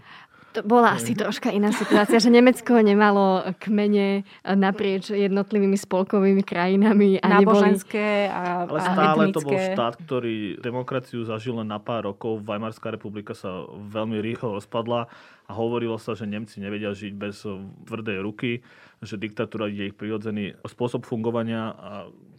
To 0.56 0.64
bola 0.64 0.95
asi 0.95 1.12
troška 1.12 1.51
iná 1.51 1.76
situácia, 1.76 2.16
že 2.16 2.32
Nemecko 2.32 2.80
nemalo 2.80 3.43
kmene 3.60 4.24
naprieč 4.56 5.12
jednotlivými 5.12 5.76
spolkovými 5.76 6.47
krajinami. 6.47 7.20
A 7.20 7.28
Náboženské 7.43 8.32
a, 8.32 8.64
Ale 8.64 8.80
stále 8.80 9.24
etnické. 9.28 9.36
to 9.36 9.41
bol 9.43 9.58
štát, 9.60 9.93
ktorý 9.99 10.36
demokraciu 10.64 11.28
zažil 11.28 11.60
len 11.60 11.68
na 11.68 11.84
pár 11.84 12.08
rokov. 12.08 12.39
Weimarská 12.47 12.95
republika 12.95 13.36
sa 13.36 13.68
veľmi 13.68 14.24
rýchlo 14.24 14.56
rozpadla 14.56 15.12
a 15.45 15.51
hovorilo 15.51 15.99
sa, 15.99 16.16
že 16.16 16.24
Nemci 16.24 16.64
nevedia 16.64 16.95
žiť 16.95 17.14
bez 17.20 17.43
tvrdej 17.86 18.24
ruky, 18.24 18.64
že 19.03 19.20
diktatúra 19.20 19.68
je 19.68 19.91
ich 19.91 19.95
prirodzený 19.95 20.56
spôsob 20.64 21.03
fungovania 21.03 21.76
a 21.76 21.91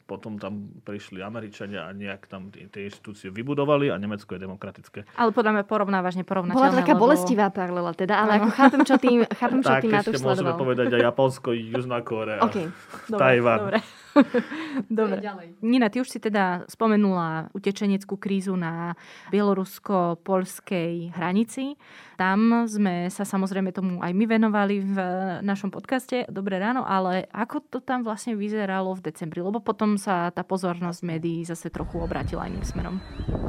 potom 0.07 0.39
tam 0.39 0.71
prišli 0.87 1.19
Američania 1.19 1.85
a 1.85 1.91
nejak 1.91 2.31
tam 2.31 2.55
tie 2.55 2.87
inštitúcie 2.87 3.35
vybudovali 3.35 3.91
a 3.91 3.99
Nemecko 3.99 4.39
je 4.39 4.41
demokratické. 4.47 5.03
Ale 5.19 5.35
podľa 5.35 5.59
mňa 5.59 5.65
porovnávaš 5.67 6.15
neporovnateľné. 6.23 6.63
Bola 6.63 6.79
taká 6.79 6.95
lebo... 6.95 7.03
bolestivá 7.11 7.51
paralela 7.51 7.91
teda, 7.91 8.23
ale 8.23 8.39
ako 8.39 8.49
chápem, 8.55 8.83
čo 8.87 8.95
tým, 9.03 9.19
chápem, 9.27 9.61
čo 9.67 9.73
tým 9.83 9.91
Matúš 9.91 10.15
sledoval. 10.23 10.31
môžeme 10.31 10.53
povedať 10.55 10.89
aj 10.95 11.03
Japonsko, 11.11 11.49
Južná 11.53 11.99
Korea, 12.07 12.39
okay. 12.39 12.71
dobre, 13.11 13.21
Tajvan. 13.21 13.59
Dobre. 13.67 14.06
Dobre. 14.91 15.21
Nina, 15.61 15.89
ty 15.89 16.01
už 16.01 16.09
si 16.09 16.19
teda 16.19 16.65
spomenula 16.69 17.53
utečeneckú 17.53 18.17
krízu 18.17 18.57
na 18.57 18.97
bielorusko-polskej 19.33 21.13
hranici. 21.15 21.77
Tam 22.17 22.65
sme 22.65 23.13
sa 23.13 23.29
samozrejme 23.29 23.77
tomu 23.77 24.01
aj 24.01 24.13
my 24.17 24.25
venovali 24.25 24.81
v 24.81 24.97
našom 25.45 25.69
podcaste 25.69 26.25
Dobré 26.33 26.57
ráno, 26.57 26.83
ale 26.89 27.29
ako 27.29 27.61
to 27.69 27.79
tam 27.85 28.03
vlastne 28.03 28.33
vyzeralo 28.33 28.97
v 28.97 29.13
decembri? 29.13 29.45
Lebo 29.45 29.61
potom 29.61 30.01
sa 30.01 30.33
tá 30.33 30.41
pozornosť 30.41 31.01
médií 31.05 31.45
zase 31.45 31.69
trochu 31.69 32.01
obratila 32.01 32.49
iným 32.49 32.65
smerom. 32.65 32.97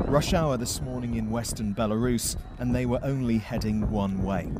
Rush 0.08 0.36
hour 0.36 0.60
this 0.60 0.84
morning 0.84 1.16
in 1.16 1.32
western 1.32 1.72
Belarus 1.72 2.36
and 2.60 2.76
they 2.76 2.84
were 2.84 3.00
only 3.04 3.40
heading 3.40 3.88
one 3.88 4.24
way, 4.24 4.52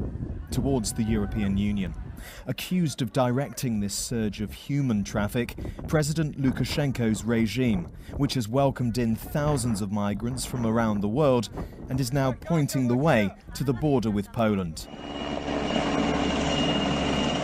towards 0.52 0.96
the 0.96 1.04
European 1.04 1.60
Union. 1.60 2.07
Accused 2.46 3.02
of 3.02 3.14
directing 3.14 3.80
this 3.80 3.94
surge 3.94 4.42
of 4.42 4.54
human 4.54 5.04
traffic, 5.04 5.56
President 5.88 6.42
Lukashenko's 6.42 7.24
regime, 7.24 7.88
which 8.16 8.34
has 8.36 8.48
welcomed 8.48 8.98
in 8.98 9.16
thousands 9.16 9.82
of 9.82 9.92
migrants 9.92 10.46
from 10.46 10.66
around 10.66 11.02
the 11.02 11.08
world 11.08 11.50
and 11.90 12.00
is 12.00 12.14
now 12.14 12.32
pointing 12.32 12.88
the 12.88 12.96
way 12.96 13.30
to 13.54 13.64
the 13.64 13.74
border 13.74 14.12
with 14.12 14.32
Poland. 14.32 14.88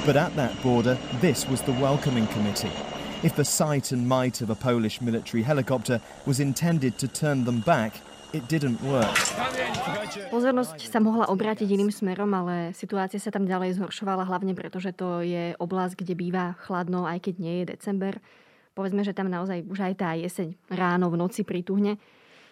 But 0.05 0.17
at 0.17 0.36
that 0.36 0.61
border, 0.61 0.97
this 1.21 1.47
was 1.47 1.61
the 1.61 1.71
welcoming 1.73 2.27
committee. 2.27 2.71
If 3.23 3.38
the 3.38 3.45
sight 3.45 3.93
and 3.93 4.05
might 4.05 4.41
of 4.41 4.49
a 4.49 4.55
Polish 4.55 4.99
military 4.99 5.43
helicopter 5.43 6.01
was 6.25 6.41
intended 6.41 6.97
to 6.97 7.07
turn 7.07 7.45
them 7.45 7.61
back, 7.61 8.01
it 8.34 8.43
didn't 8.49 8.81
work. 8.81 9.13
Pozornosť 10.34 10.89
sa 10.89 10.97
mohla 10.97 11.29
obrátiť 11.29 11.69
iným 11.69 11.93
smerom, 11.93 12.34
ale 12.34 12.73
situácia 12.73 13.21
sa 13.21 13.29
tam 13.29 13.45
ďalej 13.45 13.77
zhoršovala, 13.77 14.25
hlavne 14.25 14.57
preto, 14.57 14.81
že 14.81 14.91
to 14.91 15.21
je 15.21 15.53
oblasť, 15.61 16.01
kde 16.01 16.13
býva 16.17 16.57
chladno, 16.65 17.05
aj 17.05 17.29
keď 17.29 17.36
nie 17.38 17.53
je 17.61 17.77
december. 17.77 18.17
Povedzme, 18.73 19.05
že 19.05 19.13
tam 19.13 19.29
naozaj 19.29 19.69
už 19.69 19.79
aj 19.86 19.93
tá 20.01 20.17
jeseň 20.17 20.57
ráno 20.73 21.13
v 21.13 21.21
noci 21.21 21.45
prituhne. 21.45 22.01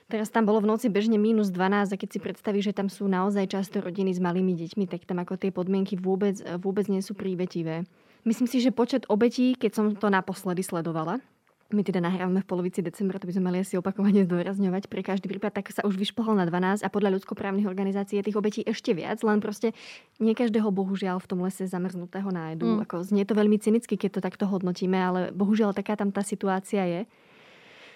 Teraz 0.06 0.30
tam 0.30 0.46
bolo 0.46 0.62
v 0.62 0.70
noci 0.70 0.92
bežne 0.92 1.16
minus 1.18 1.50
12 1.50 1.96
a 1.96 1.98
keď 1.98 2.10
si 2.12 2.20
predstavíš, 2.20 2.66
že 2.70 2.78
tam 2.78 2.92
sú 2.92 3.08
naozaj 3.08 3.48
často 3.48 3.82
rodiny 3.82 4.14
s 4.14 4.20
malými 4.20 4.54
deťmi, 4.54 4.86
tak 4.86 5.08
tam 5.08 5.24
ako 5.24 5.40
tie 5.40 5.50
podmienky 5.50 5.98
vôbec, 5.98 6.38
vôbec 6.60 6.86
nie 6.92 7.00
sú 7.00 7.16
prívetivé. 7.16 7.88
Myslím 8.22 8.46
si, 8.46 8.62
že 8.62 8.76
počet 8.76 9.10
obetí, 9.10 9.58
keď 9.58 9.72
som 9.74 9.86
to 9.98 10.12
naposledy 10.14 10.62
sledovala, 10.62 11.24
my 11.74 11.84
teda 11.84 12.00
nahrávame 12.04 12.44
v 12.44 12.48
polovici 12.48 12.80
decembra, 12.80 13.20
to 13.20 13.28
by 13.28 13.34
sme 13.36 13.48
mali 13.52 13.58
asi 13.64 13.76
opakovane 13.76 14.24
zdôrazňovať 14.28 14.88
pre 14.92 15.02
každý 15.02 15.32
prípad, 15.32 15.52
tak 15.58 15.72
sa 15.72 15.82
už 15.88 15.98
vyšplhol 15.98 16.38
na 16.38 16.46
12 16.46 16.84
a 16.84 16.90
podľa 16.92 17.20
ľudskoprávnych 17.20 17.68
organizácií 17.68 18.22
je 18.22 18.32
tých 18.32 18.40
obetí 18.40 18.62
ešte 18.64 18.96
viac, 18.96 19.20
len 19.26 19.44
proste 19.44 19.76
nie 20.22 20.38
každého 20.38 20.70
bohužiaľ 20.70 21.20
v 21.20 21.30
tom 21.30 21.40
lese 21.44 21.68
zamrznutého 21.68 22.30
nájdu. 22.30 22.80
Mm. 22.80 22.84
Ako, 22.88 23.04
znie 23.04 23.24
to 23.28 23.34
veľmi 23.34 23.58
cynicky, 23.58 23.98
keď 23.98 24.20
to 24.20 24.22
takto 24.22 24.46
hodnotíme, 24.48 24.96
ale 24.96 25.20
bohužiaľ 25.36 25.76
taká 25.76 25.98
tam 25.98 26.14
tá 26.14 26.22
situácia 26.22 26.84
je. 26.88 27.02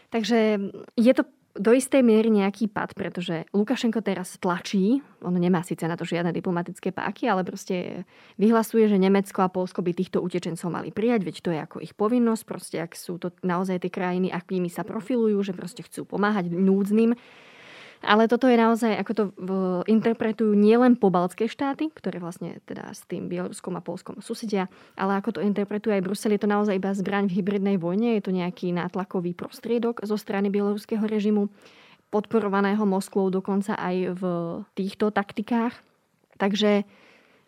Takže 0.10 0.72
je 0.96 1.14
to 1.16 1.24
do 1.56 1.72
istej 1.72 2.04
miery 2.04 2.28
nejaký 2.28 2.68
pad, 2.68 2.92
pretože 2.92 3.48
Lukašenko 3.56 4.04
teraz 4.04 4.36
tlačí, 4.36 5.00
on 5.24 5.40
nemá 5.40 5.64
síce 5.64 5.88
na 5.88 5.96
to 5.96 6.04
žiadne 6.04 6.36
diplomatické 6.36 6.92
páky, 6.92 7.32
ale 7.32 7.48
proste 7.48 8.04
vyhlasuje, 8.36 8.92
že 8.92 9.00
Nemecko 9.00 9.40
a 9.48 9.50
Polsko 9.50 9.80
by 9.80 9.96
týchto 9.96 10.20
utečencov 10.20 10.68
mali 10.68 10.92
prijať, 10.92 11.24
veď 11.24 11.36
to 11.40 11.50
je 11.56 11.60
ako 11.64 11.78
ich 11.80 11.96
povinnosť, 11.96 12.44
proste 12.44 12.78
ak 12.84 12.92
sú 13.00 13.16
to 13.16 13.32
naozaj 13.40 13.80
tie 13.80 13.92
krajiny, 13.92 14.28
akými 14.36 14.68
sa 14.68 14.84
profilujú, 14.84 15.40
že 15.48 15.56
proste 15.56 15.88
chcú 15.88 16.04
pomáhať 16.04 16.52
núdznym, 16.52 17.16
ale 18.06 18.30
toto 18.30 18.46
je 18.46 18.56
naozaj, 18.56 18.94
ako 19.02 19.12
to 19.12 19.24
interpretujú 19.90 20.54
nielen 20.54 20.96
pobaltské 20.96 21.50
štáty, 21.50 21.90
ktoré 21.90 22.22
vlastne 22.22 22.62
teda 22.70 22.94
s 22.94 23.04
tým 23.10 23.26
Bieloruskom 23.26 23.74
a 23.76 23.82
Polskom 23.82 24.22
susedia, 24.22 24.70
ale 24.94 25.18
ako 25.18 25.38
to 25.38 25.42
interpretuje 25.42 25.98
aj 25.98 26.06
Brusel, 26.06 26.38
je 26.38 26.46
to 26.46 26.50
naozaj 26.50 26.78
iba 26.78 26.94
zbraň 26.94 27.28
v 27.28 27.42
hybridnej 27.42 27.78
vojne, 27.82 28.16
je 28.16 28.24
to 28.24 28.32
nejaký 28.32 28.70
nátlakový 28.72 29.34
prostriedok 29.34 30.06
zo 30.06 30.16
strany 30.16 30.54
bieloruského 30.54 31.04
režimu, 31.04 31.50
podporovaného 32.14 32.86
Moskvou 32.86 33.28
dokonca 33.28 33.76
aj 33.76 34.16
v 34.16 34.24
týchto 34.78 35.12
taktikách. 35.12 35.76
Takže 36.40 36.88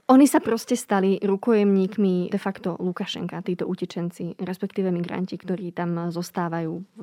oni 0.07 0.23
sa 0.23 0.39
proste 0.39 0.79
stali 0.79 1.19
rukojemníkmi 1.19 2.31
de 2.31 2.39
facto 2.39 2.79
Lukašenka, 2.79 3.43
títo 3.43 3.67
utečenci, 3.67 4.39
respektíve 4.39 4.87
migranti, 4.87 5.35
ktorí 5.35 5.75
tam 5.75 6.11
zostávajú 6.11 6.73
v 6.79 7.01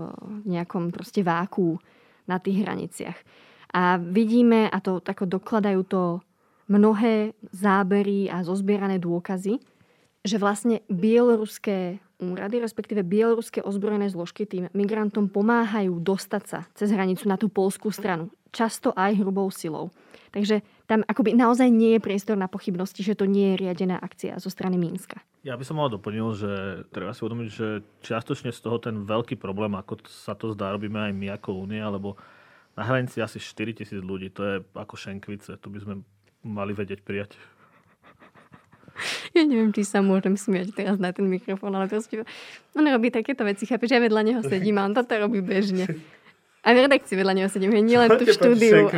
nejakom 0.49 0.89
proste 0.89 1.21
váku 1.21 1.77
na 2.25 2.41
tých 2.41 2.64
hraniciach. 2.64 3.18
A 3.75 3.99
vidíme, 3.99 4.70
a 4.70 4.79
to 4.79 5.03
tako 5.03 5.27
dokladajú 5.27 5.81
to 5.85 6.03
mnohé 6.70 7.35
zábery 7.51 8.31
a 8.31 8.47
zozbierané 8.47 9.03
dôkazy, 9.03 9.59
že 10.25 10.37
vlastne 10.41 10.81
bieloruské 10.89 12.01
úrady, 12.16 12.57
respektíve 12.62 13.05
bieloruské 13.05 13.61
ozbrojené 13.61 14.09
zložky 14.09 14.49
tým 14.49 14.72
migrantom 14.72 15.29
pomáhajú 15.29 16.01
dostať 16.01 16.43
sa 16.49 16.61
cez 16.72 16.89
hranicu 16.89 17.29
na 17.29 17.37
tú 17.37 17.53
polskú 17.53 17.93
stranu. 17.93 18.33
Často 18.55 18.95
aj 18.97 19.20
hrubou 19.20 19.51
silou. 19.53 19.93
Takže 20.35 20.66
tam 20.91 21.07
akoby 21.07 21.39
naozaj 21.39 21.70
nie 21.70 21.95
je 21.95 22.03
priestor 22.03 22.35
na 22.35 22.51
pochybnosti, 22.51 23.07
že 23.07 23.14
to 23.14 23.22
nie 23.22 23.55
je 23.55 23.70
riadená 23.70 24.03
akcia 24.03 24.43
zo 24.43 24.51
strany 24.51 24.74
Mínska. 24.74 25.22
Ja 25.47 25.55
by 25.55 25.62
som 25.62 25.78
mal 25.78 25.87
doplnil, 25.87 26.35
že 26.35 26.51
treba 26.91 27.14
si 27.14 27.22
uvedomiť, 27.22 27.49
že 27.55 27.87
čiastočne 28.03 28.51
z 28.51 28.59
toho 28.59 28.82
ten 28.82 29.07
veľký 29.07 29.39
problém, 29.39 29.78
ako 29.78 30.03
sa 30.11 30.35
to 30.35 30.51
zdá, 30.51 30.74
robíme 30.74 30.99
aj 30.99 31.12
my 31.14 31.39
ako 31.39 31.62
Únia, 31.62 31.87
lebo 31.87 32.18
na 32.74 32.82
hranici 32.82 33.22
asi 33.22 33.39
4 33.39 33.78
tisíc 33.78 34.03
ľudí, 34.03 34.35
to 34.35 34.43
je 34.43 34.55
ako 34.74 34.99
šenkvice, 34.99 35.55
to 35.62 35.68
by 35.70 35.78
sme 35.78 35.95
mali 36.43 36.74
vedieť 36.74 37.07
prijať. 37.07 37.39
Ja 39.35 39.43
neviem, 39.47 39.70
či 39.70 39.87
sa 39.87 40.03
môžem 40.03 40.35
smiať 40.35 40.74
teraz 40.74 40.99
na 40.99 41.14
ten 41.14 41.26
mikrofón, 41.26 41.74
ale 41.74 41.87
proste 41.87 42.26
on 42.74 42.87
robí 42.87 43.11
takéto 43.14 43.47
veci, 43.47 43.66
chápeš, 43.66 43.95
ja 43.95 44.03
vedľa 44.03 44.22
neho 44.22 44.41
sedím 44.43 44.82
a 44.82 44.87
on 44.87 44.95
toto 44.95 45.14
robí 45.14 45.43
bežne. 45.43 45.87
A 46.65 46.73
v 46.73 46.89
redakcii 46.89 47.12
vedľa 47.12 47.35
neho 47.37 47.49
sedím, 47.53 47.77
nielen 47.77 48.09
tu 48.17 48.25
v 48.25 48.33
štúdiu. 48.33 48.89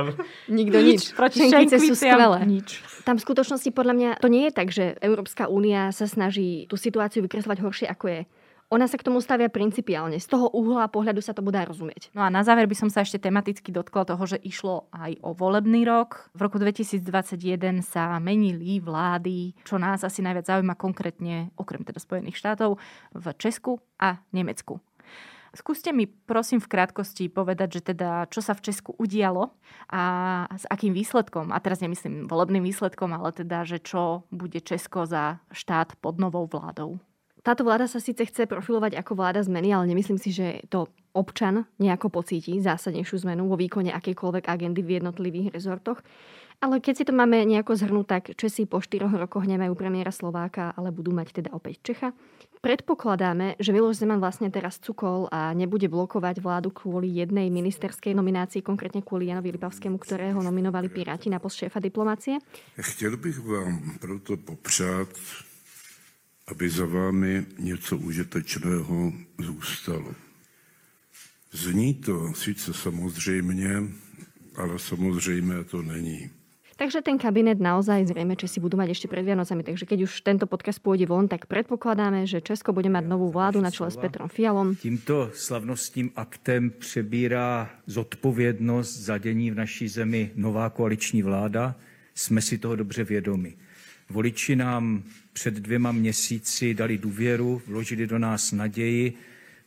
Nikto 0.62 0.78
nič. 0.78 1.10
Proti 1.12 1.50
šenkice 1.50 1.82
sú 1.82 1.98
skvelé. 1.98 2.46
Nič. 2.46 2.80
Tam 3.02 3.18
v 3.18 3.22
skutočnosti 3.26 3.70
podľa 3.74 3.94
mňa 3.98 4.10
to 4.22 4.30
nie 4.30 4.46
je 4.46 4.52
tak, 4.54 4.70
že 4.70 4.94
Európska 5.02 5.50
únia 5.50 5.90
sa 5.90 6.06
snaží 6.06 6.70
tú 6.70 6.78
situáciu 6.78 7.26
vykreslovať 7.26 7.58
horšie, 7.62 7.86
ako 7.90 8.04
je 8.06 8.20
ona 8.66 8.90
sa 8.90 8.98
k 8.98 9.06
tomu 9.06 9.22
stavia 9.22 9.46
principiálne. 9.46 10.18
Z 10.18 10.26
toho 10.26 10.50
uhla 10.50 10.90
pohľadu 10.90 11.22
sa 11.22 11.30
to 11.30 11.38
bude 11.38 11.54
rozumieť. 11.54 12.10
No 12.18 12.26
a 12.26 12.28
na 12.34 12.42
záver 12.42 12.66
by 12.66 12.74
som 12.74 12.90
sa 12.90 13.06
ešte 13.06 13.22
tematicky 13.22 13.70
dotkla 13.70 14.02
toho, 14.10 14.22
že 14.26 14.42
išlo 14.42 14.90
aj 14.90 15.22
o 15.22 15.30
volebný 15.38 15.86
rok. 15.86 16.26
V 16.34 16.50
roku 16.50 16.58
2021 16.58 17.86
sa 17.86 18.18
menili 18.18 18.82
vlády, 18.82 19.54
čo 19.62 19.78
nás 19.78 20.02
asi 20.02 20.18
najviac 20.18 20.50
zaujíma 20.50 20.74
konkrétne, 20.74 21.54
okrem 21.54 21.86
teda 21.86 22.02
Spojených 22.02 22.42
štátov, 22.42 22.82
v 23.14 23.26
Česku 23.38 23.78
a 24.02 24.18
Nemecku. 24.34 24.82
Skúste 25.56 25.88
mi 25.96 26.04
prosím 26.04 26.60
v 26.60 26.68
krátkosti 26.68 27.32
povedať, 27.32 27.80
že 27.80 27.96
teda 27.96 28.28
čo 28.28 28.44
sa 28.44 28.52
v 28.52 28.68
Česku 28.68 28.92
udialo 29.00 29.56
a 29.88 30.02
s 30.52 30.68
akým 30.68 30.92
výsledkom, 30.92 31.48
a 31.48 31.58
teraz 31.64 31.80
nemyslím 31.80 32.28
volebným 32.28 32.60
výsledkom, 32.60 33.16
ale 33.16 33.32
teda, 33.32 33.64
že 33.64 33.80
čo 33.80 34.28
bude 34.28 34.60
Česko 34.60 35.08
za 35.08 35.40
štát 35.48 35.96
pod 36.04 36.20
novou 36.20 36.44
vládou. 36.44 37.00
Táto 37.40 37.62
vláda 37.62 37.86
sa 37.86 38.02
síce 38.02 38.26
chce 38.26 38.50
profilovať 38.50 38.98
ako 38.98 39.16
vláda 39.16 39.38
zmeny, 39.38 39.70
ale 39.70 39.86
nemyslím 39.86 40.18
si, 40.18 40.34
že 40.34 40.66
to 40.66 40.90
občan 41.14 41.64
nejako 41.78 42.10
pocíti 42.10 42.58
zásadnejšiu 42.58 43.22
zmenu 43.22 43.46
vo 43.46 43.54
výkone 43.54 43.94
akejkoľvek 43.94 44.50
agendy 44.50 44.82
v 44.82 44.98
jednotlivých 44.98 45.54
rezortoch. 45.54 46.02
Ale 46.58 46.82
keď 46.82 46.94
si 46.98 47.04
to 47.06 47.14
máme 47.14 47.46
nejako 47.46 47.78
zhrnúť, 47.78 48.06
tak 48.08 48.22
Česi 48.34 48.66
po 48.66 48.82
štyroch 48.82 49.14
rokoch 49.14 49.46
nemajú 49.46 49.78
premiéra 49.78 50.10
Slováka, 50.10 50.74
ale 50.74 50.90
budú 50.90 51.14
mať 51.14 51.38
teda 51.38 51.54
opäť 51.54 51.86
Čecha. 51.86 52.10
Predpokladáme, 52.60 53.56
že 53.60 53.70
Miloš 53.72 54.02
Zeman 54.02 54.18
vlastne 54.18 54.50
teraz 54.50 54.80
cukol 54.82 55.28
a 55.30 55.54
nebude 55.54 55.86
blokovať 55.86 56.42
vládu 56.42 56.74
kvôli 56.74 57.12
jednej 57.12 57.52
ministerskej 57.52 58.16
nominácii, 58.16 58.64
konkrétne 58.64 59.04
kvôli 59.04 59.30
Janovi 59.30 59.54
Lipavskému, 59.54 59.96
ktorého 60.00 60.42
nominovali 60.42 60.90
Piráti 60.90 61.30
na 61.30 61.38
post 61.38 61.62
šéfa 61.62 61.78
diplomácie. 61.78 62.38
Chtěl 62.80 63.16
bych 63.16 63.38
vám 63.38 64.00
proto 64.00 64.36
popřát 64.36 65.08
aby 66.46 66.70
za 66.70 66.86
vámi 66.86 67.46
něco 67.58 67.96
užitečného 67.96 69.12
zůstalo. 69.38 70.14
Zní 71.52 71.94
to 71.94 72.34
sice 72.34 72.74
samozřejmě, 72.74 73.82
ale 74.56 74.78
samozrejme 74.78 75.64
to 75.64 75.82
není. 75.82 76.30
Takže 76.76 77.00
ten 77.00 77.16
kabinet 77.16 77.56
naozaj 77.56 78.12
zrejme, 78.12 78.36
či 78.36 78.52
si 78.52 78.58
budú 78.60 78.76
mať 78.76 78.92
ešte 78.92 79.08
pred 79.08 79.24
Vianocami. 79.24 79.64
Takže 79.64 79.88
keď 79.88 79.98
už 80.04 80.20
tento 80.20 80.44
podcast 80.44 80.76
pôjde 80.84 81.08
von, 81.08 81.24
tak 81.24 81.48
predpokladáme, 81.48 82.28
že 82.28 82.44
Česko 82.44 82.76
bude 82.76 82.92
mať 82.92 83.08
novú 83.08 83.32
vládu 83.32 83.64
na 83.64 83.72
čele 83.72 83.88
s 83.88 83.96
Petrom 83.96 84.28
Fialom. 84.28 84.76
Tímto 84.76 85.32
slavnostním 85.32 86.12
aktem 86.12 86.68
přebírá 86.68 87.70
zodpovědnost 87.88 88.92
za 88.92 89.16
dění 89.18 89.50
v 89.50 89.56
naší 89.56 89.88
zemi 89.88 90.30
nová 90.36 90.68
koaliční 90.68 91.24
vláda. 91.24 91.74
Jsme 92.14 92.40
si 92.44 92.58
toho 92.58 92.76
dobře 92.76 93.04
vědomi. 93.04 93.56
Voliči 94.10 94.56
nám 94.56 95.02
před 95.32 95.54
dvěma 95.54 95.92
měsíci 95.92 96.74
dali 96.74 96.98
důvěru, 96.98 97.62
vložili 97.66 98.06
do 98.06 98.18
nás 98.18 98.52
naději, 98.52 99.12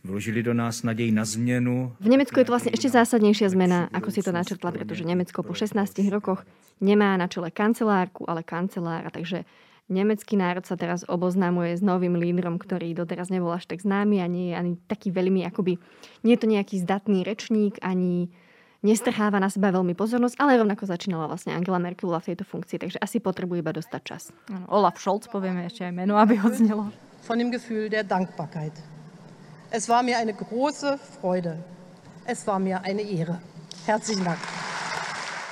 vložili 0.04 0.44
do 0.44 0.54
nás 0.54 0.84
naději 0.84 1.12
na 1.12 1.26
zmenu. 1.26 1.92
V 2.00 2.08
Nemecku 2.08 2.40
je 2.40 2.46
to 2.48 2.54
vlastne 2.56 2.72
ešte 2.72 2.90
zásadnejšia 2.90 3.52
zmena, 3.52 3.92
ako 3.92 4.10
si 4.12 4.24
to 4.24 4.32
načrtla, 4.32 4.72
pretože 4.72 5.04
Nemecko 5.04 5.44
po 5.44 5.52
16 5.52 5.76
rokoch 6.08 6.48
nemá 6.80 7.20
na 7.20 7.28
čele 7.28 7.52
kancelárku, 7.52 8.24
ale 8.28 8.44
kancelára, 8.44 9.12
takže 9.12 9.44
nemecký 9.92 10.40
národ 10.40 10.64
sa 10.64 10.80
teraz 10.80 11.04
oboznámuje 11.04 11.76
s 11.76 11.84
novým 11.84 12.16
lídrom, 12.16 12.62
ktorý 12.62 12.96
doteraz 12.96 13.28
nebol 13.28 13.52
až 13.52 13.68
tak 13.68 13.84
známy 13.84 14.24
a 14.24 14.28
nie 14.32 14.54
je 14.54 14.56
ani 14.56 14.72
taký 14.88 15.12
veľmi, 15.12 15.44
akoby, 15.50 15.76
nie 16.24 16.34
je 16.38 16.42
to 16.42 16.48
nejaký 16.48 16.80
zdatný 16.80 17.28
rečník, 17.28 17.82
ani 17.84 18.32
nestrháva 18.80 19.44
na 19.44 19.52
seba 19.52 19.76
veľmi 19.76 19.92
pozornosť, 19.98 20.40
ale 20.40 20.56
rovnako 20.56 20.88
začínala 20.88 21.28
vlastne 21.28 21.52
Angela 21.52 21.84
Merkelová 21.84 22.24
v 22.24 22.32
tejto 22.32 22.48
funkcii, 22.48 22.78
takže 22.80 23.02
asi 23.04 23.20
potrebuje 23.20 23.60
iba 23.60 23.76
dostať 23.76 24.02
čas. 24.08 24.32
Olaf 24.72 24.96
Scholz, 24.96 25.28
povieme 25.28 25.68
ešte 25.68 25.84
aj 25.84 25.92
meno, 25.92 26.16
aby 26.16 26.40
odznelo. 26.40 26.88
Von 27.28 27.38
dem 27.44 27.52
Gefühl 27.52 27.92
der 27.92 28.08
Dankbarkeit. 28.08 28.99
Es 29.72 29.88
war 29.88 30.02
mir 30.02 30.18
eine 30.18 30.34
große 30.34 30.98
Freude. 30.98 31.64
Es 32.26 32.48
war 32.48 32.58
mir 32.58 32.82
eine 32.82 33.04
Ehre. 33.04 33.38
Herzlichen 33.86 34.26
Dank. 34.26 34.42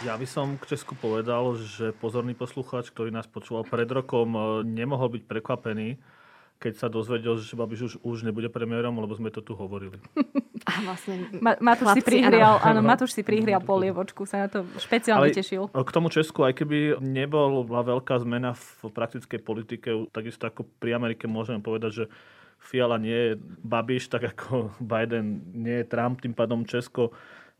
Ja 0.01 0.17
by 0.17 0.25
som 0.25 0.57
k 0.57 0.73
Česku 0.73 0.97
povedal, 0.97 1.53
že 1.57 1.93
pozorný 1.93 2.33
poslucháč, 2.33 2.89
ktorý 2.89 3.13
nás 3.13 3.29
počúval 3.29 3.65
pred 3.69 3.85
rokom, 3.85 4.33
nemohol 4.65 5.13
byť 5.17 5.23
prekvapený, 5.25 6.01
keď 6.57 6.73
sa 6.81 6.87
dozvedel, 6.89 7.37
že 7.37 7.53
Babiš 7.53 7.81
už, 7.81 7.93
už 8.01 8.17
nebude 8.25 8.49
premiérom, 8.49 8.97
lebo 8.97 9.13
sme 9.13 9.29
to 9.29 9.45
tu 9.45 9.53
hovorili. 9.53 10.01
A 10.69 10.81
vlastne 10.81 11.29
Ma, 11.37 11.53
Matúš 11.61 11.97
si 11.97 12.01
prihrial, 12.01 12.57
áno, 12.61 12.81
Matúš 12.81 13.13
si 13.13 13.21
prihrial 13.21 13.61
polievočku, 13.61 14.25
sa 14.25 14.45
na 14.45 14.47
to 14.49 14.65
špeciálne 14.81 15.29
Ale 15.29 15.37
tešil. 15.37 15.69
K 15.69 15.89
tomu 15.93 16.09
Česku, 16.09 16.41
aj 16.41 16.57
keby 16.57 16.97
nebola 17.05 17.61
veľká 17.85 18.17
zmena 18.25 18.57
v 18.57 18.89
praktickej 18.89 19.45
politike, 19.45 20.09
takisto 20.09 20.49
ako 20.49 20.65
pri 20.81 20.97
Amerike 20.97 21.29
môžeme 21.29 21.61
povedať, 21.61 21.91
že 21.93 22.05
Fiala 22.57 22.97
nie 22.99 23.15
je 23.15 23.31
Babiš, 23.63 24.11
tak 24.11 24.33
ako 24.35 24.71
Biden 24.93 25.45
nie 25.53 25.83
je 25.83 25.89
Trump, 25.89 26.21
tým 26.21 26.35
pádom 26.35 26.67
Česko 26.67 27.13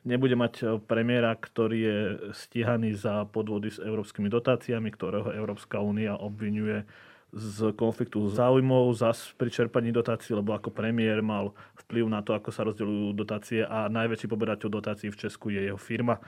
nebude 0.08 0.40
mať 0.40 0.80
premiéra, 0.88 1.36
ktorý 1.36 1.78
je 1.78 2.00
stíhaný 2.32 2.96
za 2.96 3.28
podvody 3.28 3.68
s 3.68 3.84
európskymi 3.84 4.32
dotáciami, 4.32 4.88
ktorého 4.88 5.36
Európska 5.36 5.84
únia 5.84 6.16
obvinuje 6.16 6.88
z 7.36 7.76
konfliktu 7.76 8.24
záujmov 8.32 8.96
zas 8.96 9.36
pri 9.36 9.52
čerpaní 9.52 9.92
dotácií, 9.92 10.32
lebo 10.32 10.56
ako 10.56 10.72
premiér 10.72 11.20
mal 11.20 11.52
vplyv 11.84 12.08
na 12.08 12.24
to, 12.24 12.32
ako 12.32 12.50
sa 12.56 12.64
rozdeľujú 12.64 13.12
dotácie 13.20 13.68
a 13.68 13.92
najväčší 13.92 14.32
poberateľ 14.32 14.70
dotácií 14.72 15.12
v 15.12 15.20
Česku 15.28 15.52
je 15.52 15.68
jeho 15.68 15.76
firma. 15.76 16.24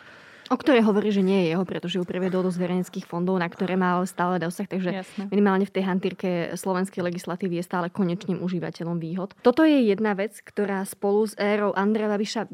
O 0.49 0.57
ktorej 0.57 0.81
hovorí, 0.81 1.13
že 1.13 1.21
nie 1.21 1.45
je 1.45 1.53
jeho, 1.53 1.61
pretože 1.61 2.01
ju 2.01 2.05
prevedol 2.05 2.41
do 2.41 2.51
zverejneckých 2.51 3.05
fondov, 3.05 3.37
na 3.37 3.45
ktoré 3.45 3.77
má 3.77 4.01
ale 4.01 4.09
stále 4.09 4.41
dosah. 4.41 4.65
Takže 4.65 4.89
Jasne. 4.89 5.23
minimálne 5.29 5.69
v 5.69 5.73
tej 5.77 5.83
hantírke 5.85 6.29
slovenskej 6.57 7.05
legislatívy 7.05 7.61
je 7.61 7.69
stále 7.69 7.93
konečným 7.93 8.41
užívateľom 8.41 8.97
výhod. 8.97 9.37
Toto 9.45 9.61
je 9.61 9.85
jedna 9.85 10.17
vec, 10.17 10.41
ktorá 10.41 10.81
spolu 10.89 11.29
s 11.29 11.37
érou 11.37 11.77
Andreja 11.77 12.09
Babiša 12.09 12.49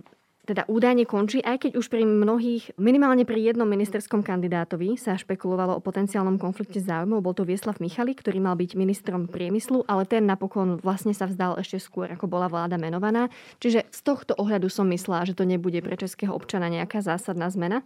teda 0.46 0.70
údajne 0.70 1.10
končí, 1.10 1.42
aj 1.42 1.66
keď 1.66 1.72
už 1.82 1.90
pri 1.90 2.06
mnohých, 2.06 2.78
minimálne 2.78 3.26
pri 3.26 3.52
jednom 3.52 3.66
ministerskom 3.66 4.22
kandidátovi 4.22 4.94
sa 4.96 5.18
špekulovalo 5.18 5.76
o 5.76 5.82
potenciálnom 5.82 6.38
konflikte 6.38 6.78
záujmov. 6.80 7.26
Bol 7.26 7.34
to 7.34 7.44
Vieslav 7.44 7.82
Michali, 7.82 8.14
ktorý 8.14 8.38
mal 8.38 8.54
byť 8.54 8.78
ministrom 8.78 9.26
priemyslu, 9.26 9.84
ale 9.90 10.06
ten 10.06 10.24
napokon 10.30 10.78
vlastne 10.80 11.18
sa 11.18 11.26
vzdal 11.26 11.58
ešte 11.58 11.82
skôr, 11.82 12.14
ako 12.14 12.30
bola 12.30 12.46
vláda 12.46 12.78
menovaná. 12.78 13.34
Čiže 13.58 13.90
z 13.90 14.00
tohto 14.06 14.38
ohľadu 14.38 14.70
som 14.70 14.86
myslela, 14.94 15.26
že 15.26 15.34
to 15.34 15.44
nebude 15.44 15.82
pre 15.82 15.98
českého 15.98 16.32
občana 16.32 16.70
nejaká 16.70 17.02
zásadná 17.02 17.50
zmena. 17.50 17.82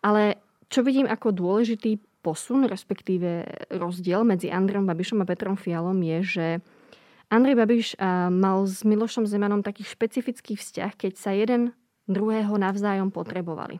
Ale 0.00 0.40
čo 0.72 0.80
vidím 0.80 1.04
ako 1.04 1.36
dôležitý 1.36 2.00
posun, 2.24 2.64
respektíve 2.64 3.44
rozdiel 3.76 4.24
medzi 4.24 4.48
Andrejom 4.48 4.88
Babišom 4.88 5.20
a 5.20 5.28
Petrom 5.28 5.60
Fialom 5.60 6.00
je, 6.00 6.18
že 6.24 6.46
Andrej 7.30 7.56
Babiš 7.62 7.88
mal 8.34 8.66
s 8.66 8.82
Milošom 8.82 9.22
Zemanom 9.22 9.62
taký 9.62 9.86
špecifický 9.86 10.58
vzťah, 10.58 10.92
keď 10.98 11.12
sa 11.14 11.30
jeden 11.30 11.70
druhého 12.10 12.54
navzájom 12.58 13.14
potrebovali. 13.14 13.78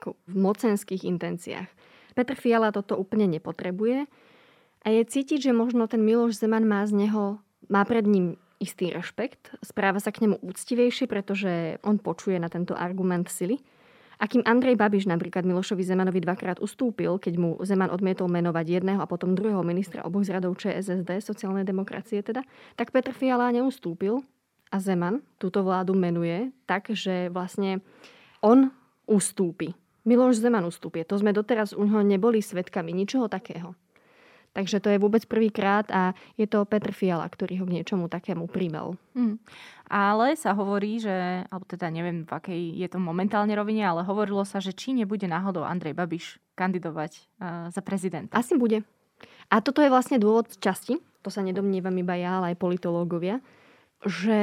Ako 0.00 0.16
v 0.28 0.34
mocenských 0.36 1.08
intenciách. 1.08 1.68
Petr 2.12 2.36
Fiala 2.36 2.72
toto 2.72 2.96
úplne 3.00 3.28
nepotrebuje 3.28 4.04
a 4.84 4.86
je 4.88 5.02
cítiť, 5.04 5.50
že 5.50 5.52
možno 5.56 5.88
ten 5.88 6.00
Miloš 6.04 6.40
Zeman 6.40 6.64
má 6.64 6.84
z 6.88 6.96
neho, 6.96 7.40
má 7.68 7.84
pred 7.84 8.04
ním 8.04 8.40
istý 8.60 8.92
rešpekt, 8.92 9.56
správa 9.64 10.00
sa 10.04 10.12
k 10.12 10.28
nemu 10.28 10.36
úctivejšie, 10.44 11.08
pretože 11.08 11.80
on 11.80 11.96
počuje 11.96 12.36
na 12.36 12.52
tento 12.52 12.76
argument 12.76 13.28
sily. 13.32 13.56
A 14.20 14.28
kým 14.28 14.44
Andrej 14.44 14.76
Babiš 14.76 15.08
napríklad 15.08 15.48
Milošovi 15.48 15.80
Zemanovi 15.80 16.20
dvakrát 16.20 16.60
ustúpil, 16.60 17.16
keď 17.16 17.40
mu 17.40 17.56
Zeman 17.64 17.88
odmietol 17.88 18.28
menovať 18.28 18.80
jedného 18.80 19.00
a 19.00 19.08
potom 19.08 19.32
druhého 19.32 19.64
ministra 19.64 20.04
oboch 20.04 20.28
z 20.28 20.36
radov 20.36 20.60
ČSSD, 20.60 21.24
sociálnej 21.24 21.64
demokracie 21.64 22.20
teda, 22.20 22.44
tak 22.76 22.92
Petr 22.92 23.16
Fiala 23.16 23.48
neustúpil 23.48 24.20
a 24.70 24.76
Zeman 24.78 25.20
túto 25.36 25.66
vládu 25.66 25.98
menuje 25.98 26.54
tak, 26.64 26.94
že 26.94 27.28
vlastne 27.28 27.82
on 28.40 28.70
ustúpi. 29.04 29.74
Miloš 30.06 30.40
Zeman 30.40 30.64
ustúpi. 30.64 31.04
To 31.04 31.18
sme 31.18 31.34
doteraz 31.34 31.76
u 31.76 31.82
neho 31.84 32.00
neboli 32.00 32.40
svetkami 32.40 32.94
ničoho 32.94 33.28
takého. 33.28 33.76
Takže 34.50 34.82
to 34.82 34.90
je 34.90 34.98
vôbec 34.98 35.22
prvýkrát 35.30 35.86
a 35.94 36.10
je 36.34 36.42
to 36.42 36.66
Petr 36.66 36.90
Fiala, 36.90 37.22
ktorý 37.22 37.62
ho 37.62 37.66
k 37.70 37.74
niečomu 37.78 38.10
takému 38.10 38.50
primel. 38.50 38.98
Hmm. 39.14 39.38
Ale 39.86 40.34
sa 40.34 40.58
hovorí, 40.58 40.98
že, 40.98 41.46
alebo 41.46 41.66
teda 41.70 41.86
neviem, 41.86 42.26
v 42.26 42.32
akej 42.34 42.60
je 42.82 42.88
to 42.90 42.98
momentálne 42.98 43.54
rovine, 43.54 43.86
ale 43.86 44.02
hovorilo 44.02 44.42
sa, 44.42 44.58
že 44.58 44.74
či 44.74 44.90
nebude 44.90 45.22
náhodou 45.30 45.62
Andrej 45.62 45.94
Babiš 45.94 46.42
kandidovať 46.58 47.12
uh, 47.14 47.70
za 47.70 47.78
prezidenta. 47.78 48.34
Asi 48.34 48.58
bude. 48.58 48.82
A 49.54 49.62
toto 49.62 49.86
je 49.86 49.92
vlastne 49.92 50.18
dôvod 50.18 50.50
časti, 50.58 50.98
to 51.22 51.30
sa 51.30 51.46
nedomnievam 51.46 51.94
iba 51.94 52.18
ja, 52.18 52.42
ale 52.42 52.54
aj 52.54 52.62
politológovia, 52.62 53.38
že 54.04 54.40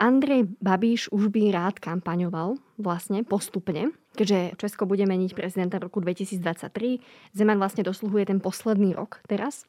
Andrej 0.00 0.58
Babiš 0.58 1.12
už 1.12 1.28
by 1.30 1.52
rád 1.52 1.76
kampaňoval 1.78 2.58
vlastne 2.80 3.22
postupne, 3.22 3.92
keďže 4.18 4.58
Česko 4.58 4.88
bude 4.88 5.06
meniť 5.06 5.36
prezidenta 5.36 5.78
v 5.78 5.86
roku 5.86 6.02
2023. 6.02 6.98
Zeman 7.36 7.60
vlastne 7.60 7.86
dosluhuje 7.86 8.26
ten 8.26 8.40
posledný 8.42 8.96
rok 8.96 9.22
teraz. 9.28 9.68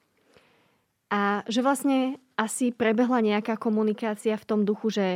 A 1.14 1.46
že 1.46 1.62
vlastne 1.62 2.18
asi 2.34 2.74
prebehla 2.74 3.22
nejaká 3.22 3.60
komunikácia 3.62 4.34
v 4.34 4.48
tom 4.48 4.66
duchu, 4.66 4.90
že 4.90 5.08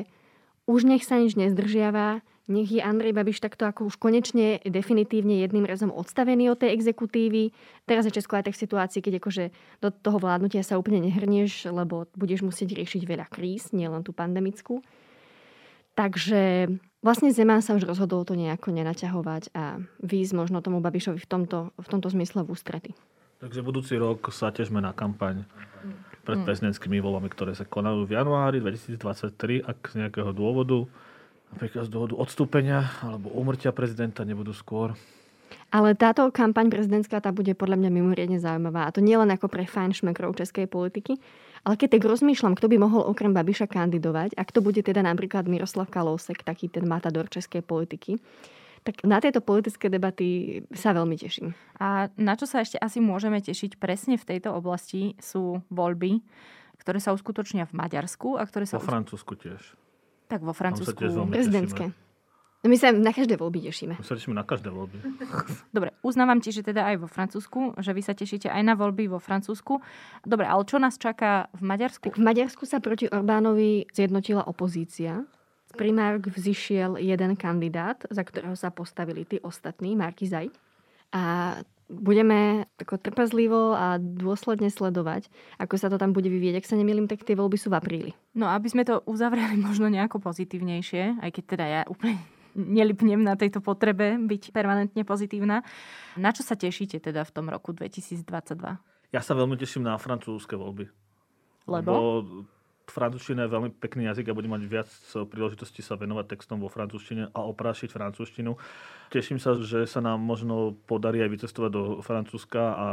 už 0.70 0.86
nech 0.86 1.02
sa 1.02 1.18
nič 1.18 1.34
nezdržiava, 1.34 2.22
nech 2.48 2.72
je 2.72 2.80
Andrej 2.80 3.12
Babiš 3.12 3.44
takto 3.44 3.68
ako 3.68 3.92
už 3.92 4.00
konečne 4.00 4.64
definitívne 4.64 5.44
jedným 5.44 5.68
razom 5.68 5.92
odstavený 5.92 6.48
od 6.52 6.64
tej 6.64 6.72
exekutívy. 6.80 7.52
Teraz 7.84 8.08
je 8.08 8.16
Česko 8.16 8.40
aj 8.40 8.48
tak 8.48 8.56
v 8.56 8.64
situácii, 8.64 9.04
keď 9.04 9.14
akože 9.20 9.44
do 9.84 9.92
toho 9.92 10.18
vládnutia 10.18 10.64
sa 10.64 10.80
úplne 10.80 11.04
nehrnieš, 11.04 11.68
lebo 11.68 12.08
budeš 12.16 12.48
musieť 12.48 12.80
riešiť 12.80 13.04
veľa 13.04 13.28
kríz, 13.28 13.76
nielen 13.76 14.02
tú 14.08 14.16
pandemickú. 14.16 14.80
Takže 15.98 16.72
vlastne 17.04 17.34
Zeman 17.34 17.66
sa 17.66 17.76
už 17.76 17.84
rozhodol 17.84 18.24
to 18.24 18.38
nejako 18.38 18.70
nenaťahovať 18.70 19.52
a 19.52 19.82
výjsť 20.06 20.34
možno 20.38 20.64
tomu 20.64 20.80
Babišovi 20.80 21.20
v 21.20 21.28
tomto, 21.28 21.76
v 21.76 21.88
tomto 21.90 22.08
zmysle 22.14 22.46
v 22.46 22.54
ústrety. 22.54 22.92
Takže 23.38 23.62
budúci 23.62 23.98
rok 23.98 24.34
sa 24.34 24.50
težme 24.50 24.82
na 24.82 24.94
kampaň 24.94 25.46
pred 26.26 26.42
mm. 26.42 26.46
prezidentskými 26.46 26.98
voľbami, 27.02 27.30
ktoré 27.30 27.54
sa 27.54 27.66
konajú 27.66 28.10
v 28.10 28.18
januári 28.18 28.58
2023, 28.62 29.62
ak 29.62 29.78
z 29.90 29.94
nejakého 30.06 30.32
dôvodu 30.34 30.90
napríklad 31.54 31.88
z 31.88 31.92
dôvodu 31.92 32.16
odstúpenia 32.18 32.92
alebo 33.04 33.32
umrtia 33.34 33.72
prezidenta 33.72 34.28
nebudú 34.28 34.52
skôr. 34.52 34.98
Ale 35.68 35.96
táto 36.00 36.28
kampaň 36.32 36.72
prezidentská 36.72 37.20
tá 37.20 37.32
bude 37.36 37.52
podľa 37.52 37.80
mňa 37.80 37.92
mimoriadne 37.92 38.40
zaujímavá. 38.40 38.88
A 38.88 38.94
to 38.96 39.04
nie 39.04 39.16
len 39.20 39.28
ako 39.32 39.52
pre 39.52 39.68
fajn 39.68 40.00
šmekrov 40.00 40.36
českej 40.36 40.68
politiky, 40.68 41.20
ale 41.68 41.76
keď 41.76 42.00
tak 42.00 42.08
rozmýšľam, 42.08 42.56
kto 42.56 42.72
by 42.72 42.78
mohol 42.80 43.04
okrem 43.04 43.36
Babiša 43.36 43.68
kandidovať, 43.68 44.36
ak 44.40 44.56
to 44.56 44.64
bude 44.64 44.80
teda 44.80 45.04
napríklad 45.04 45.48
Miroslav 45.52 45.92
Kalousek, 45.92 46.48
taký 46.48 46.72
ten 46.72 46.88
matador 46.88 47.28
českej 47.28 47.64
politiky, 47.64 48.16
tak 48.88 49.04
na 49.04 49.20
tieto 49.20 49.44
politické 49.44 49.92
debaty 49.92 50.64
sa 50.72 50.96
veľmi 50.96 51.20
teším. 51.20 51.52
A 51.76 52.08
na 52.16 52.40
čo 52.40 52.48
sa 52.48 52.64
ešte 52.64 52.80
asi 52.80 53.04
môžeme 53.04 53.44
tešiť 53.44 53.76
presne 53.76 54.16
v 54.16 54.24
tejto 54.24 54.56
oblasti 54.56 55.20
sú 55.20 55.60
voľby, 55.68 56.24
ktoré 56.80 57.04
sa 57.04 57.12
uskutočnia 57.12 57.68
v 57.68 57.76
Maďarsku 57.76 58.40
a 58.40 58.48
ktoré 58.48 58.64
sa... 58.64 58.80
Vo 58.80 58.88
Francúzsku 58.88 59.36
tiež. 59.36 59.76
Tak 60.28 60.44
vo 60.44 60.52
Francúzsku. 60.52 61.00
Prezidentské. 61.32 61.96
No 62.66 62.74
my 62.74 62.78
sa 62.82 62.90
na 62.90 63.14
každé 63.14 63.38
voľby 63.38 63.70
tešíme. 63.70 64.02
My 64.02 64.04
sa 64.04 64.18
tešíme 64.18 64.34
na 64.34 64.42
každé 64.42 64.74
voľby. 64.74 64.98
Dobre, 65.76 65.94
uznávam 66.02 66.42
ti, 66.42 66.50
že 66.50 66.66
teda 66.66 66.90
aj 66.90 67.06
vo 67.06 67.08
Francúzsku, 67.08 67.78
že 67.78 67.94
vy 67.94 68.02
sa 68.02 68.18
tešíte 68.18 68.50
aj 68.50 68.64
na 68.66 68.74
voľby 68.74 69.08
vo 69.08 69.22
Francúzsku. 69.22 69.78
Dobre, 70.26 70.50
ale 70.50 70.66
čo 70.66 70.82
nás 70.82 70.98
čaká 70.98 71.54
v 71.54 71.64
Maďarsku? 71.64 72.10
Tak 72.10 72.18
v 72.18 72.26
Maďarsku 72.26 72.66
sa 72.66 72.82
proti 72.82 73.06
Orbánovi 73.08 73.86
zjednotila 73.94 74.50
opozícia. 74.50 75.22
Z 75.70 75.74
primárk 75.78 76.34
vzýšiel 76.34 76.98
jeden 76.98 77.38
kandidát, 77.38 78.02
za 78.10 78.26
ktorého 78.26 78.58
sa 78.58 78.74
postavili 78.74 79.22
tí 79.24 79.38
ostatní, 79.40 79.94
Markizaj. 79.94 80.50
A 81.14 81.56
budeme 81.88 82.68
tako 82.76 83.00
trpezlivo 83.00 83.72
a 83.74 83.96
dôsledne 84.00 84.68
sledovať, 84.68 85.32
ako 85.56 85.76
sa 85.80 85.88
to 85.88 85.96
tam 85.96 86.12
bude 86.12 86.28
vyvieť. 86.28 86.60
Ak 86.60 86.68
sa 86.68 86.76
nemýlim, 86.76 87.08
tak 87.08 87.24
tie 87.24 87.36
voľby 87.36 87.56
sú 87.56 87.72
v 87.72 87.80
apríli. 87.80 88.12
No 88.36 88.52
aby 88.52 88.68
sme 88.68 88.84
to 88.84 89.00
uzavreli 89.08 89.56
možno 89.68 89.88
nejako 89.88 90.20
pozitívnejšie, 90.20 91.24
aj 91.24 91.30
keď 91.32 91.44
teda 91.48 91.66
ja 91.66 91.82
úplne 91.88 92.20
nelipnem 92.58 93.24
na 93.24 93.40
tejto 93.40 93.64
potrebe 93.64 94.20
byť 94.20 94.52
permanentne 94.52 95.04
pozitívna. 95.08 95.64
Na 96.20 96.36
čo 96.36 96.44
sa 96.44 96.60
tešíte 96.60 97.00
teda 97.00 97.24
v 97.24 97.32
tom 97.32 97.48
roku 97.48 97.72
2022? 97.72 98.24
Ja 99.16 99.24
sa 99.24 99.34
veľmi 99.38 99.56
teším 99.56 99.88
na 99.88 99.96
francúzske 99.96 100.60
voľby. 100.60 100.92
Lebo? 101.68 101.92
Lebo 101.92 102.04
francúzština 102.88 103.46
je 103.46 103.54
veľmi 103.54 103.70
pekný 103.78 104.08
jazyk 104.08 104.32
a 104.32 104.38
budem 104.38 104.56
mať 104.56 104.64
viac 104.66 104.90
príležitosti 105.28 105.84
sa 105.84 106.00
venovať 106.00 106.36
textom 106.36 106.64
vo 106.64 106.72
francúzštine 106.72 107.36
a 107.36 107.40
oprášiť 107.48 107.92
francúzštinu. 107.92 108.56
Teším 109.12 109.38
sa, 109.38 109.56
že 109.60 109.84
sa 109.86 110.00
nám 110.00 110.24
možno 110.24 110.76
podarí 110.88 111.20
aj 111.24 111.32
vycestovať 111.36 111.72
do 111.72 111.84
Francúzska 112.04 112.64
a 112.76 112.88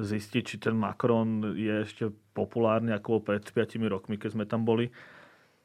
zistiť, 0.00 0.42
či 0.44 0.56
ten 0.56 0.72
Macron 0.72 1.52
je 1.52 1.84
ešte 1.84 2.08
populárny 2.32 2.96
ako 2.96 3.20
pred 3.20 3.44
5 3.44 3.76
rokmi, 3.92 4.16
keď 4.16 4.30
sme 4.32 4.44
tam 4.48 4.64
boli. 4.64 4.88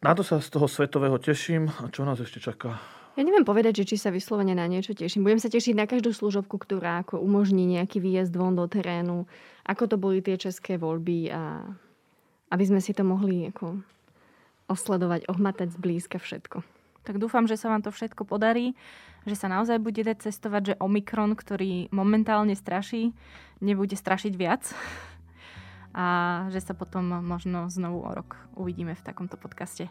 Na 0.03 0.11
to 0.11 0.21
sa 0.21 0.43
z 0.43 0.51
toho 0.51 0.67
svetového 0.67 1.15
teším. 1.17 1.71
A 1.81 1.87
čo 1.87 2.03
nás 2.03 2.19
ešte 2.19 2.43
čaká? 2.43 2.75
Ja 3.17 3.25
neviem 3.25 3.41
povedať, 3.41 3.81
že 3.81 3.87
či 3.89 3.97
sa 3.97 4.13
vyslovene 4.13 4.53
na 4.53 4.69
niečo 4.69 4.93
teším. 4.93 5.25
Budem 5.25 5.41
sa 5.41 5.49
tešiť 5.49 5.73
na 5.73 5.89
každú 5.89 6.13
služobku, 6.13 6.61
ktorá 6.61 7.01
ako 7.01 7.17
umožní 7.17 7.65
nejaký 7.65 7.97
výjazd 7.97 8.35
von 8.37 8.53
do 8.53 8.69
terénu. 8.69 9.25
Ako 9.65 9.89
to 9.89 9.97
boli 9.97 10.21
tie 10.21 10.37
české 10.37 10.77
voľby 10.77 11.33
a 11.33 11.65
aby 12.51 12.63
sme 12.63 12.79
si 12.79 12.95
to 12.95 13.03
mohli 13.03 13.51
ako 13.51 13.81
osledovať, 14.67 15.27
ohmatať 15.31 15.75
zblízka 15.75 16.19
všetko. 16.19 16.63
Tak 17.07 17.23
dúfam, 17.23 17.47
že 17.47 17.55
sa 17.55 17.71
vám 17.71 17.83
to 17.83 17.91
všetko 17.91 18.27
podarí, 18.27 18.75
že 19.23 19.39
sa 19.39 19.47
naozaj 19.47 19.79
bude 19.79 20.03
dať 20.03 20.27
cestovať, 20.27 20.61
že 20.75 20.79
Omikron, 20.79 21.39
ktorý 21.39 21.87
momentálne 21.95 22.51
straší, 22.51 23.15
nebude 23.63 23.95
strašiť 23.95 24.33
viac 24.35 24.67
a 25.95 26.05
že 26.51 26.59
sa 26.59 26.75
potom 26.75 27.23
možno 27.23 27.71
znovu 27.71 28.03
o 28.03 28.11
rok 28.11 28.35
uvidíme 28.59 28.91
v 28.91 29.05
takomto 29.07 29.39
podcaste. 29.39 29.87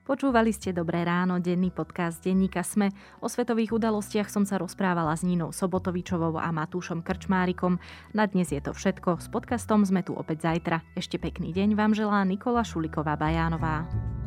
Počúvali 0.00 0.48
ste 0.48 0.72
Dobré 0.72 1.04
ráno, 1.04 1.44
denný 1.44 1.68
podcast 1.68 2.24
denníka 2.24 2.64
Sme. 2.64 2.88
O 3.20 3.28
svetových 3.28 3.76
udalostiach 3.76 4.32
som 4.32 4.48
sa 4.48 4.56
rozprávala 4.56 5.12
s 5.12 5.20
Nínou 5.20 5.52
Sobotovičovou 5.52 6.40
a 6.40 6.48
Matúšom 6.48 7.04
Krčmárikom. 7.04 7.76
Na 8.16 8.24
dnes 8.24 8.48
je 8.48 8.64
to 8.64 8.72
všetko. 8.72 9.20
S 9.20 9.28
podcastom 9.28 9.84
sme 9.84 10.00
tu 10.00 10.16
opäť 10.16 10.48
zajtra. 10.48 10.80
Ešte 10.96 11.20
pekný 11.20 11.52
deň 11.52 11.76
vám 11.76 11.92
želá 11.92 12.24
Nikola 12.24 12.64
Šuliková-Bajánová. 12.64 14.19